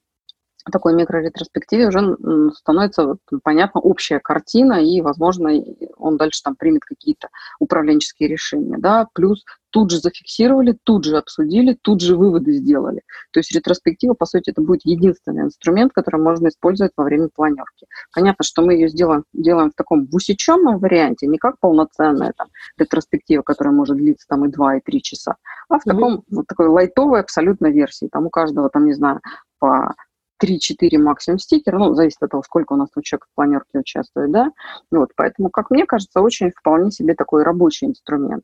такой 0.70 0.94
микроретроспективе 0.94 1.88
уже 1.88 2.18
становится 2.56 3.16
понятна 3.44 3.82
общая 3.82 4.20
картина, 4.20 4.74
и, 4.74 5.02
возможно, 5.02 5.52
он 5.98 6.18
дальше 6.18 6.42
там 6.44 6.56
примет 6.56 6.84
какие-то 6.84 7.30
управленческие 7.60 8.30
решения. 8.30 8.78
Да? 8.78 9.08
Плюс 9.14 9.44
тут 9.72 9.90
же 9.90 10.00
зафиксировали, 10.00 10.78
тут 10.84 11.06
же 11.06 11.18
обсудили, 11.18 11.78
тут 11.82 12.02
же 12.02 12.16
выводы 12.16 12.54
сделали. 12.54 13.02
То 13.32 13.40
есть 13.40 13.54
ретроспектива, 13.56 14.14
по 14.14 14.26
сути, 14.26 14.52
это 14.52 14.62
будет 14.62 14.82
единственный 14.84 15.44
инструмент, 15.44 15.94
который 15.94 16.22
можно 16.22 16.50
использовать 16.50 16.92
во 16.96 17.04
время 17.04 17.30
планерки. 17.34 17.88
Понятно, 18.14 18.44
что 18.44 18.62
мы 18.62 18.74
ее 18.74 18.90
сделаем, 18.90 19.24
делаем 19.34 19.72
в 19.72 19.76
таком 19.76 20.08
в 20.08 20.16
усеченном 20.16 20.78
варианте, 20.78 21.28
не 21.28 21.38
как 21.38 21.58
полноценная 21.60 22.34
там, 22.38 22.50
ретроспектива, 22.78 23.42
которая 23.42 23.74
может 23.74 23.98
длиться 23.98 24.28
там 24.28 24.46
и 24.46 24.50
2, 24.50 24.78
и 24.78 24.82
3 24.82 25.02
часа, 25.02 25.36
а 25.70 25.80
в 25.80 25.84
таком, 25.84 26.16
mm-hmm. 26.16 26.24
вот 26.32 26.48
такой 26.48 26.68
лайтовой 26.68 27.22
абсолютно 27.22 27.68
версии. 27.68 28.10
Там 28.12 28.26
у 28.26 28.30
каждого, 28.30 28.70
там, 28.70 28.86
не 28.86 28.94
знаю, 28.94 29.22
по 29.60 29.96
3-4 30.42 30.98
максимум 30.98 31.40
стикера, 31.40 31.78
ну, 31.78 31.94
зависит 31.94 32.22
от 32.22 32.32
того, 32.32 32.44
сколько 32.44 32.74
у 32.74 32.76
нас 32.76 32.90
тут 32.94 33.04
человек 33.04 33.28
в 33.32 33.36
планерке 33.36 33.80
участвует, 33.80 34.32
да, 34.32 34.52
вот, 34.92 35.10
поэтому, 35.16 35.50
как 35.50 35.70
мне 35.70 35.86
кажется, 35.86 36.22
очень 36.22 36.52
вполне 36.52 36.92
себе 36.92 37.16
такой 37.16 37.44
рабочий 37.44 37.88
инструмент. 37.88 38.44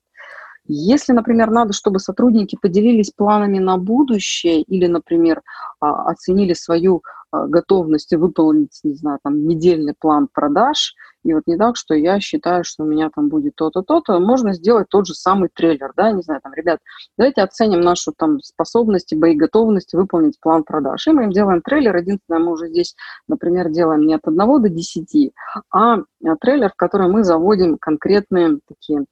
Если, 0.69 1.13
например, 1.13 1.49
надо, 1.49 1.71
чтобы 1.71 1.99
сотрудники 1.99 2.57
поделились 2.61 3.11
планами 3.11 3.57
на 3.59 3.77
будущее 3.77 4.61
или, 4.63 4.87
например, 4.87 5.41
а, 5.79 6.09
оценили 6.09 6.53
свою 6.53 7.03
а, 7.31 7.47
готовность 7.47 8.13
выполнить, 8.15 8.79
не 8.83 8.93
знаю, 8.93 9.19
там, 9.23 9.47
недельный 9.47 9.93
план 9.99 10.27
продаж, 10.31 10.93
и 11.23 11.33
вот 11.33 11.43
не 11.45 11.57
так, 11.57 11.75
что 11.75 11.93
я 11.93 12.21
считаю, 12.21 12.63
что 12.63 12.83
у 12.83 12.87
меня 12.87 13.09
там 13.13 13.27
будет 13.27 13.55
то-то, 13.55 13.81
то-то, 13.81 14.17
можно 14.19 14.53
сделать 14.53 14.87
тот 14.89 15.07
же 15.07 15.13
самый 15.13 15.49
трейлер, 15.53 15.91
да, 15.97 16.11
не 16.11 16.21
знаю, 16.21 16.39
там, 16.41 16.53
ребят, 16.53 16.79
давайте 17.17 17.41
оценим 17.41 17.81
нашу 17.81 18.13
там 18.15 18.39
способность 18.39 19.11
и 19.11 19.17
боеготовность 19.17 19.93
выполнить 19.93 20.39
план 20.39 20.63
продаж. 20.63 21.05
И 21.07 21.11
мы 21.11 21.25
им 21.25 21.31
делаем 21.31 21.61
трейлер, 21.61 21.97
единственное, 21.97 22.39
мы 22.39 22.53
уже 22.53 22.69
здесь, 22.69 22.95
например, 23.27 23.69
делаем 23.69 24.05
не 24.05 24.13
от 24.13 24.25
1 24.25 24.37
до 24.37 24.69
10, 24.69 25.33
а, 25.71 25.95
а 25.95 26.35
трейлер, 26.39 26.69
в 26.69 26.75
который 26.75 27.09
мы 27.09 27.25
заводим 27.25 27.77
конкретные 27.77 28.59
такие 28.67 29.05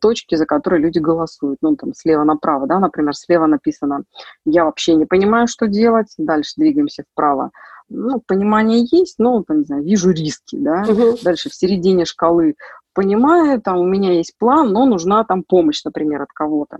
точки, 0.00 0.34
за 0.34 0.46
которые 0.46 0.80
люди 0.82 0.98
голосуют. 0.98 1.58
Ну, 1.60 1.76
там, 1.76 1.94
слева 1.94 2.24
направо, 2.24 2.66
да, 2.66 2.78
например, 2.78 3.14
слева 3.14 3.46
написано 3.46 4.04
«Я 4.44 4.64
вообще 4.64 4.94
не 4.94 5.04
понимаю, 5.04 5.48
что 5.48 5.66
делать», 5.66 6.14
дальше 6.18 6.52
двигаемся 6.56 7.04
вправо. 7.12 7.50
Ну, 7.88 8.20
понимание 8.26 8.86
есть, 8.90 9.18
но, 9.18 9.42
там, 9.42 9.58
не 9.58 9.64
знаю, 9.64 9.82
вижу 9.82 10.10
риски, 10.10 10.56
да. 10.56 10.84
Угу. 10.88 11.18
Дальше 11.22 11.48
в 11.48 11.54
середине 11.54 12.04
шкалы 12.04 12.54
понимаю, 12.94 13.60
там, 13.60 13.78
у 13.78 13.86
меня 13.86 14.12
есть 14.12 14.36
план, 14.38 14.72
но 14.72 14.84
нужна 14.84 15.24
там 15.24 15.42
помощь, 15.42 15.82
например, 15.84 16.22
от 16.22 16.32
кого-то. 16.32 16.78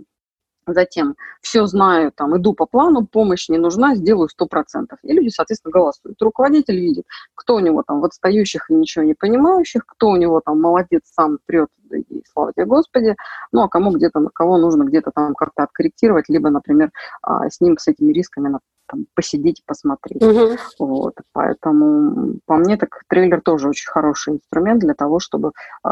Затем 0.73 1.15
все 1.41 1.65
знаю, 1.65 2.11
там, 2.11 2.37
иду 2.37 2.53
по 2.53 2.65
плану, 2.65 3.05
помощь 3.05 3.49
не 3.49 3.57
нужна, 3.57 3.95
сделаю 3.95 4.29
100%. 4.29 4.97
И 5.03 5.13
люди, 5.13 5.29
соответственно, 5.29 5.71
голосуют. 5.71 6.21
Руководитель 6.21 6.79
видит, 6.79 7.05
кто 7.35 7.55
у 7.55 7.59
него 7.59 7.83
там 7.85 8.01
в 8.01 8.05
отстающих 8.05 8.69
и 8.69 8.73
ничего 8.73 9.03
не 9.03 9.13
понимающих, 9.13 9.85
кто 9.85 10.09
у 10.09 10.15
него 10.15 10.41
там 10.43 10.61
молодец, 10.61 11.01
сам 11.05 11.39
прет, 11.45 11.69
и 11.91 12.23
слава 12.31 12.53
тебе 12.53 12.65
Господи, 12.65 13.15
ну, 13.51 13.63
а 13.63 13.69
кому 13.69 13.91
где-то, 13.91 14.29
кого 14.33 14.57
нужно 14.57 14.83
где-то 14.83 15.11
там 15.11 15.33
как-то 15.33 15.63
откорректировать, 15.63 16.29
либо, 16.29 16.49
например, 16.49 16.91
а, 17.21 17.49
с 17.49 17.61
ним, 17.61 17.77
с 17.77 17.87
этими 17.87 18.11
рисками 18.11 18.49
там, 18.89 19.05
посидеть 19.13 19.59
и 19.59 19.63
посмотреть. 19.65 20.21
Угу. 20.21 20.57
Вот, 20.79 21.13
поэтому 21.33 22.35
по 22.45 22.55
мне 22.55 22.77
так 22.77 23.03
трейлер 23.07 23.41
тоже 23.41 23.69
очень 23.69 23.89
хороший 23.89 24.33
инструмент 24.33 24.79
для 24.81 24.93
того, 24.93 25.19
чтобы 25.19 25.51
э, 25.85 25.89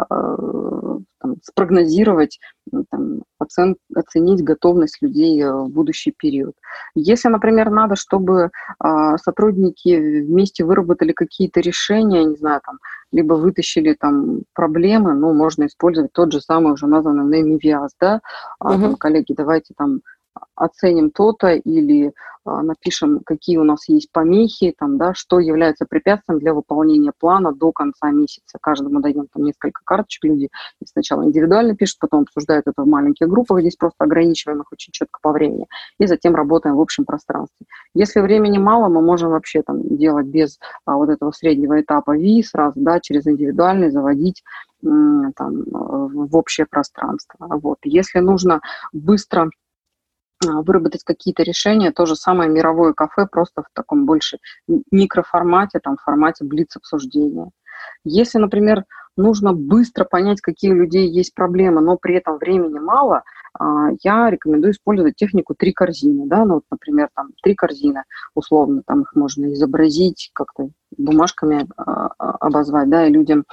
там, 1.20 1.36
спрогнозировать, 1.44 2.40
там, 2.90 3.22
оцен, 3.40 3.76
оценить 3.96 4.44
готовность 4.44 5.02
людей 5.02 5.42
э, 5.42 5.52
в 5.52 5.70
будущий 5.70 6.12
период. 6.12 6.56
Если, 6.96 7.30
например, 7.30 7.70
надо, 7.70 7.96
чтобы 7.96 8.50
э, 8.84 9.18
сотрудники 9.24 10.24
вместе 10.24 10.64
выработали 10.64 11.12
какие-то 11.12 11.60
решения, 11.60 12.24
не 12.24 12.36
знаю, 12.36 12.62
там, 12.66 12.80
либо 13.12 13.34
вытащили 13.36 13.94
там 13.94 14.42
проблемы, 14.54 15.14
ну, 15.14 15.34
можно 15.34 15.66
использовать 15.66 16.12
тот 16.14 16.34
же 16.34 16.42
самый 16.42 16.74
уже 16.74 16.88
названный 16.88 17.42
NMVIAS, 17.44 17.90
да, 18.00 18.22
угу. 18.60 18.74
там, 18.74 18.96
коллеги, 18.96 19.34
давайте 19.34 19.74
там 19.78 20.02
оценим 20.56 21.12
то-то 21.12 21.50
или 21.50 22.14
а, 22.48 22.64
напишем, 22.64 23.20
какие 23.26 23.58
у 23.58 23.64
нас 23.64 23.90
есть 23.90 24.10
помехи, 24.12 24.74
там, 24.78 24.98
да, 24.98 25.14
что 25.14 25.40
является 25.40 25.86
препятствием 25.86 26.40
для 26.40 26.54
выполнения 26.54 27.12
плана 27.18 27.52
до 27.54 27.74
конца 27.74 28.10
месяца. 28.10 28.58
Каждому 28.62 29.02
даем 29.02 29.28
там 29.34 29.44
несколько 29.44 29.82
карточек, 29.84 30.24
люди 30.24 30.50
сначала 30.86 31.26
индивидуально 31.26 31.76
пишут, 31.76 32.00
потом 32.00 32.22
обсуждают 32.22 32.68
это 32.68 32.84
в 32.84 32.88
маленьких 32.88 33.28
группах, 33.28 33.60
здесь 33.60 33.76
просто 33.76 34.04
ограничиваем 34.06 34.62
их 34.62 34.72
очень 34.72 34.94
четко 34.94 35.20
по 35.22 35.34
времени, 35.34 35.68
и 36.00 36.08
затем 36.08 36.36
работаем 36.36 36.78
в 36.78 36.82
общем 36.82 37.04
пространстве. 37.04 37.66
Если 37.94 38.22
времени 38.22 38.58
мало, 38.58 38.88
мы 38.88 39.02
можем 39.02 39.32
вообще 39.32 39.62
там 39.62 39.82
делать 39.98 40.28
без 40.28 40.58
а, 40.86 40.96
вот 40.96 41.10
этого 41.10 41.32
среднего 41.32 41.82
этапа 41.82 42.12
V 42.12 42.44
сразу, 42.44 42.74
да, 42.76 43.02
через 43.02 43.28
индивидуальный 43.28 43.92
заводить 43.92 44.44
там, 44.82 45.64
в 45.72 46.38
общее 46.38 46.68
пространство. 46.70 47.36
Вот. 47.40 47.80
Если 47.84 48.20
нужно 48.20 48.62
быстро 48.94 49.50
выработать 50.44 51.04
какие-то 51.04 51.44
решения. 51.44 51.92
То 51.92 52.06
же 52.06 52.16
самое 52.16 52.50
мировое 52.50 52.94
кафе, 52.94 53.28
просто 53.30 53.64
в 53.64 53.68
таком 53.74 54.06
больше 54.06 54.38
микроформате, 54.92 55.80
там, 55.80 55.98
в 55.98 56.04
формате 56.04 56.46
блиц-обсуждения. 56.46 57.50
Если, 58.04 58.38
например, 58.38 58.86
нужно 59.16 59.54
быстро 59.54 60.06
понять, 60.06 60.42
какие 60.42 60.72
у 60.72 60.76
людей 60.76 61.10
есть 61.10 61.34
проблемы, 61.34 61.82
но 61.82 61.98
при 61.98 62.16
этом 62.16 62.38
времени 62.38 62.80
мало, 62.80 63.24
а, 63.54 63.90
я 64.04 64.30
рекомендую 64.30 64.74
использовать 64.74 65.16
технику 65.16 65.56
три 65.56 65.74
корзины. 65.74 66.28
Да? 66.28 66.46
Ну, 66.46 66.56
вот, 66.56 66.64
например, 66.70 67.10
там 67.16 67.30
три 67.42 67.56
корзины, 67.56 68.04
условно, 68.36 68.84
там 68.86 69.02
их 69.02 69.16
можно 69.16 69.52
изобразить, 69.54 70.30
как-то 70.34 70.70
бумажками 70.98 71.68
а, 71.76 72.08
обозвать, 72.18 72.90
да, 72.90 73.08
и 73.08 73.12
людям 73.12 73.46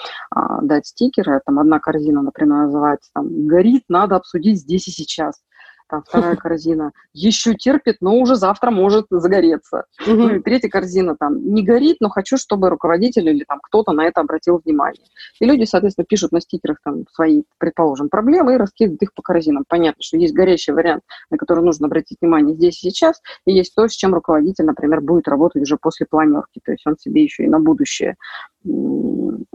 дать 0.62 0.86
стикеры. 0.86 1.40
Там 1.44 1.58
одна 1.58 1.80
корзина, 1.80 2.22
например, 2.22 2.66
называется 2.66 3.10
там 3.14 3.46
«Горит, 3.46 3.84
надо 3.88 4.16
обсудить 4.16 4.60
здесь 4.60 4.88
и 4.88 4.90
сейчас» 4.90 5.40
там 5.88 6.02
вторая 6.06 6.36
корзина 6.36 6.92
еще 7.12 7.54
терпит, 7.54 7.96
но 8.00 8.16
уже 8.16 8.36
завтра 8.36 8.70
может 8.70 9.06
загореться. 9.10 9.84
Ну 10.06 10.36
и 10.36 10.40
третья 10.40 10.68
корзина 10.68 11.16
там 11.16 11.54
не 11.54 11.62
горит, 11.62 11.98
но 12.00 12.08
хочу, 12.08 12.36
чтобы 12.36 12.70
руководитель 12.70 13.28
или 13.28 13.44
там 13.44 13.60
кто-то 13.62 13.92
на 13.92 14.06
это 14.06 14.20
обратил 14.20 14.60
внимание. 14.64 15.06
И 15.40 15.44
люди, 15.44 15.64
соответственно, 15.64 16.06
пишут 16.06 16.32
на 16.32 16.40
стикерах 16.40 16.78
там 16.84 17.04
свои, 17.12 17.42
предположим, 17.58 18.08
проблемы 18.08 18.54
и 18.54 18.56
раскидывают 18.56 19.02
их 19.02 19.14
по 19.14 19.22
корзинам. 19.22 19.64
Понятно, 19.68 20.02
что 20.02 20.16
есть 20.16 20.34
горячий 20.34 20.72
вариант, 20.72 21.02
на 21.30 21.36
который 21.36 21.64
нужно 21.64 21.86
обратить 21.86 22.18
внимание 22.20 22.54
здесь 22.54 22.82
и 22.82 22.90
сейчас, 22.90 23.20
и 23.46 23.52
есть 23.52 23.74
то, 23.74 23.86
с 23.86 23.92
чем 23.92 24.14
руководитель, 24.14 24.64
например, 24.64 25.00
будет 25.00 25.28
работать 25.28 25.62
уже 25.62 25.76
после 25.76 26.06
планерки, 26.06 26.60
то 26.64 26.72
есть 26.72 26.86
он 26.86 26.96
себе 26.98 27.22
еще 27.22 27.44
и 27.44 27.48
на 27.48 27.58
будущее 27.58 28.16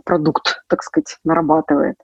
продукт, 0.04 0.64
так 0.68 0.84
сказать, 0.84 1.18
нарабатывает. 1.24 1.98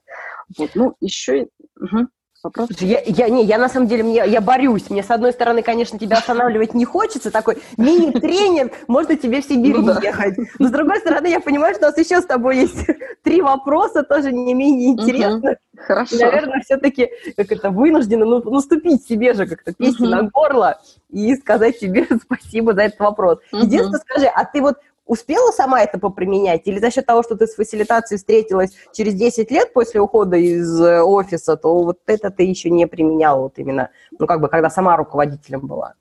Вот. 0.58 0.70
Ну, 0.74 0.96
еще... 1.00 1.48
Угу 1.80 2.08
вопрос? 2.42 2.68
Я, 2.80 3.00
я, 3.04 3.28
не, 3.28 3.44
я 3.44 3.58
на 3.58 3.68
самом 3.68 3.88
деле, 3.88 4.02
мне, 4.02 4.22
я 4.26 4.40
борюсь. 4.40 4.90
Мне, 4.90 5.02
с 5.02 5.10
одной 5.10 5.32
стороны, 5.32 5.62
конечно, 5.62 5.98
тебя 5.98 6.18
останавливать 6.18 6.74
не 6.74 6.84
хочется, 6.84 7.30
такой 7.30 7.58
мини-тренинг, 7.76 8.72
можно 8.88 9.16
тебе 9.16 9.42
в 9.42 9.44
Сибирь 9.44 9.76
ну, 9.76 10.00
ехать. 10.00 10.36
Но, 10.58 10.68
с 10.68 10.70
другой 10.70 10.98
стороны, 10.98 11.26
я 11.26 11.40
понимаю, 11.40 11.74
что 11.74 11.86
у 11.86 11.90
нас 11.90 11.98
еще 11.98 12.20
с 12.20 12.26
тобой 12.26 12.58
есть 12.58 12.86
три 13.22 13.42
вопроса, 13.42 14.02
тоже 14.02 14.32
не 14.32 14.54
менее 14.54 14.90
интересных. 14.90 15.58
Хорошо. 15.76 16.16
наверное, 16.16 16.62
все-таки 16.62 17.10
как 17.36 17.52
это 17.52 17.70
вынуждены 17.70 18.24
ну, 18.24 18.42
наступить 18.50 19.06
себе 19.06 19.34
же 19.34 19.46
как-то 19.46 19.74
песню 19.74 20.08
на 20.08 20.22
горло 20.22 20.80
и 21.10 21.34
сказать 21.36 21.78
тебе 21.78 22.06
спасибо 22.22 22.74
за 22.74 22.82
этот 22.82 23.00
вопрос. 23.00 23.38
Единственное, 23.52 24.00
скажи, 24.00 24.26
а 24.26 24.44
ты 24.44 24.60
вот 24.62 24.78
успела 25.06 25.50
сама 25.52 25.80
это 25.82 25.98
поприменять? 25.98 26.62
Или 26.66 26.78
за 26.78 26.90
счет 26.90 27.06
того, 27.06 27.22
что 27.22 27.36
ты 27.36 27.46
с 27.46 27.54
фасилитацией 27.54 28.18
встретилась 28.18 28.72
через 28.92 29.14
10 29.14 29.50
лет 29.50 29.72
после 29.72 30.00
ухода 30.00 30.36
из 30.36 30.80
э, 30.80 31.00
офиса, 31.00 31.56
то 31.56 31.82
вот 31.82 31.98
это 32.06 32.30
ты 32.30 32.42
еще 32.42 32.70
не 32.70 32.86
применяла 32.86 33.42
вот 33.42 33.58
именно, 33.58 33.90
ну, 34.18 34.26
как 34.26 34.40
бы, 34.40 34.48
когда 34.48 34.70
сама 34.70 34.96
руководителем 34.96 35.60
была? 35.60 35.94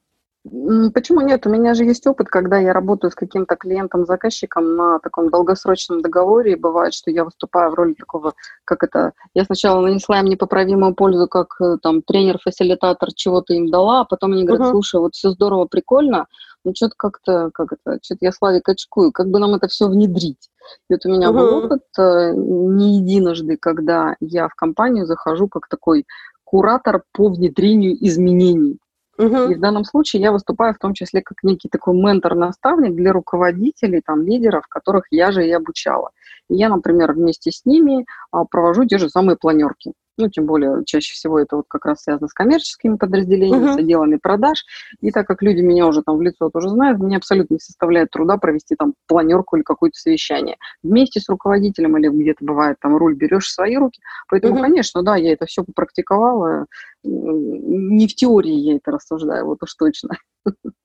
Почему 0.94 1.22
нет? 1.22 1.48
У 1.48 1.50
меня 1.50 1.74
же 1.74 1.86
есть 1.86 2.06
опыт, 2.06 2.28
когда 2.28 2.60
я 2.60 2.72
работаю 2.72 3.10
с 3.10 3.16
каким-то 3.16 3.56
клиентом-заказчиком 3.56 4.76
на 4.76 5.00
таком 5.00 5.32
долгосрочном 5.32 6.02
договоре, 6.02 6.54
и 6.54 6.56
бывает, 6.56 6.94
что 6.94 7.10
я 7.10 7.24
выступаю 7.24 7.72
в 7.72 7.74
роли 7.74 7.94
такого, 7.94 8.36
как 8.64 8.84
это, 8.84 9.14
я 9.34 9.44
сначала 9.46 9.82
нанесла 9.82 10.20
им 10.20 10.26
непоправимую 10.26 10.94
пользу, 10.94 11.28
как 11.28 11.56
э, 11.60 11.78
там 11.82 12.04
тренер-фасилитатор 12.04 13.10
чего-то 13.16 13.56
им 13.56 13.72
дала, 13.72 14.02
а 14.02 14.06
потом 14.06 14.34
они 14.34 14.46
говорят, 14.46 14.70
слушай, 14.70 15.00
вот 15.00 15.16
все 15.16 15.32
здорово, 15.32 15.66
прикольно, 15.66 16.28
ну 16.66 16.74
что-то 16.76 16.96
как-то, 16.98 17.52
как 17.54 17.74
это, 17.74 18.00
что-то 18.04 18.26
я 18.26 18.32
Славик 18.32 18.68
очкую, 18.68 19.12
как 19.12 19.28
бы 19.28 19.40
нам 19.40 19.54
это 19.54 19.68
все 19.68 19.88
внедрить. 19.88 20.50
И 20.90 20.94
вот 20.94 21.06
у 21.06 21.10
меня 21.10 21.30
угу. 21.30 21.40
был 21.40 21.58
опыт 21.58 21.84
э, 21.98 22.34
не 22.36 22.98
единожды, 22.98 23.58
когда 23.58 24.16
я 24.20 24.48
в 24.50 24.56
компанию 24.56 25.06
захожу 25.06 25.48
как 25.48 25.68
такой 25.70 26.06
куратор 26.44 27.04
по 27.14 27.30
внедрению 27.30 27.96
изменений. 28.06 28.80
Угу. 29.18 29.52
И 29.52 29.56
в 29.56 29.60
данном 29.60 29.86
случае 29.86 30.22
я 30.24 30.32
выступаю 30.32 30.74
в 30.74 30.80
том 30.80 30.94
числе 30.94 31.22
как 31.22 31.38
некий 31.44 31.70
такой 31.70 31.96
ментор-наставник 31.96 32.96
для 32.96 33.14
руководителей, 33.14 34.02
там, 34.06 34.24
лидеров, 34.24 34.68
которых 34.68 35.06
я 35.12 35.32
же 35.32 35.48
и 35.48 35.52
обучала. 35.52 36.10
И 36.50 36.56
я, 36.56 36.70
например, 36.70 37.14
вместе 37.14 37.52
с 37.52 37.64
ними 37.66 38.06
а, 38.32 38.44
провожу 38.44 38.86
те 38.86 38.98
же 38.98 39.10
самые 39.10 39.38
планерки 39.38 39.94
ну, 40.18 40.30
тем 40.30 40.46
более, 40.46 40.84
чаще 40.86 41.14
всего 41.14 41.40
это 41.40 41.58
вот 41.58 41.66
как 41.68 41.86
раз 41.86 42.04
связано 42.04 42.28
с 42.28 42.34
коммерческими 42.34 42.96
подразделениями, 42.96 43.66
uh-huh. 43.66 43.74
с 43.74 43.78
отделами 43.78 44.16
продаж. 44.16 44.64
И 45.02 45.12
так 45.12 45.28
как 45.28 45.42
люди 45.42 45.62
меня 45.62 45.88
уже 45.88 46.02
там 46.04 46.18
в 46.18 46.22
лицо 46.22 46.50
тоже 46.50 46.70
знают, 46.70 47.00
мне 47.00 47.18
абсолютно 47.18 47.56
не 47.56 47.60
составляет 47.60 48.12
труда 48.12 48.38
провести 48.38 48.76
там 48.76 48.94
планерку 49.08 49.58
или 49.58 49.64
какое-то 49.64 49.98
совещание. 49.98 50.58
Вместе 50.84 51.20
с 51.20 51.30
руководителем 51.30 51.98
или 51.98 52.10
где-то 52.10 52.46
бывает 52.46 52.78
там 52.80 52.96
руль 52.96 53.16
берешь 53.16 53.48
в 53.48 53.54
свои 53.54 53.76
руки. 53.76 54.00
Поэтому, 54.30 54.58
uh-huh. 54.58 54.62
конечно, 54.62 55.04
да, 55.04 55.16
я 55.16 55.34
это 55.34 55.46
все 55.46 55.64
попрактиковала. 55.64 56.66
Не 57.04 58.08
в 58.08 58.16
теории 58.16 58.54
я 58.54 58.76
это 58.78 58.92
рассуждаю, 58.92 59.46
вот 59.46 59.64
уж 59.64 59.74
точно. 59.76 60.18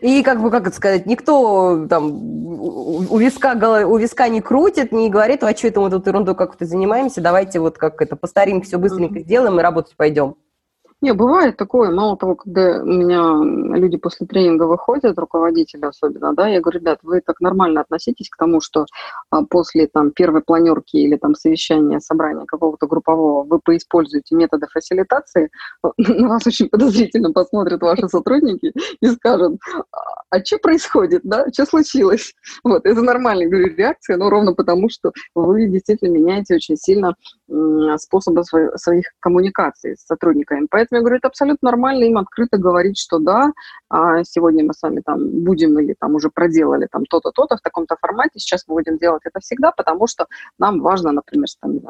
И 0.00 0.22
как 0.22 0.42
бы, 0.42 0.50
как 0.50 0.66
это 0.66 0.76
сказать, 0.76 1.06
никто 1.06 1.86
там 1.88 2.10
у 2.12 3.18
виска, 3.18 3.54
у 3.86 3.96
виска 3.96 4.28
не 4.28 4.40
крутит, 4.40 4.92
не 4.92 5.10
говорит, 5.10 5.42
а 5.42 5.56
что 5.56 5.68
это 5.68 5.80
мы 5.80 5.90
тут 5.90 6.06
ерундой 6.06 6.34
как-то 6.34 6.64
занимаемся, 6.64 7.20
давайте 7.20 7.60
вот 7.60 7.78
как 7.78 8.00
это 8.00 8.16
по 8.16 8.26
старинке 8.26 8.66
все 8.66 8.78
быстренько 8.78 9.20
сделаем 9.20 9.58
и 9.58 9.62
работать 9.62 9.96
пойдем. 9.96 10.36
Не, 11.06 11.12
бывает 11.12 11.56
такое. 11.56 11.92
Мало 11.92 12.16
того, 12.16 12.34
когда 12.34 12.82
у 12.82 12.84
меня 12.84 13.76
люди 13.78 13.96
после 13.96 14.26
тренинга 14.26 14.64
выходят, 14.64 15.16
руководители 15.16 15.84
особенно, 15.84 16.34
да, 16.34 16.48
я 16.48 16.60
говорю, 16.60 16.80
ребят, 16.80 16.98
вы 17.04 17.20
так 17.24 17.38
нормально 17.38 17.82
относитесь 17.82 18.28
к 18.28 18.36
тому, 18.36 18.60
что 18.60 18.86
а, 19.30 19.44
после 19.44 19.86
там 19.86 20.10
первой 20.10 20.40
планерки 20.42 20.96
или 20.96 21.16
там 21.16 21.36
совещания, 21.36 22.00
собрания 22.00 22.44
какого-то 22.44 22.88
группового 22.88 23.44
вы 23.44 23.60
поиспользуете 23.60 24.34
методы 24.34 24.66
фасилитации, 24.66 25.48
на 25.96 26.26
вас 26.26 26.44
очень 26.44 26.68
подозрительно 26.68 27.32
посмотрят 27.32 27.80
ваши 27.82 28.08
сотрудники 28.08 28.72
и 29.00 29.06
скажут, 29.06 29.60
а 30.30 30.44
что 30.44 30.58
происходит, 30.58 31.20
да, 31.22 31.46
что 31.52 31.66
случилось? 31.66 32.34
Вот, 32.64 32.84
это 32.84 33.00
нормальная, 33.00 33.48
говорю, 33.48 33.72
реакция, 33.76 34.16
но 34.16 34.28
ровно 34.28 34.54
потому, 34.54 34.88
что 34.88 35.12
вы 35.36 35.68
действительно 35.68 36.12
меняете 36.12 36.56
очень 36.56 36.76
сильно 36.76 37.14
способы 37.98 38.42
своих 38.74 39.04
коммуникаций 39.20 39.96
с 39.96 40.04
сотрудниками. 40.04 40.66
Поэтому 40.68 40.95
я 40.96 41.00
говорю, 41.00 41.16
это 41.16 41.28
абсолютно 41.28 41.70
нормально 41.70 42.04
им 42.04 42.18
открыто 42.18 42.58
говорить, 42.58 42.98
что 42.98 43.18
да, 43.18 43.52
а, 43.88 44.24
сегодня 44.24 44.64
мы 44.64 44.74
с 44.74 44.82
вами 44.82 45.00
там 45.04 45.44
будем 45.44 45.78
или 45.78 45.94
там 45.98 46.14
уже 46.14 46.30
проделали 46.30 46.88
там 46.90 47.04
то-то, 47.06 47.30
то-то 47.30 47.56
в 47.56 47.60
таком-то 47.60 47.96
формате, 48.00 48.38
сейчас 48.38 48.64
мы 48.66 48.74
будем 48.74 48.98
делать 48.98 49.22
это 49.24 49.40
всегда, 49.40 49.72
потому 49.72 50.06
что 50.06 50.26
нам 50.58 50.80
важно, 50.80 51.12
например, 51.12 51.46
там, 51.60 51.80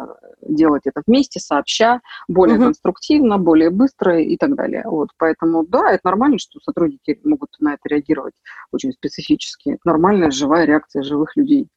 делать 0.43 0.83
это 0.85 1.03
вместе, 1.07 1.41
сообща, 1.41 2.01
более 2.29 2.59
uh-huh. 2.59 2.65
конструктивно, 2.65 3.39
более 3.39 3.71
быстро 3.71 4.21
и 4.21 4.37
так 4.37 4.55
далее. 4.55 4.83
Вот, 4.85 5.11
поэтому 5.19 5.67
да, 5.67 5.93
это 5.93 6.03
нормально, 6.05 6.39
что 6.39 6.61
сотрудники 6.61 7.21
могут 7.25 7.51
на 7.61 7.75
это 7.75 7.89
реагировать 7.89 8.35
очень 8.73 8.93
специфически. 8.93 9.71
Это 9.71 9.81
нормальная 9.85 10.31
живая 10.31 10.65
реакция 10.65 11.03
живых 11.03 11.37
людей. 11.37 11.69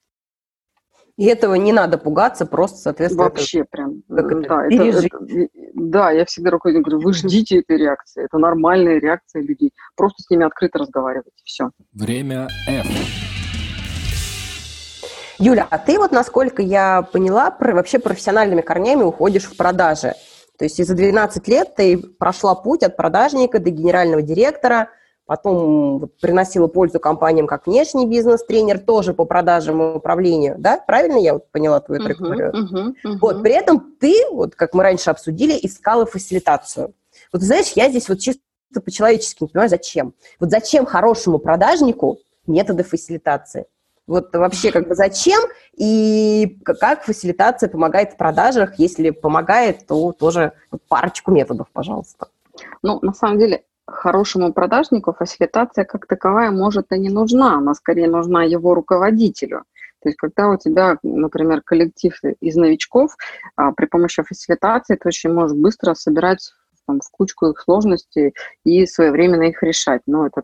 И 1.19 1.25
этого 1.25 1.55
не 1.55 1.73
надо 1.73 1.97
пугаться, 1.97 2.45
просто, 2.45 2.77
соответственно... 2.77 3.25
Вообще 3.25 3.59
это, 3.59 3.67
прям, 3.69 4.03
как 4.07 4.31
это, 4.31 4.47
да, 4.47 4.65
это, 4.67 4.83
это, 4.83 5.49
да, 5.73 6.11
я 6.11 6.23
всегда 6.23 6.51
руководителю 6.51 6.85
говорю, 6.85 7.01
вы 7.03 7.11
ждите 7.11 7.59
этой 7.59 7.75
реакции, 7.75 8.23
это 8.23 8.37
нормальная 8.37 9.01
реакция 9.01 9.41
людей, 9.41 9.73
просто 9.97 10.23
с 10.23 10.29
ними 10.29 10.45
открыто 10.45 10.79
разговаривать, 10.79 11.33
все. 11.43 11.71
Время 11.91 12.47
F. 12.69 12.87
Юля, 15.39 15.67
а 15.69 15.77
ты 15.77 15.97
вот, 15.97 16.13
насколько 16.13 16.61
я 16.61 17.01
поняла, 17.01 17.51
про, 17.51 17.75
вообще 17.75 17.99
профессиональными 17.99 18.61
корнями 18.61 19.03
уходишь 19.03 19.43
в 19.43 19.57
продажи. 19.57 20.13
То 20.57 20.63
есть 20.63 20.81
за 20.81 20.95
12 20.95 21.45
лет 21.49 21.75
ты 21.75 21.97
прошла 21.97 22.55
путь 22.55 22.83
от 22.83 22.95
продажника 22.95 23.59
до 23.59 23.71
генерального 23.71 24.21
директора– 24.21 24.87
потом 25.29 25.99
вот, 25.99 26.17
приносила 26.19 26.65
пользу 26.65 26.99
компаниям 26.99 27.45
как 27.45 27.67
внешний 27.67 28.07
бизнес-тренер, 28.07 28.79
тоже 28.79 29.13
по 29.13 29.25
продажам 29.25 29.79
и 29.79 29.95
управлению, 29.95 30.55
да? 30.57 30.83
Правильно 30.87 31.17
я 31.19 31.33
вот 31.33 31.51
поняла 31.51 31.79
твою 31.81 32.01
траекторию? 32.01 32.51
Uh-huh, 32.51 32.73
uh-huh, 32.73 32.93
uh-huh. 33.05 33.17
Вот, 33.21 33.43
при 33.43 33.53
этом 33.53 33.93
ты, 33.99 34.25
вот 34.31 34.55
как 34.55 34.73
мы 34.73 34.81
раньше 34.81 35.11
обсудили, 35.11 35.53
искала 35.61 36.07
фасилитацию. 36.07 36.95
Вот 37.31 37.43
знаешь, 37.43 37.73
я 37.75 37.89
здесь 37.89 38.09
вот 38.09 38.17
чисто 38.17 38.41
по-человечески 38.83 39.43
не 39.43 39.49
понимаю, 39.49 39.69
зачем. 39.69 40.15
Вот 40.39 40.49
зачем 40.49 40.87
хорошему 40.87 41.37
продажнику 41.37 42.17
методы 42.47 42.83
фасилитации? 42.83 43.67
Вот 44.07 44.35
вообще 44.35 44.71
как 44.71 44.87
бы 44.87 44.95
зачем 44.95 45.43
и 45.77 46.57
как 46.65 47.03
фасилитация 47.03 47.69
помогает 47.69 48.13
в 48.13 48.17
продажах? 48.17 48.79
Если 48.79 49.11
помогает, 49.11 49.85
то 49.85 50.11
тоже 50.11 50.53
парочку 50.87 51.29
методов, 51.29 51.67
пожалуйста. 51.71 52.29
Ну, 52.81 52.97
на 53.03 53.13
самом 53.13 53.37
деле, 53.37 53.63
хорошему 53.91 54.53
продажнику 54.53 55.13
фасилитация 55.13 55.85
как 55.85 56.07
таковая 56.07 56.51
может 56.51 56.91
и 56.91 56.99
не 56.99 57.09
нужна, 57.09 57.57
она 57.57 57.73
скорее 57.73 58.07
нужна 58.07 58.43
его 58.43 58.73
руководителю. 58.73 59.63
То 60.01 60.09
есть 60.09 60.17
когда 60.17 60.49
у 60.49 60.57
тебя, 60.57 60.97
например, 61.03 61.61
коллектив 61.61 62.17
из 62.39 62.55
новичков, 62.55 63.17
а, 63.55 63.71
при 63.73 63.85
помощи 63.85 64.23
фасилитации 64.23 64.95
ты 64.95 65.07
очень 65.07 65.33
можешь 65.33 65.57
быстро 65.57 65.93
собирать 65.93 66.53
там, 66.89 67.01
в 67.01 67.11
кучку 67.11 67.47
их 67.47 67.59
сложностей 67.59 68.33
и 68.65 68.87
своевременно 68.87 69.43
их 69.43 69.61
решать. 69.61 70.01
Но 70.07 70.25
это 70.25 70.41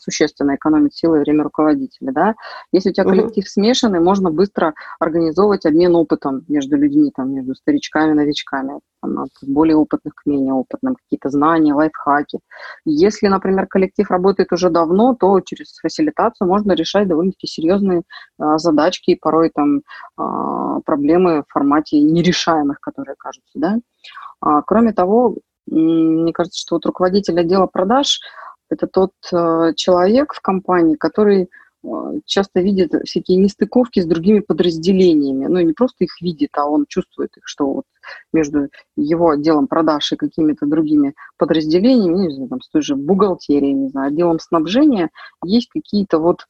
существенно 0.00 0.54
экономит 0.54 0.94
силы 0.94 1.16
и 1.16 1.20
время 1.20 1.44
руководителя. 1.44 2.12
Да? 2.12 2.34
Если 2.72 2.90
у 2.90 2.92
тебя 2.92 3.04
коллектив 3.04 3.44
mm-hmm. 3.44 3.48
смешанный, 3.48 4.00
можно 4.00 4.30
быстро 4.30 4.74
организовывать 5.00 5.64
обмен 5.64 5.96
опытом 5.96 6.44
между 6.48 6.76
людьми, 6.76 7.10
там, 7.14 7.32
между 7.32 7.54
старичками 7.54 8.12
новичками, 8.12 8.80
там, 9.00 9.18
от 9.20 9.30
более 9.42 9.76
опытных 9.76 10.14
к 10.14 10.26
менее 10.26 10.52
опытным, 10.52 10.94
какие-то 10.94 11.30
знания, 11.30 11.72
лайфхаки. 11.72 12.40
Если, 12.84 13.28
например, 13.28 13.66
коллектив 13.66 14.10
работает 14.10 14.52
уже 14.52 14.68
давно, 14.68 15.14
то 15.14 15.40
через 15.40 15.78
фасилитацию 15.78 16.48
можно 16.48 16.72
решать 16.72 17.08
довольно-таки 17.08 17.46
серьезные 17.46 18.02
а, 18.38 18.58
задачки 18.58 19.12
и 19.12 19.18
порой 19.18 19.50
там 19.54 19.80
а, 20.18 20.80
проблемы 20.80 21.44
в 21.48 21.52
формате 21.52 22.00
нерешаемых, 22.00 22.78
которые 22.80 23.14
кажутся. 23.18 23.52
Да? 23.54 23.78
А, 24.40 24.62
кроме 24.62 24.92
того, 24.92 25.36
мне 25.70 26.32
кажется, 26.32 26.60
что 26.60 26.76
вот 26.76 26.86
руководитель 26.86 27.38
отдела 27.38 27.66
продаж– 27.66 28.20
это 28.70 28.86
тот 28.86 29.12
э, 29.32 29.72
человек 29.76 30.34
в 30.34 30.40
компании, 30.40 30.96
который 30.96 31.48
э, 31.82 31.88
часто 32.26 32.60
видит 32.60 32.92
всякие 33.04 33.38
нестыковки 33.38 34.00
с 34.00 34.06
другими 34.06 34.40
подразделениями. 34.40 35.46
Ну, 35.46 35.60
не 35.60 35.72
просто 35.72 36.04
их 36.04 36.20
видит, 36.20 36.50
а 36.52 36.66
он 36.66 36.84
чувствует 36.86 37.36
их, 37.36 37.44
что 37.46 37.66
вот 37.72 37.84
между 38.32 38.68
его 38.96 39.30
отделом 39.30 39.66
продаж 39.66 40.12
и 40.12 40.16
какими-то 40.16 40.66
другими 40.66 41.14
подразделениями, 41.38 42.26
не 42.26 42.34
знаю, 42.34 42.48
там, 42.50 42.60
с 42.60 42.68
той 42.68 42.82
же 42.82 42.94
бухгалтерией, 42.94 43.72
не 43.72 43.88
знаю, 43.88 44.08
отделом 44.08 44.38
снабжения, 44.38 45.10
есть 45.44 45.68
какие-то 45.70 46.18
вот 46.18 46.46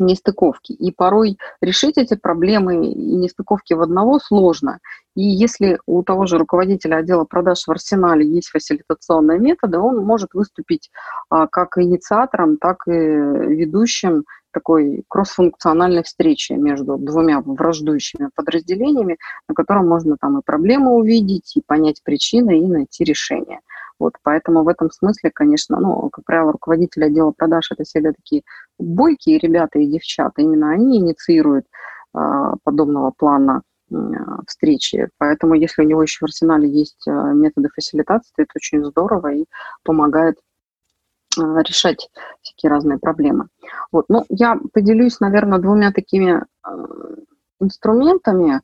нестыковки. 0.00 0.72
И 0.72 0.92
порой 0.92 1.38
решить 1.60 1.98
эти 1.98 2.14
проблемы 2.14 2.86
и 2.86 3.16
нестыковки 3.16 3.74
в 3.74 3.82
одного 3.82 4.18
сложно. 4.18 4.78
И 5.14 5.22
если 5.22 5.78
у 5.86 6.02
того 6.02 6.26
же 6.26 6.38
руководителя 6.38 6.96
отдела 6.96 7.24
продаж 7.24 7.64
в 7.66 7.70
арсенале 7.70 8.28
есть 8.28 8.48
фасилитационные 8.48 9.38
методы, 9.38 9.78
он 9.78 10.04
может 10.04 10.34
выступить 10.34 10.90
а, 11.30 11.46
как 11.46 11.78
инициатором, 11.78 12.58
так 12.58 12.86
и 12.86 12.90
ведущим 12.90 14.24
такой 14.52 15.04
кроссфункциональной 15.08 16.02
встречи 16.02 16.52
между 16.52 16.96
двумя 16.96 17.40
враждующими 17.40 18.30
подразделениями, 18.34 19.18
на 19.48 19.54
котором 19.54 19.86
можно 19.86 20.16
там 20.18 20.38
и 20.38 20.42
проблемы 20.42 20.92
увидеть, 20.92 21.56
и 21.56 21.62
понять 21.66 22.02
причины, 22.02 22.60
и 22.60 22.66
найти 22.66 23.04
решение. 23.04 23.60
Вот, 23.98 24.14
поэтому 24.22 24.62
в 24.62 24.68
этом 24.68 24.90
смысле, 24.90 25.30
конечно, 25.34 25.78
ну, 25.80 26.10
как 26.10 26.24
правило, 26.24 26.52
руководители 26.52 27.04
отдела 27.04 27.30
продаж 27.30 27.70
это 27.70 27.84
всегда 27.84 28.12
такие 28.12 28.42
бойкие 28.78 29.38
ребята 29.38 29.78
и 29.78 29.86
девчата. 29.86 30.42
Именно 30.42 30.70
они 30.70 30.98
инициируют 30.98 31.66
э, 32.14 32.18
подобного 32.62 33.12
плана 33.16 33.62
э, 33.90 33.94
встречи. 34.46 35.08
Поэтому, 35.18 35.54
если 35.54 35.82
у 35.82 35.86
него 35.86 36.02
еще 36.02 36.18
в 36.20 36.24
арсенале 36.24 36.68
есть 36.68 37.06
э, 37.08 37.10
методы 37.10 37.68
фасилитации, 37.74 38.32
то 38.36 38.42
это 38.42 38.52
очень 38.56 38.84
здорово 38.84 39.32
и 39.32 39.44
помогает 39.82 40.36
решать 41.38 42.08
всякие 42.40 42.70
разные 42.70 42.98
проблемы. 42.98 43.48
Вот. 43.92 44.06
Ну, 44.08 44.24
я 44.30 44.58
поделюсь, 44.72 45.20
наверное, 45.20 45.58
двумя 45.58 45.92
такими 45.92 46.42
инструментами, 47.60 48.54
а, 48.54 48.60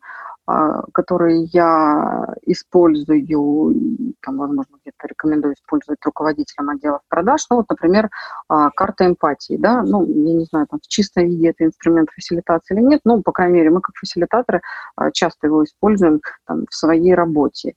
которые 0.93 1.45
я 1.53 2.27
использую, 2.43 4.15
там, 4.23 4.39
возможно, 4.39 4.77
где-то 4.83 5.07
рекомендую 5.07 5.55
использовать 5.55 6.05
руководителям 6.05 6.71
отделов 6.71 7.01
продаж. 7.09 7.47
Ну, 7.49 7.57
вот, 7.57 7.67
например, 7.69 8.11
а, 8.49 8.71
карта 8.71 9.07
эмпатии, 9.07 9.57
да, 9.57 9.83
ну, 9.83 10.05
я 10.05 10.35
не 10.35 10.45
знаю, 10.45 10.67
там, 10.69 10.81
в 10.83 10.89
чистом 10.89 11.27
виде 11.27 11.51
это 11.51 11.65
инструмент 11.65 12.11
фасилитации 12.11 12.75
или 12.75 12.83
нет, 12.83 13.01
но, 13.05 13.23
по 13.23 13.33
крайней 13.33 13.59
мере, 13.59 13.71
мы 13.71 13.81
как 13.81 13.95
фасилитаторы 13.97 14.63
а, 14.97 15.11
часто 15.13 15.47
его 15.47 15.65
используем 15.65 16.21
там, 16.47 16.65
в 16.69 16.75
своей 16.75 17.15
работе. 17.15 17.75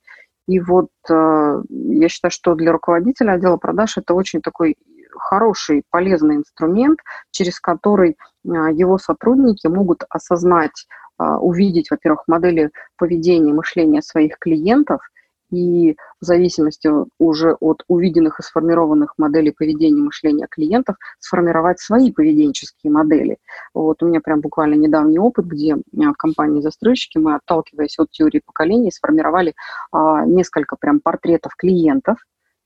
И 0.47 0.59
вот 0.59 0.89
я 1.09 2.07
считаю, 2.07 2.31
что 2.31 2.53
для 2.53 2.71
руководителя 2.71 3.31
отдела 3.31 3.57
продаж 3.57 3.97
это 3.97 4.13
очень 4.13 4.41
такой 4.41 4.75
хороший, 5.17 5.81
полезный 5.89 6.35
инструмент, 6.35 6.99
через 7.31 7.59
который 7.59 8.15
его 8.43 8.99
сотрудники 8.99 9.65
могут 9.65 10.03
осознать, 10.07 10.85
увидеть, 11.17 11.91
во-первых, 11.91 12.23
модели 12.27 12.71
поведения 12.97 13.53
мышления 13.53 14.01
своих 14.01 14.37
клиентов– 14.39 15.01
и 15.51 15.95
в 16.21 16.25
зависимости 16.25 16.89
уже 17.19 17.53
от 17.53 17.83
увиденных 17.87 18.39
и 18.39 18.43
сформированных 18.43 19.13
моделей 19.17 19.51
поведения 19.51 20.01
мышления 20.01 20.47
клиентов 20.49 20.95
сформировать 21.19 21.79
свои 21.79 22.11
поведенческие 22.11 22.91
модели. 22.91 23.37
Вот 23.73 24.01
у 24.01 24.07
меня 24.07 24.21
прям 24.21 24.41
буквально 24.41 24.75
недавний 24.75 25.19
опыт, 25.19 25.45
где 25.45 25.75
в 25.75 26.13
компании 26.13 26.61
застройщики 26.61 27.17
мы, 27.17 27.35
отталкиваясь 27.35 27.97
от 27.99 28.09
теории 28.11 28.41
поколений, 28.45 28.91
сформировали 28.91 29.53
а, 29.91 30.25
несколько 30.25 30.75
прям 30.75 30.99
портретов 30.99 31.55
клиентов, 31.55 32.17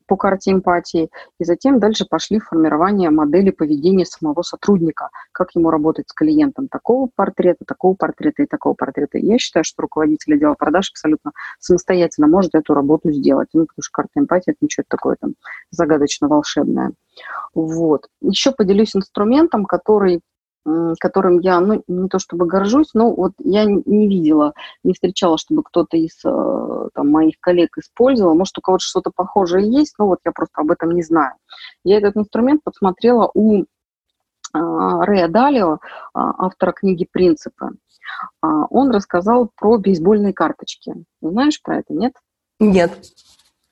по 0.09 0.17
карте 0.17 0.51
эмпатии, 0.51 1.09
и 1.39 1.43
затем 1.43 1.79
дальше 1.79 2.05
пошли 2.09 2.39
формирование 2.39 3.11
модели 3.11 3.51
поведения 3.51 4.05
самого 4.05 4.41
сотрудника, 4.41 5.09
как 5.31 5.55
ему 5.55 5.69
работать 5.69 6.09
с 6.09 6.13
клиентом 6.13 6.67
такого 6.67 7.07
портрета, 7.15 7.63
такого 7.65 7.93
портрета 7.93 8.41
и 8.41 8.47
такого 8.47 8.73
портрета. 8.73 9.19
Я 9.19 9.37
считаю, 9.37 9.63
что 9.63 9.83
руководитель 9.83 10.33
отдела 10.33 10.55
продаж 10.55 10.89
абсолютно 10.89 11.31
самостоятельно 11.59 12.27
может 12.27 12.55
эту 12.55 12.73
работу 12.73 13.11
сделать, 13.11 13.49
ну, 13.53 13.67
потому 13.67 13.83
что 13.83 13.91
карта 13.91 14.11
эмпатии– 14.15 14.51
это 14.51 14.57
ничего 14.61 14.83
такое 14.87 15.15
там 15.19 15.35
загадочно-волшебное. 15.69 16.91
Вот. 17.53 18.07
Еще 18.21 18.51
поделюсь 18.51 18.95
инструментом, 18.95 19.65
который 19.65 20.21
которым 20.99 21.39
я, 21.39 21.59
ну, 21.59 21.83
не 21.87 22.09
то 22.09 22.19
чтобы 22.19 22.45
горжусь, 22.45 22.93
но 22.93 23.13
вот 23.13 23.33
я 23.39 23.65
не 23.65 24.07
видела, 24.07 24.53
не 24.83 24.93
встречала, 24.93 25.37
чтобы 25.37 25.63
кто-то 25.63 25.97
из 25.97 26.19
э, 26.25 26.89
там, 26.93 27.09
моих 27.09 27.35
коллег 27.39 27.77
использовал. 27.77 28.35
Может, 28.35 28.57
у 28.57 28.61
кого-то 28.61 28.83
что-то 28.83 29.11
похожее 29.15 29.71
есть, 29.71 29.95
но 29.97 30.07
вот 30.07 30.19
я 30.25 30.31
просто 30.31 30.61
об 30.61 30.71
этом 30.71 30.91
не 30.91 31.01
знаю. 31.01 31.33
Я 31.83 31.97
этот 31.97 32.17
инструмент 32.17 32.61
посмотрела 32.63 33.31
у 33.33 33.65
а, 34.53 35.05
Рэя 35.05 35.27
Далио, 35.27 35.79
а, 36.13 36.45
автора 36.45 36.71
книги 36.71 37.07
«Принципы». 37.09 37.69
А, 38.41 38.65
он 38.69 38.91
рассказал 38.91 39.49
про 39.55 39.77
бейсбольные 39.77 40.33
карточки. 40.33 40.93
Знаешь 41.21 41.61
про 41.61 41.79
это, 41.79 41.93
нет? 41.93 42.13
Нет. 42.59 42.91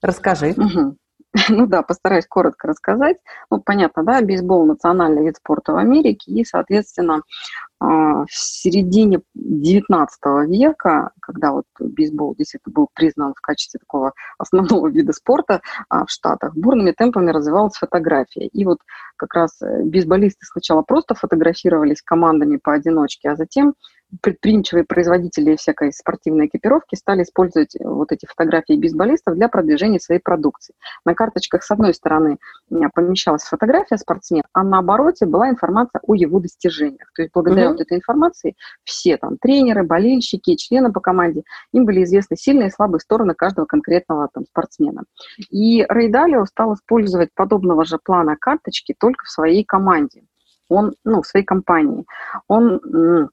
Расскажи. 0.02 0.52
Угу. 0.52 0.98
Ну 1.50 1.68
да, 1.68 1.82
постараюсь 1.82 2.28
коротко 2.28 2.68
рассказать. 2.68 3.18
Ну, 3.50 3.62
понятно, 3.62 4.04
да, 4.04 4.22
бейсбол– 4.22 4.66
национальный 4.68 5.26
вид 5.26 5.38
спорта 5.38 5.74
в 5.74 5.78
Америке, 5.78 6.32
и, 6.32 6.44
соответственно, 6.44 7.22
а, 7.80 8.26
в 8.26 8.32
середине 8.32 9.22
XIX 9.38 10.08
века, 10.48 11.12
когда 11.22 11.52
вот 11.52 11.66
бейсбол 11.80 12.36
действительно 12.36 12.74
был 12.74 12.88
признан 12.94 13.34
в 13.36 13.42
качестве 13.42 13.80
такого 13.80 14.14
основного 14.38 14.88
вида 14.88 15.14
спорта 15.14 15.62
а, 15.90 16.06
в 16.06 16.10
Штатах, 16.10 16.56
бурными 16.56 16.92
темпами 16.92 17.32
развивалась 17.32 17.76
фотография. 17.78 18.48
И 18.48 18.66
вот 18.66 18.80
как 19.16 19.34
раз 19.34 19.62
э, 19.62 19.84
бейсболисты 19.84 20.46
сначала 20.46 20.82
просто 20.82 21.16
фотографировались 21.16 22.02
командами 22.02 22.58
поодиночке, 22.58 23.30
а 23.30 23.36
затем 23.36 23.74
предприимчивые 24.22 24.86
производители 24.86 25.55
всякой 25.55 25.91
спортивной 25.91 26.47
экипировки 26.47 26.95
стали 26.95 27.24
использовать 27.24 27.76
э, 27.76 27.80
вот 27.84 28.12
эти 28.12 28.26
фотографии 28.26 28.74
бейсболистов 28.74 29.36
для 29.36 29.49
продвижения 29.49 29.99
своей 29.99 30.22
продукции. 30.22 30.74
На 31.05 31.14
карточках 31.14 31.64
с 31.64 31.72
одной 31.72 31.93
стороны 31.93 32.38
помещалась 32.93 33.43
фотография 33.43 33.97
спортсмена, 33.97 34.45
а 34.53 34.64
на 34.64 34.80
обороте 34.80 35.26
была 35.26 35.49
информация 35.49 35.99
о 36.03 36.16
его 36.16 36.39
достижениях. 36.39 37.12
То 37.16 37.24
есть 37.24 37.34
благодаря 37.34 37.66
mm-hmm. 37.66 37.72
вот 37.72 37.82
этой 37.82 37.97
информации 37.97 38.55
все 38.84 39.18
там 39.18 39.38
тренеры, 39.38 39.84
болельщики, 39.84 40.55
члены 40.55 40.91
по 40.91 41.01
команде, 41.01 41.43
им 41.74 41.86
были 41.86 42.03
известны 42.03 42.38
сильные 42.38 42.68
и 42.70 42.72
слабые 42.72 43.01
стороны 43.01 43.34
каждого 43.34 43.66
конкретного 43.66 44.30
там 44.34 44.45
спортсмена. 44.45 45.03
И 45.49 45.86
Рейдалио 45.88 46.45
стал 46.45 46.76
использовать 46.76 47.30
подобного 47.34 47.84
же 47.86 47.99
плана 48.01 48.38
карточки 48.39 48.95
только 48.97 49.26
в 49.26 49.30
своей 49.30 49.66
команде. 49.66 50.24
Он, 50.70 50.95
ну, 51.05 51.22
в 51.22 51.28
своей 51.28 51.45
компании. 51.45 52.05
Он 52.47 53.30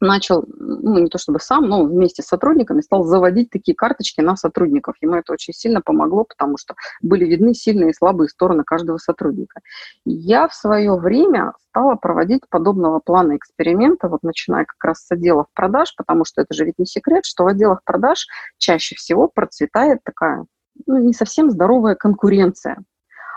начал, 0.00 0.44
ну, 0.48 0.98
не 0.98 1.08
то 1.08 1.18
чтобы 1.18 1.40
сам, 1.40 1.68
но 1.68 1.84
вместе 1.84 2.22
с 2.22 2.26
сотрудниками 2.26 2.80
стал 2.80 3.04
заводить 3.04 3.50
такие 3.50 3.74
карточки 3.74 4.20
на 4.20 4.36
сотрудников. 4.36 4.96
Ему 5.00 5.16
это 5.16 5.32
очень 5.32 5.54
сильно 5.54 5.80
помогло, 5.80 6.24
потому 6.24 6.58
что 6.58 6.74
были 7.02 7.24
видны 7.24 7.54
сильные 7.54 7.90
и 7.90 7.94
слабые 7.94 8.28
стороны 8.28 8.64
каждого 8.64 8.98
сотрудника. 8.98 9.60
Я 10.04 10.48
в 10.48 10.54
свое 10.54 10.96
время 10.96 11.52
стала 11.70 11.94
проводить 11.96 12.42
подобного 12.48 13.00
плана 13.00 13.36
эксперимента, 13.36 14.08
вот 14.08 14.22
начиная 14.22 14.64
как 14.64 14.82
раз 14.84 15.06
с 15.06 15.10
отделов 15.10 15.46
продаж, 15.54 15.94
потому 15.96 16.24
что 16.24 16.42
это 16.42 16.54
же 16.54 16.64
ведь 16.64 16.78
не 16.78 16.86
секрет, 16.86 17.24
что 17.24 17.44
в 17.44 17.48
отделах 17.48 17.82
продаж 17.84 18.26
чаще 18.58 18.94
всего 18.96 19.28
процветает 19.28 20.00
такая 20.04 20.44
ну, 20.86 20.98
не 20.98 21.14
совсем 21.14 21.50
здоровая 21.50 21.94
конкуренция. 21.94 22.78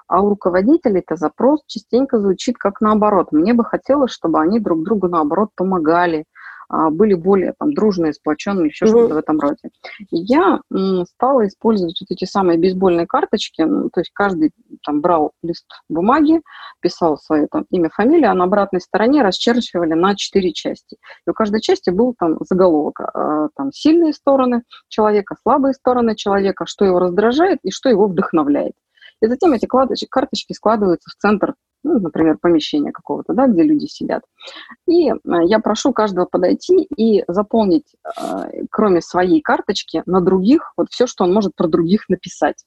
А 0.07 0.21
у 0.21 0.29
руководителей 0.29 1.01
это 1.01 1.15
запрос 1.15 1.61
частенько 1.67 2.19
звучит 2.19 2.57
как 2.57 2.81
наоборот. 2.81 3.31
Мне 3.31 3.53
бы 3.53 3.63
хотелось, 3.63 4.11
чтобы 4.11 4.41
они 4.41 4.59
друг 4.59 4.83
другу 4.83 5.07
наоборот 5.07 5.49
помогали, 5.55 6.25
были 6.69 7.13
более 7.13 7.53
там, 7.57 7.73
дружные, 7.73 8.13
сплоченные, 8.13 8.67
еще 8.67 8.85
mm-hmm. 8.85 8.89
что-то 8.89 9.13
в 9.15 9.17
этом 9.17 9.39
роде. 9.39 9.57
И 10.11 10.17
я 10.17 10.59
стала 11.15 11.47
использовать 11.47 11.99
вот 12.01 12.11
эти 12.11 12.25
самые 12.25 12.59
бейсбольные 12.59 13.07
карточки, 13.07 13.61
ну, 13.61 13.89
то 13.89 14.01
есть 14.01 14.11
каждый 14.13 14.51
там 14.85 15.01
брал 15.01 15.31
лист 15.41 15.65
бумаги, 15.89 16.41
писал 16.81 17.17
свое 17.17 17.47
там 17.47 17.65
имя, 17.71 17.89
фамилию, 17.89 18.31
а 18.31 18.33
на 18.33 18.45
обратной 18.45 18.81
стороне 18.81 19.21
расчерчивали 19.21 19.93
на 19.93 20.15
четыре 20.15 20.53
части. 20.53 20.97
И 21.25 21.29
у 21.29 21.33
каждой 21.33 21.61
части 21.61 21.89
был 21.89 22.13
там 22.17 22.37
заголовок, 22.41 22.99
а, 22.99 23.49
там 23.55 23.71
сильные 23.71 24.13
стороны 24.13 24.63
человека, 24.87 25.35
слабые 25.41 25.73
стороны 25.73 26.15
человека, 26.15 26.65
что 26.67 26.85
его 26.85 26.99
раздражает 26.99 27.59
и 27.63 27.71
что 27.71 27.89
его 27.89 28.07
вдохновляет. 28.07 28.73
И 29.21 29.27
затем 29.27 29.53
эти 29.53 29.65
карточки 29.65 30.53
складываются 30.53 31.09
в 31.09 31.15
центр 31.15 31.55
ну, 31.83 31.99
например, 31.99 32.37
помещение 32.41 32.91
какого-то, 32.91 33.33
да, 33.33 33.47
где 33.47 33.63
люди 33.63 33.85
сидят. 33.85 34.23
И 34.87 35.09
э, 35.09 35.13
я 35.45 35.59
прошу 35.59 35.93
каждого 35.93 36.25
подойти 36.25 36.87
и 36.97 37.23
заполнить, 37.27 37.95
э, 38.05 38.63
кроме 38.69 39.01
своей 39.01 39.41
карточки, 39.41 40.03
на 40.05 40.21
других 40.21 40.73
вот 40.77 40.87
все, 40.89 41.07
что 41.07 41.23
он 41.23 41.33
может 41.33 41.55
про 41.55 41.67
других 41.67 42.09
написать 42.09 42.63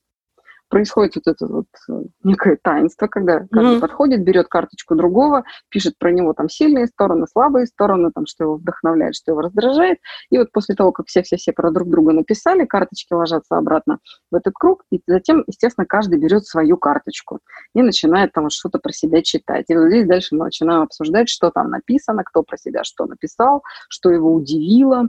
происходит 0.72 1.16
вот 1.16 1.26
это 1.26 1.46
вот 1.46 1.66
э, 1.90 2.02
некое 2.24 2.58
таинство, 2.60 3.06
когда 3.06 3.40
каждый 3.40 3.76
mm-hmm. 3.76 3.80
подходит, 3.80 4.24
берет 4.24 4.48
карточку 4.48 4.94
другого, 4.94 5.44
пишет 5.68 5.98
про 5.98 6.10
него 6.10 6.32
там 6.32 6.48
сильные 6.48 6.86
стороны, 6.86 7.26
слабые 7.30 7.66
стороны, 7.66 8.10
там, 8.10 8.24
что 8.24 8.44
его 8.44 8.54
вдохновляет, 8.56 9.14
что 9.14 9.32
его 9.32 9.42
раздражает. 9.42 9.98
И 10.30 10.38
вот 10.38 10.50
после 10.50 10.74
того, 10.74 10.90
как 10.90 11.08
все-все-все 11.08 11.52
про 11.52 11.70
друг 11.70 11.90
друга 11.90 12.12
написали, 12.14 12.64
карточки 12.64 13.12
ложатся 13.12 13.58
обратно 13.58 13.98
в 14.30 14.34
этот 14.34 14.54
круг, 14.54 14.84
и 14.90 14.98
затем, 15.06 15.44
естественно, 15.46 15.86
каждый 15.86 16.18
берет 16.18 16.46
свою 16.46 16.78
карточку 16.78 17.40
и 17.74 17.82
начинает 17.82 18.32
там 18.32 18.44
вот 18.44 18.52
что-то 18.52 18.78
про 18.78 18.92
себя 18.92 19.20
читать. 19.20 19.66
И 19.68 19.76
вот 19.76 19.88
здесь 19.88 20.06
дальше 20.06 20.34
мы 20.34 20.46
начинаем 20.46 20.82
обсуждать, 20.82 21.28
что 21.28 21.50
там 21.50 21.68
написано, 21.68 22.24
кто 22.24 22.42
про 22.42 22.56
себя 22.56 22.82
что 22.82 23.04
написал, 23.04 23.62
что 23.90 24.10
его 24.10 24.32
удивило, 24.32 25.08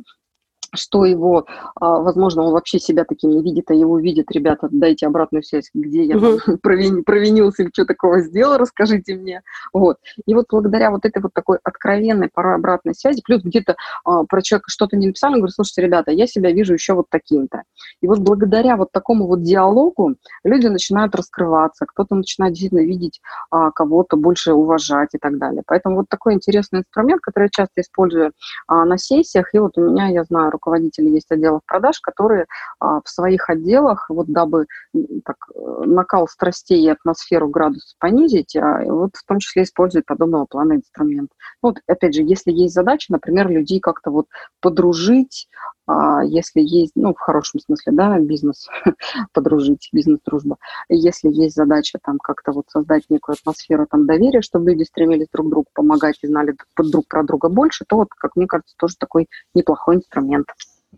что 0.73 1.05
его, 1.05 1.45
а, 1.75 1.99
возможно, 1.99 2.43
он 2.43 2.53
вообще 2.53 2.79
себя 2.79 3.05
таким 3.05 3.31
не 3.31 3.43
видит, 3.43 3.69
а 3.69 3.73
его 3.73 3.99
видят, 3.99 4.31
ребята, 4.31 4.67
дайте 4.71 5.07
обратную 5.07 5.43
связь, 5.43 5.69
где 5.73 6.03
я 6.03 6.17
угу. 6.17 6.57
провин, 6.61 7.03
провинился 7.03 7.63
или 7.63 7.71
что 7.73 7.85
такого 7.85 8.21
сделал, 8.21 8.57
расскажите 8.57 9.15
мне. 9.15 9.41
Вот. 9.71 9.97
И 10.25 10.33
вот 10.33 10.45
благодаря 10.49 10.91
вот 10.91 11.05
этой 11.05 11.21
вот 11.21 11.33
такой 11.33 11.59
откровенной 11.63 12.29
порой 12.33 12.55
обратной 12.55 12.95
связи, 12.95 13.21
плюс 13.23 13.41
где-то 13.43 13.75
а, 14.05 14.23
про 14.23 14.41
человека 14.41 14.69
что-то 14.69 14.97
не 14.97 15.07
написали, 15.07 15.33
он 15.33 15.39
говорит, 15.39 15.55
слушайте, 15.55 15.81
ребята, 15.81 16.11
я 16.11 16.27
себя 16.27 16.51
вижу 16.51 16.73
еще 16.73 16.93
вот 16.93 17.05
таким-то. 17.09 17.63
И 18.01 18.07
вот 18.07 18.19
благодаря 18.19 18.77
вот 18.77 18.91
такому 18.91 19.27
вот 19.27 19.43
диалогу 19.43 20.15
люди 20.43 20.67
начинают 20.67 21.15
раскрываться, 21.15 21.85
кто-то 21.85 22.15
начинает 22.15 22.53
действительно 22.53 22.85
видеть 22.85 23.21
а, 23.51 23.71
кого-то, 23.71 24.17
больше 24.17 24.53
уважать 24.53 25.09
и 25.13 25.17
так 25.17 25.37
далее. 25.37 25.63
Поэтому 25.65 25.97
вот 25.97 26.09
такой 26.09 26.33
интересный 26.33 26.79
инструмент, 26.79 27.21
который 27.21 27.45
я 27.45 27.49
часто 27.49 27.81
использую 27.81 28.31
а, 28.67 28.85
на 28.85 28.97
сессиях, 28.97 29.53
и 29.53 29.59
вот 29.59 29.77
у 29.77 29.81
меня, 29.81 30.07
я 30.07 30.23
знаю, 30.23 30.51
руководители 30.63 31.09
есть 31.09 31.31
отделов 31.31 31.61
продаж, 31.65 31.99
которые 31.99 32.45
а, 32.79 33.01
в 33.03 33.09
своих 33.09 33.49
отделах, 33.49 34.05
вот 34.09 34.27
дабы 34.27 34.65
так, 35.25 35.37
э, 35.53 35.83
накал 35.85 36.27
страстей 36.27 36.81
и 36.81 36.89
атмосферу 36.89 37.49
градус 37.49 37.95
понизить, 37.99 38.55
а, 38.55 38.83
вот 38.85 39.11
в 39.15 39.25
том 39.25 39.39
числе 39.39 39.63
используют 39.63 40.05
подобного 40.05 40.45
плана 40.45 40.73
инструмент. 40.73 41.29
Ну, 41.61 41.69
вот, 41.69 41.79
опять 41.87 42.15
же, 42.15 42.21
если 42.23 42.51
есть 42.51 42.73
задача, 42.73 43.11
например, 43.11 43.49
людей 43.49 43.79
как-то 43.79 44.11
вот 44.11 44.27
подружить, 44.61 45.47
а, 45.85 46.23
если 46.23 46.61
есть, 46.61 46.93
ну, 46.95 47.13
в 47.13 47.19
хорошем 47.19 47.59
смысле, 47.59 47.93
да, 47.93 48.19
бизнес 48.19 48.67
подружить, 49.33 49.89
бизнес-дружба, 49.91 50.57
если 50.89 51.29
есть 51.29 51.55
задача 51.55 51.99
там 52.03 52.17
как-то 52.19 52.51
вот 52.51 52.65
создать 52.69 53.03
некую 53.09 53.35
атмосферу 53.39 53.85
там 53.89 54.05
доверия, 54.05 54.41
чтобы 54.41 54.71
люди 54.71 54.83
стремились 54.83 55.27
друг 55.31 55.49
другу 55.49 55.67
помогать 55.73 56.19
и 56.21 56.27
знали 56.27 56.55
друг 56.77 57.07
про 57.07 57.23
друга 57.23 57.49
больше, 57.49 57.85
то 57.87 57.97
вот, 57.97 58.09
как 58.09 58.35
мне 58.35 58.47
кажется, 58.47 58.75
тоже 58.77 58.95
такой 58.97 59.27
неплохой 59.53 59.97
инструмент. 59.97 60.47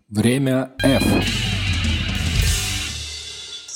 Время 0.08 0.72
F. 0.82 1.65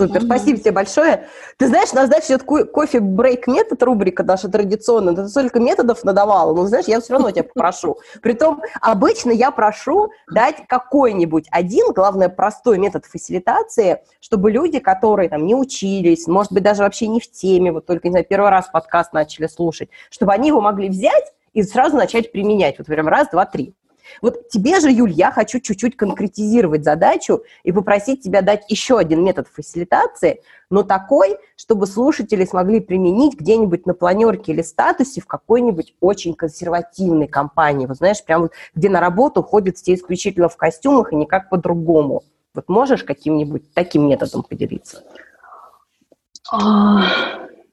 Супер, 0.01 0.22
спасибо 0.22 0.59
тебе 0.59 0.72
большое. 0.72 1.26
Ты 1.59 1.66
знаешь, 1.66 1.90
у 1.92 1.96
нас 1.96 2.09
дальше 2.09 2.28
идет 2.28 2.44
кофе-брейк 2.44 3.46
метод, 3.46 3.82
рубрика 3.82 4.22
наша 4.22 4.48
традиционная. 4.48 5.14
Ты 5.14 5.28
столько 5.28 5.61
методов 5.61 6.03
надавала, 6.05 6.55
но 6.55 6.66
знаешь, 6.66 6.86
я 6.86 7.01
все 7.01 7.12
равно 7.12 7.30
тебя 7.30 7.44
попрошу. 7.44 7.98
Притом, 8.22 8.62
обычно 8.80 9.30
я 9.30 9.51
прошу 9.51 10.11
дать 10.32 10.66
какой-нибудь 10.68 11.48
один, 11.51 11.92
главное, 11.92 12.30
простой 12.30 12.78
метод 12.78 13.05
фасилитации, 13.05 14.03
чтобы 14.20 14.51
люди, 14.51 14.78
которые 14.78 15.28
там 15.28 15.44
не 15.44 15.55
учились, 15.55 16.26
может 16.26 16.51
быть, 16.53 16.62
даже 16.62 16.82
вообще 16.82 17.07
не 17.07 17.20
в 17.20 17.30
теме, 17.30 17.70
вот 17.70 17.84
только, 17.84 18.09
не 18.09 18.12
знаю, 18.12 18.24
первый 18.26 18.51
раз 18.51 18.68
подкаст 18.72 19.12
начали 19.12 19.48
слушать, 19.48 19.90
чтобы 20.11 20.32
они 20.32 20.48
его 20.48 20.62
могли 20.62 20.88
взять 20.88 21.32
и 21.53 21.62
сразу 21.62 21.96
начать 21.96 22.32
применять. 22.32 22.78
Вот 22.78 22.86
прям 22.86 23.09
раз, 23.09 23.28
два, 23.30 23.44
три. 23.44 23.74
Вот 24.23 24.49
тебе 24.49 24.81
же, 24.81 24.91
Юль, 24.91 25.13
я 25.13 25.33
хочу 25.33 25.61
чуть-чуть 25.61 25.97
конкретизировать 25.97 26.85
задачу 26.85 27.43
и 27.63 27.73
попросить 27.73 28.23
тебя 28.23 28.43
дать 28.43 28.65
еще 28.69 28.99
один 28.99 29.25
метод 29.25 29.49
фасилитации, 29.49 30.43
но 30.71 30.83
такой, 30.83 31.39
чтобы 31.57 31.87
слушатели 31.87 32.45
смогли 32.45 32.81
применить 32.81 33.39
где-нибудь 33.39 33.87
на 33.87 33.95
планерке 33.95 34.53
или 34.53 34.63
статусе 34.63 35.21
в 35.21 35.27
какой-нибудь 35.27 35.95
очень 36.01 36.35
консервативной 36.35 37.27
компании. 37.27 37.87
Вот 37.87 37.97
знаешь, 37.97 38.25
прям 38.25 38.43
вот, 38.43 38.53
где 38.75 38.89
на 38.89 39.01
работу 39.01 39.43
ходят 39.43 39.77
все 39.77 39.95
исключительно 39.95 40.49
в 40.49 40.57
костюмах 40.57 41.13
и 41.13 41.17
никак 41.17 41.51
по-другому. 41.51 42.23
Вот 42.55 42.69
можешь 42.69 43.05
каким-нибудь 43.05 43.73
таким 43.75 44.09
методом 44.09 44.43
поделиться? 44.43 45.03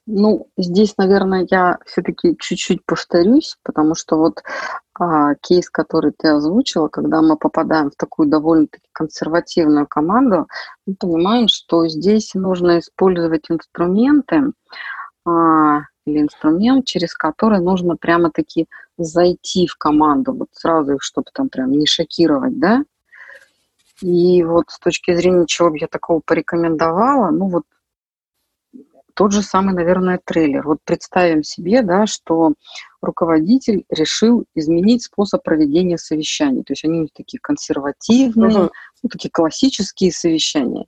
Ну, 0.09 0.47
здесь, 0.57 0.97
наверное, 0.97 1.45
я 1.51 1.79
все-таки 1.85 2.37
чуть-чуть 2.39 2.85
повторюсь, 2.85 3.57
потому 3.61 3.93
что 3.93 4.15
вот 4.15 4.41
а, 4.97 5.35
кейс, 5.35 5.69
который 5.69 6.13
ты 6.17 6.29
озвучила, 6.29 6.87
когда 6.87 7.21
мы 7.21 7.35
попадаем 7.35 7.91
в 7.91 7.95
такую 7.97 8.29
довольно-таки 8.29 8.87
консервативную 8.93 9.85
команду, 9.85 10.47
мы 10.85 10.95
понимаем, 10.95 11.49
что 11.49 11.89
здесь 11.89 12.33
нужно 12.35 12.79
использовать 12.79 13.51
инструменты 13.51 14.53
а, 15.25 15.81
или 16.05 16.21
инструмент, 16.21 16.85
через 16.85 17.13
который 17.13 17.59
нужно 17.59 17.97
прямо-таки 17.97 18.67
зайти 18.97 19.67
в 19.67 19.75
команду, 19.75 20.31
вот 20.31 20.47
сразу 20.53 20.93
их, 20.95 21.03
чтобы 21.03 21.27
там 21.33 21.49
прям 21.49 21.71
не 21.71 21.85
шокировать, 21.85 22.57
да? 22.57 22.85
И 24.01 24.41
вот 24.43 24.69
с 24.69 24.79
точки 24.79 25.13
зрения 25.15 25.45
чего 25.47 25.69
бы 25.69 25.77
я 25.79 25.87
такого 25.87 26.21
порекомендовала, 26.25 27.29
ну 27.31 27.49
вот 27.49 27.63
тот 29.17 29.31
же 29.31 29.41
самый, 29.41 29.73
наверное, 29.73 30.19
трейлер. 30.23 30.61
Вот 30.67 30.77
представим 30.85 31.41
себе, 31.41 31.81
да, 31.81 32.05
что 32.05 32.53
руководитель 33.01 33.83
решил 33.89 34.45
изменить 34.53 35.05
способ 35.05 35.41
проведения 35.41 35.97
совещаний. 35.97 36.61
То 36.61 36.73
есть 36.73 36.85
они 36.85 37.09
такие 37.11 37.39
консервативные, 37.41 38.57
uh-huh. 38.57 38.71
ну, 39.01 39.09
такие 39.09 39.31
классические 39.31 40.11
совещания. 40.11 40.85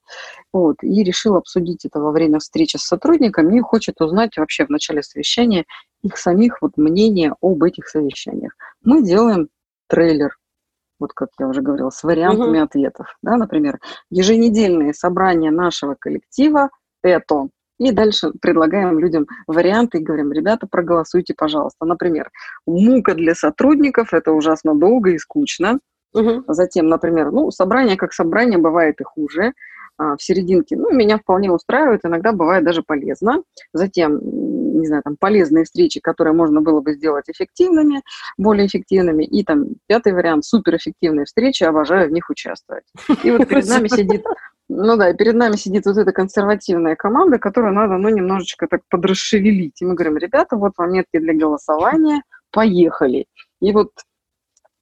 Вот, 0.54 0.76
и 0.84 1.04
решил 1.04 1.38
обсудить 1.38 1.86
это 1.86 2.00
во 2.00 2.12
время 2.12 2.38
встречи 2.38 2.78
с 2.78 2.84
сотрудниками 2.84 3.58
и 3.58 3.62
хочет 3.62 4.00
узнать 4.00 4.38
вообще 4.38 4.68
в 4.68 4.70
начале 4.70 5.02
совещания 5.02 5.66
их 6.04 6.16
самих 6.16 6.62
вот 6.62 6.78
мнение 6.78 7.34
об 7.42 7.64
этих 7.64 7.88
совещаниях. 7.88 8.54
Мы 8.84 9.04
делаем 9.04 9.50
трейлер, 9.88 10.38
вот 11.00 11.14
как 11.14 11.30
я 11.40 11.48
уже 11.48 11.64
говорила, 11.64 11.90
с 11.90 12.04
вариантами 12.04 12.60
uh-huh. 12.60 12.66
ответов. 12.66 13.18
Да, 13.24 13.38
например, 13.38 13.80
еженедельные 14.12 14.94
собрания 14.94 15.50
нашего 15.50 15.96
коллектива– 15.96 16.70
это 17.02 17.50
и 17.80 17.92
дальше 17.92 18.32
предлагаем 18.42 19.00
людям 19.00 19.26
варианты 19.48 20.00
и 20.00 20.04
говорим, 20.04 20.32
ребята, 20.32 20.68
проголосуйте, 20.70 21.34
пожалуйста. 21.36 21.86
Например, 21.86 22.30
мука 22.68 23.16
для 23.16 23.34
сотрудников– 23.34 24.10
это 24.14 24.34
ужасно 24.34 24.76
долго 24.76 25.12
и 25.12 25.18
скучно. 25.18 25.80
Угу. 26.14 26.44
Затем, 26.48 26.88
например, 26.88 27.32
ну, 27.32 27.52
собрание 27.52 27.96
как 27.96 28.14
собрание, 28.14 28.58
бывает 28.58 29.00
и 29.00 29.04
хуже. 29.04 29.54
А, 29.98 30.16
в 30.16 30.24
серединке, 30.24 30.76
ну, 30.76 30.92
меня 30.92 31.18
вполне 31.18 31.52
устраивает, 31.52 32.02
иногда 32.04 32.32
бывает 32.32 32.64
даже 32.64 32.84
полезно. 32.84 33.44
Затем, 33.74 34.20
не 34.80 34.88
знаю, 34.88 35.04
там, 35.04 35.16
полезные 35.20 35.66
встречи, 35.66 36.00
которые 36.00 36.34
можно 36.34 36.62
было 36.62 36.82
бы 36.82 36.94
сделать 36.94 37.30
эффективными, 37.30 38.02
более 38.38 38.68
эффективными. 38.68 39.24
И 39.24 39.44
там 39.44 39.68
пятый 39.88 40.14
вариант– 40.14 40.46
суперэффективные 40.46 41.26
встречи, 41.26 41.64
обожаю 41.64 42.10
в 42.10 42.12
них 42.12 42.30
участвовать. 42.30 42.86
И 43.24 43.32
вот 43.32 43.48
перед 43.48 43.68
нами 43.68 43.88
сидит 43.88 44.24
ну 44.70 44.98
да, 44.98 45.10
и 45.10 45.16
перед 45.16 45.36
нами 45.36 45.56
сидит 45.56 45.86
вот 45.86 45.98
эта 45.98 46.12
консервативная 46.12 46.96
команда, 46.96 47.40
которую 47.40 47.74
надо, 47.74 47.98
ну, 47.98 48.10
немножечко 48.10 48.68
так 48.68 48.82
подрасшевелить. 48.90 49.82
И 49.82 49.86
мы 49.86 49.96
говорим, 49.96 50.18
ребята, 50.18 50.56
вот 50.56 50.74
вам 50.78 50.94
метки 50.94 51.18
для 51.18 51.34
голосования, 51.34 52.22
поехали. 52.52 53.26
И 53.62 53.72
вот 53.72 53.90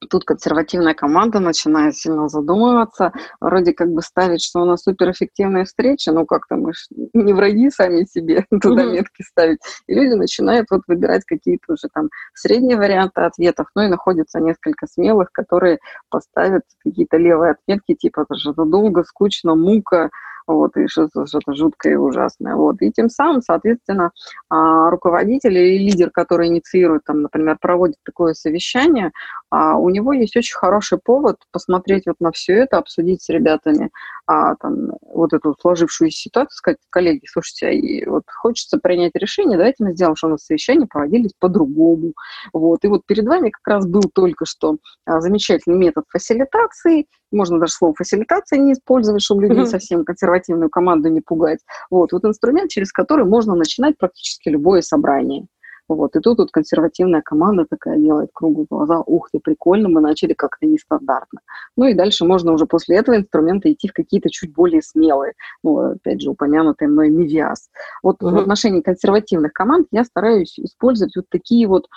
Тут 0.09 0.25
консервативная 0.25 0.93
команда 0.93 1.39
начинает 1.39 1.95
сильно 1.95 2.27
задумываться, 2.29 3.11
вроде 3.41 3.73
как 3.73 3.89
бы 3.89 4.01
ставить, 4.03 4.43
что 4.43 4.61
у 4.61 4.65
нас 4.65 4.83
суперэффективная 4.83 5.65
встреча, 5.65 6.11
ну 6.11 6.25
как-то 6.25 6.55
мы 6.55 6.73
ж 6.73 6.85
не 7.13 7.33
враги 7.33 7.71
сами 7.71 8.05
себе 8.05 8.45
туда 8.61 8.85
метки 8.85 9.23
ставить. 9.23 9.59
И 9.87 9.95
люди 9.95 10.13
начинают 10.13 10.67
вот 10.69 10.81
выбирать 10.87 11.23
какие-то 11.25 11.73
уже 11.73 11.87
там 11.91 12.09
средние 12.35 12.77
варианты 12.77 13.21
ответов, 13.21 13.67
ну 13.75 13.83
и 13.83 13.87
находятся 13.87 14.39
несколько 14.39 14.85
смелых, 14.85 15.31
которые 15.31 15.79
поставят 16.09 16.63
какие-то 16.83 17.17
левые 17.17 17.53
отметки, 17.53 17.95
типа 17.95 18.21
это 18.21 18.35
же 18.35 18.53
долго, 18.53 19.03
скучно, 19.03 19.55
мука, 19.55 20.11
вот, 20.47 20.77
и 20.77 20.87
что-то, 20.87 21.25
что-то 21.27 21.53
жуткое 21.53 21.93
и 21.93 21.97
ужасное. 21.97 22.55
Вот. 22.55 22.81
И 22.81 22.91
тем 22.91 23.09
самым, 23.09 23.41
соответственно, 23.41 24.11
а, 24.49 24.89
руководитель 24.89 25.57
или 25.57 25.89
лидер, 25.89 26.09
который 26.09 26.47
инициирует, 26.47 27.03
там, 27.05 27.21
например, 27.21 27.57
проводит 27.59 27.97
такое 28.05 28.33
совещание, 28.33 29.11
а, 29.49 29.77
у 29.77 29.89
него 29.89 30.13
есть 30.13 30.35
очень 30.35 30.55
хороший 30.55 30.99
повод 31.03 31.37
посмотреть 31.51 32.03
вот 32.05 32.15
на 32.19 32.31
все 32.31 32.53
это, 32.53 32.77
обсудить 32.77 33.21
с 33.21 33.29
ребятами 33.29 33.91
а, 34.25 34.55
там, 34.55 34.91
вот 35.01 35.33
эту 35.33 35.55
сложившуюся 35.59 36.17
ситуацию, 36.17 36.55
сказать, 36.55 36.77
коллеги, 36.89 37.25
слушайте, 37.25 37.73
и 37.73 38.05
вот 38.05 38.23
хочется 38.27 38.77
принять 38.77 39.15
решение, 39.15 39.57
давайте 39.57 39.83
мы 39.83 39.93
сделаем, 39.93 40.15
что 40.15 40.27
у 40.27 40.31
нас 40.31 40.45
совещания 40.45 40.85
проводились 40.85 41.31
по-другому. 41.39 42.13
Вот. 42.53 42.83
И 42.83 42.87
вот 42.87 43.05
перед 43.05 43.25
вами 43.25 43.49
как 43.49 43.67
раз 43.67 43.87
был 43.87 44.03
только 44.13 44.45
что 44.45 44.77
замечательный 45.05 45.77
метод 45.77 46.05
фасилитации, 46.09 47.07
можно 47.31 47.59
даже 47.59 47.73
слово 47.73 47.93
фасилитация 47.93 48.59
не 48.59 48.73
использовать, 48.73 49.21
чтобы 49.21 49.43
людей 49.43 49.65
совсем 49.65 50.05
консервативную 50.05 50.69
команду 50.69 51.09
не 51.09 51.21
пугать. 51.21 51.59
Вот, 51.89 52.11
вот 52.11 52.25
инструмент, 52.25 52.69
через 52.69 52.91
который 52.91 53.25
можно 53.25 53.55
начинать 53.55 53.97
практически 53.97 54.49
любое 54.49 54.81
собрание. 54.81 55.47
Вот, 55.87 56.15
и 56.15 56.19
тут 56.19 56.39
вот 56.39 56.51
консервативная 56.51 57.21
команда 57.21 57.65
такая 57.69 57.97
делает 57.97 58.29
круглые 58.33 58.67
глаза, 58.69 58.99
ух 58.99 59.29
ты, 59.31 59.39
прикольно, 59.39 59.89
мы 59.89 60.01
начали 60.01 60.33
как-то 60.33 60.65
нестандартно. 60.65 61.39
Ну 61.75 61.85
и 61.85 61.93
дальше 61.93 62.25
можно 62.25 62.51
уже 62.51 62.65
после 62.65 62.97
этого 62.97 63.15
инструмента 63.15 63.71
идти 63.71 63.87
в 63.87 63.93
какие-то 63.93 64.29
чуть 64.29 64.53
более 64.53 64.81
смелые, 64.81 65.33
ну, 65.63 65.93
опять 65.93 66.21
же, 66.21 66.31
упомянутые 66.31 66.89
мной 66.89 67.09
Мивиас. 67.09 67.69
Вот 68.03 68.21
uh-huh. 68.21 68.31
в 68.31 68.37
отношении 68.37 68.81
консервативных 68.81 69.53
команд 69.53 69.87
я 69.91 70.03
стараюсь 70.03 70.59
использовать 70.59 71.15
вот 71.15 71.25
такие 71.29 71.67
вот 71.67 71.87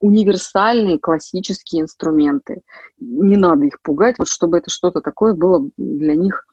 универсальные 0.00 0.98
классические 0.98 1.82
инструменты. 1.82 2.62
Не 2.98 3.36
надо 3.36 3.64
их 3.64 3.80
пугать, 3.82 4.16
вот 4.18 4.28
чтобы 4.28 4.58
это 4.58 4.70
что-то 4.70 5.00
такое 5.00 5.34
было 5.34 5.68
для 5.76 6.14
них 6.14 6.44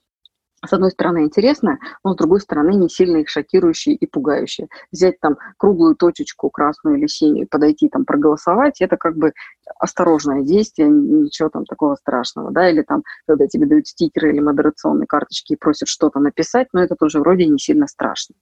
с 0.68 0.74
одной 0.74 0.92
стороны 0.92 1.24
интересное, 1.24 1.80
но 2.04 2.14
с 2.14 2.18
другой 2.18 2.42
стороны 2.42 2.76
не 2.76 2.90
сильно 2.90 3.18
их 3.18 3.30
шокирующее 3.30 3.96
и 3.96 4.06
пугающее. 4.06 4.68
Взять 4.92 5.20
там 5.20 5.38
круглую 5.58 5.96
точечку, 5.96 6.50
красную 6.50 6.98
или 6.98 7.08
синюю, 7.08 7.48
подойти 7.50 7.90
там 7.90 8.06
проголосовать, 8.06 8.82
это 8.82 8.98
как 8.98 9.16
бы 9.18 9.34
осторожное 9.80 10.44
действие, 10.44 10.90
ничего 10.90 11.50
там 11.50 11.66
такого 11.66 11.96
страшного, 11.96 12.52
да, 12.52 12.70
или 12.70 12.82
там, 12.82 13.04
когда 13.28 13.48
тебе 13.48 13.66
дают 13.66 13.88
стикеры 13.88 14.32
или 14.32 14.40
модерационные 14.40 15.08
карточки 15.08 15.54
и 15.54 15.58
просят 15.58 15.88
что-то 15.88 16.20
написать, 16.20 16.68
но 16.74 16.82
это 16.84 16.96
тоже 16.96 17.20
вроде 17.20 17.46
не 17.48 17.60
сильно 17.60 17.88
страшно. 17.88 18.36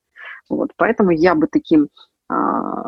Вот, 0.49 0.71
поэтому 0.75 1.11
я 1.11 1.35
бы 1.35 1.47
таким 1.47 1.89
а, 2.29 2.85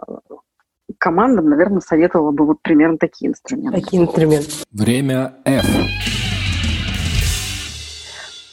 командам, 0.97 1.49
наверное, 1.49 1.79
советовала 1.79 2.31
бы 2.31 2.45
вот 2.45 2.61
примерно 2.61 2.97
такие 2.97 3.31
инструменты. 3.31 3.81
Такие 3.81 4.03
инструменты. 4.03 4.49
Время 4.71 5.35
F. 5.45 5.65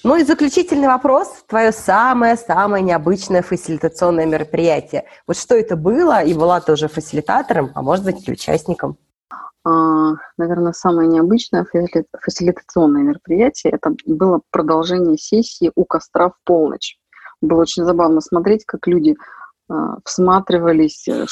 Ну 0.05 0.17
и 0.17 0.25
заключительный 0.25 0.89
вопрос. 0.89 1.45
Твое 1.47 1.71
самое-самое 1.71 2.83
необычное 2.83 3.41
фасилитационное 3.41 4.27
мероприятие. 4.27 5.05
Вот 5.29 5.37
что 5.37 5.55
это 5.55 5.77
было? 5.77 6.25
И 6.25 6.35
была 6.35 6.61
тоже 6.61 6.89
фасилитатором, 6.89 7.71
а 7.75 7.83
может 7.83 8.05
быть 8.05 8.27
и 8.27 8.33
участником? 8.33 8.97
А, 9.65 10.15
наверное, 10.37 10.73
самое 10.73 11.09
необычное 11.09 11.65
фасилитационное 12.21 13.03
мероприятие– 13.03 13.73
это 13.75 13.95
было 14.05 14.41
продолжение 14.51 15.17
сессии 15.17 15.71
у 15.77 15.85
костра 15.85 16.31
в 16.31 16.35
полночь. 16.45 16.99
Было 17.41 17.61
очень 17.61 17.85
забавно 17.85 18.21
смотреть, 18.21 18.65
как 18.65 18.89
люди 18.89 19.15
а, 19.69 19.99
всматривались, 20.05 21.07
э, 21.07 21.27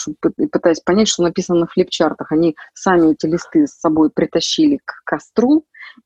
пытаясь 0.53 0.81
понять, 0.81 1.09
что 1.09 1.25
написано 1.25 1.61
на 1.61 1.67
флипчартах. 1.67 2.31
Они 2.31 2.55
сами 2.75 3.13
эти 3.13 3.27
листы 3.27 3.67
с 3.67 3.81
собой 3.81 4.11
притащили 4.11 4.79
к 4.85 5.03
костру, 5.05 5.65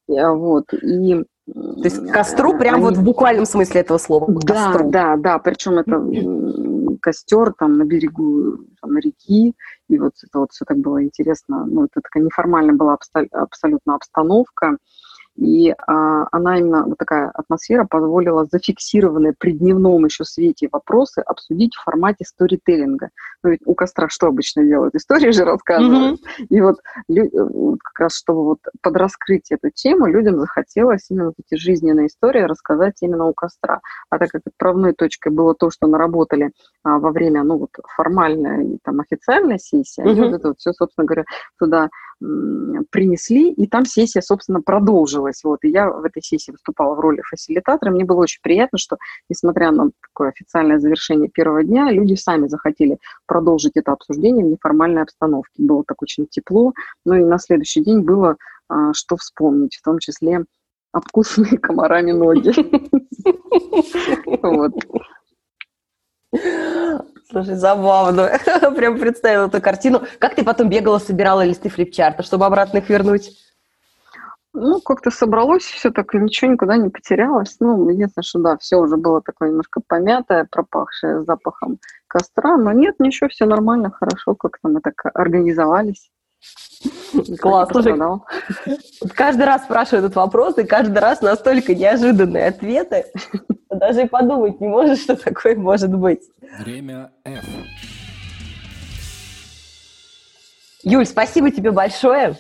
а, 0.09 0.33
вот, 0.33 0.73
и 0.73 1.25
то 1.47 1.80
есть 1.84 2.11
костру 2.11 2.57
прям 2.57 2.76
они... 2.76 2.84
вот 2.84 2.97
в 2.97 3.03
буквальном 3.03 3.45
смысле 3.45 3.82
этого 3.82 3.99
слова. 3.99 4.26
Да, 4.28 4.70
костру. 4.70 4.90
да, 4.90 5.16
да. 5.16 5.38
Причем 5.38 5.78
это 5.78 6.99
костер 7.03 7.53
там 7.53 7.76
на 7.76 7.84
берегу 7.84 8.64
там, 8.80 8.97
реки, 8.97 9.55
и 9.88 9.99
вот 9.99 10.12
это 10.22 10.38
вот 10.38 10.53
все 10.53 10.64
так 10.64 10.78
было 10.78 11.03
интересно. 11.05 11.66
Ну, 11.66 11.84
это 11.84 12.01
такая 12.01 12.22
неформальная 12.22 12.74
была 12.74 12.97
абсолютно 13.32 13.95
обстановка. 13.95 14.78
И 15.37 15.74
а, 15.87 16.26
она 16.30 16.59
именно, 16.59 16.85
вот 16.85 16.99
такая 16.99 17.30
атмосфера 17.30 17.85
позволила 17.85 18.45
зафиксированные 18.45 19.35
при 19.37 19.53
дневном 19.53 20.05
еще 20.05 20.24
свете 20.24 20.68
вопросы 20.70 21.20
обсудить 21.20 21.74
в 21.74 21.82
формате 21.82 22.24
сторителлинга. 22.24 23.11
Ну, 23.43 23.51
ведь 23.51 23.61
у 23.64 23.74
костра 23.74 24.09
что 24.09 24.28
обычно 24.28 24.64
делают? 24.64 24.95
Истории 24.95 25.30
же 25.32 25.45
рассказывают. 25.45 26.20
Mm-hmm. 26.20 26.47
И 26.51 26.61
вот 26.61 26.76
как 27.09 27.99
раз, 27.99 28.16
чтобы 28.16 28.45
вот 28.45 28.59
подраскрыть 28.80 29.51
эту 29.51 29.70
тему, 29.70 30.07
людям 30.07 30.39
захотелось 30.39 31.07
именно 31.11 31.26
вот 31.26 31.35
эти 31.39 31.59
жизненные 31.59 32.07
истории 32.07 32.43
рассказать 32.43 32.95
именно 33.01 33.26
у 33.26 33.35
костра. 33.35 33.80
А 34.11 34.18
так 34.18 34.30
как 34.30 34.43
отправной 34.47 34.93
точкой 34.93 35.32
было 35.32 35.55
то, 35.55 35.70
что 35.70 35.89
наработали 35.89 36.53
а, 36.85 36.99
во 36.99 37.11
время, 37.11 37.43
ну, 37.43 37.59
вот 37.59 37.70
формальной, 37.97 38.78
там, 38.85 39.01
официальной 39.01 39.59
сессии, 39.59 40.03
mm-hmm. 40.03 40.11
они 40.11 40.20
вот 40.20 40.32
это 40.32 40.49
вот 40.49 40.59
все, 40.59 40.72
собственно 40.72 41.07
говоря, 41.07 41.24
туда 41.59 41.89
принесли, 42.21 43.53
и 43.53 43.67
там 43.67 43.85
сессия, 43.85 44.23
собственно, 44.23 44.61
продолжилась. 44.61 45.43
Вот, 45.45 45.65
и 45.65 45.69
я 45.69 45.91
в 45.91 46.05
этой 46.05 46.23
сессии 46.23 46.53
выступала 46.53 46.95
в 46.95 47.01
роли 47.01 47.21
фасилитатора. 47.23 47.91
Мне 47.91 48.05
было 48.05 48.23
очень 48.23 48.41
приятно, 48.43 48.79
что, 48.79 48.97
несмотря 49.29 49.71
на 49.73 49.91
такое 50.01 50.31
официальное 50.31 50.79
завершение 50.79 51.29
первого 51.29 51.62
дня, 51.65 51.91
люди 51.91 52.15
сами 52.15 52.47
захотели 52.47 52.99
продолжить 53.27 53.77
это 53.77 53.93
обсуждение 53.93 54.45
в 54.45 54.49
неформальной 54.49 55.03
обстановке. 55.03 55.53
Было 55.59 55.85
так 55.87 56.03
очень 56.03 56.27
тепло. 56.27 56.73
Ну 57.05 57.15
и 57.15 57.25
на 57.25 57.39
следующий 57.39 57.83
день 57.83 58.01
было 58.01 58.37
а, 58.69 58.93
что 58.93 59.17
вспомнить, 59.17 59.77
в 59.77 59.83
том 59.83 59.99
числе 59.99 60.45
обкусанные 60.93 61.59
комарами 61.59 62.12
ноги. 62.12 62.53
Слушай, 67.35 67.57
забавно. 67.57 68.30
Прям 68.76 68.97
представила 68.97 69.49
эту 69.49 69.61
картину. 69.61 70.03
Как 70.20 70.37
ты 70.37 70.45
потом 70.45 70.68
бегала, 70.68 70.99
собирала 70.99 71.45
листы 71.45 71.68
флипчарта, 71.68 72.22
чтобы 72.22 72.47
обратно 72.47 72.78
их 72.78 72.89
вернуть? 72.89 73.37
Ну, 74.53 74.80
как-то 74.80 75.11
собралось 75.11 75.64
все 75.64 75.91
так, 75.91 76.14
и 76.14 76.18
ничего 76.18 76.53
никуда 76.53 76.76
не 76.76 76.91
потерялось. 76.91 77.57
Ну, 77.59 77.89
единственное, 77.89 78.22
что 78.22 78.39
да, 78.39 78.57
все 78.57 78.76
уже 78.76 78.97
было 78.97 79.20
такое 79.20 79.49
немножко 79.49 79.80
помятое, 79.85 80.47
пропахшее 80.49 81.24
запахом 81.24 81.78
костра, 82.07 82.57
но 82.57 82.70
нет, 82.70 83.01
ничего, 83.01 83.28
все 83.28 83.47
нормально, 83.47 83.91
хорошо, 83.91 84.37
как-то 84.37 84.68
мы 84.68 84.80
так 84.80 84.95
организовались. 85.12 86.12
Класс. 87.38 87.68
Слушай, 87.70 87.99
каждый 89.14 89.45
раз 89.45 89.64
спрашиваю 89.64 90.05
этот 90.05 90.16
вопрос, 90.16 90.59
и 90.59 90.64
каждый 90.64 90.99
раз 90.99 91.20
настолько 91.22 91.74
неожиданные 91.74 92.49
ответы. 92.49 93.07
Даже 93.70 94.03
и 94.03 94.09
подумать 94.09 94.61
не 94.61 94.68
можешь, 94.68 95.01
что 95.01 95.16
такое 95.16 95.57
может 95.57 95.95
быть. 95.95 96.22
Время 96.59 97.12
F. 97.24 97.45
Юль, 100.82 101.07
спасибо 101.07 101.51
тебе 101.51 101.70
большое. 101.70 102.36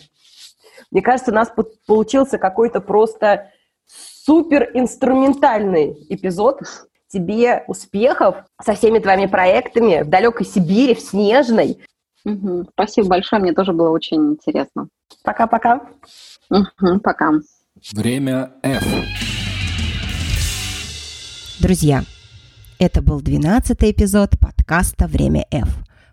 Мне 0.90 1.02
кажется, 1.02 1.30
у 1.30 1.34
нас 1.34 1.50
получился 1.86 2.38
какой-то 2.38 2.80
просто 2.80 3.50
супер 3.86 4.70
инструментальный 4.74 6.06
эпизод. 6.08 6.60
Тебе 7.08 7.64
успехов 7.68 8.36
со 8.60 8.74
всеми 8.74 8.98
твоими 8.98 9.26
проектами 9.26 10.02
в 10.02 10.08
далекой 10.08 10.44
Сибири, 10.46 10.94
в 10.94 11.00
Снежной. 11.00 11.84
Угу. 12.24 12.68
Спасибо 12.72 13.08
большое, 13.08 13.42
мне 13.42 13.52
тоже 13.52 13.72
было 13.72 13.90
очень 13.90 14.32
интересно. 14.32 14.88
Пока-пока. 15.22 15.80
Угу, 16.50 17.00
пока. 17.00 17.32
Время 17.92 18.52
F. 18.62 18.84
Друзья, 21.60 22.04
это 22.78 23.02
был 23.02 23.20
12 23.20 23.76
эпизод 23.84 24.38
подкаста 24.38 25.06
«Время 25.06 25.46
F», 25.50 25.68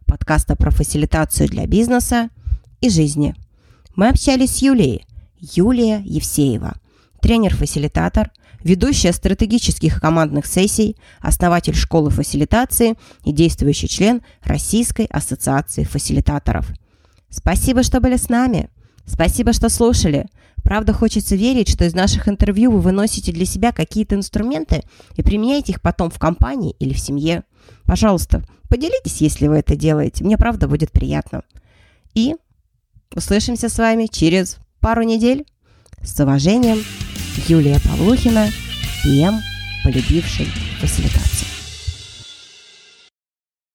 подкаста 0.05 0.55
про 0.55 0.72
фасилитацию 0.72 1.49
для 1.49 1.66
бизнеса 1.66 2.30
и 2.80 2.89
жизни. 2.89 3.36
Мы 3.95 4.09
общались 4.09 4.57
с 4.57 4.62
Юлией, 4.62 5.05
Юлия 5.39 6.01
Евсеева, 6.05 6.74
тренер-фасилитатор, 7.22 8.32
ведущая 8.64 9.12
стратегических 9.14 9.99
командных 9.99 10.45
сессий, 10.45 10.95
основатель 11.20 11.76
школы 11.76 12.09
фасилитации 12.09 12.95
и 13.24 13.32
действующий 13.32 13.88
член 13.88 14.22
Российской 14.43 15.05
ассоциации 15.05 15.84
фасилитаторов. 15.84 16.68
Спасибо, 17.30 17.84
что 17.84 17.99
были 17.99 18.18
с 18.18 18.30
нами. 18.30 18.70
Спасибо, 19.05 19.53
что 19.53 19.70
слушали. 19.70 20.28
Правда, 20.64 20.93
хочется 20.93 21.36
верить, 21.36 21.70
что 21.70 21.86
из 21.86 21.93
наших 21.93 22.28
интервью 22.28 22.72
вы 22.72 22.82
выносите 22.82 23.32
для 23.32 23.45
себя 23.45 23.72
какие-то 23.72 24.16
инструменты 24.16 24.84
и 25.16 25.24
применяете 25.24 25.72
их 25.72 25.82
потом 25.82 26.12
в 26.12 26.20
компании 26.20 26.76
или 26.80 26.93
в 26.93 26.99
семье. 26.99 27.43
Пожалуйста, 27.86 28.43
поделитесь, 28.70 29.22
если 29.22 29.47
вы 29.47 29.57
это 29.57 29.76
делаете. 29.76 30.24
Мне 30.24 30.38
правда 30.38 30.68
будет 30.68 30.91
приятно. 30.91 31.43
И 32.14 32.36
услышимся 33.16 33.70
с 33.70 33.78
вами 33.78 34.07
через 34.12 34.57
пару 34.80 35.03
недель. 35.03 35.45
С 36.03 36.20
уважением, 36.20 36.80
Юлия 37.47 37.79
Павлухина, 37.79 38.49
ПМ, 39.03 39.41
полюбивший 39.84 40.47
фасилитацию. 40.79 41.61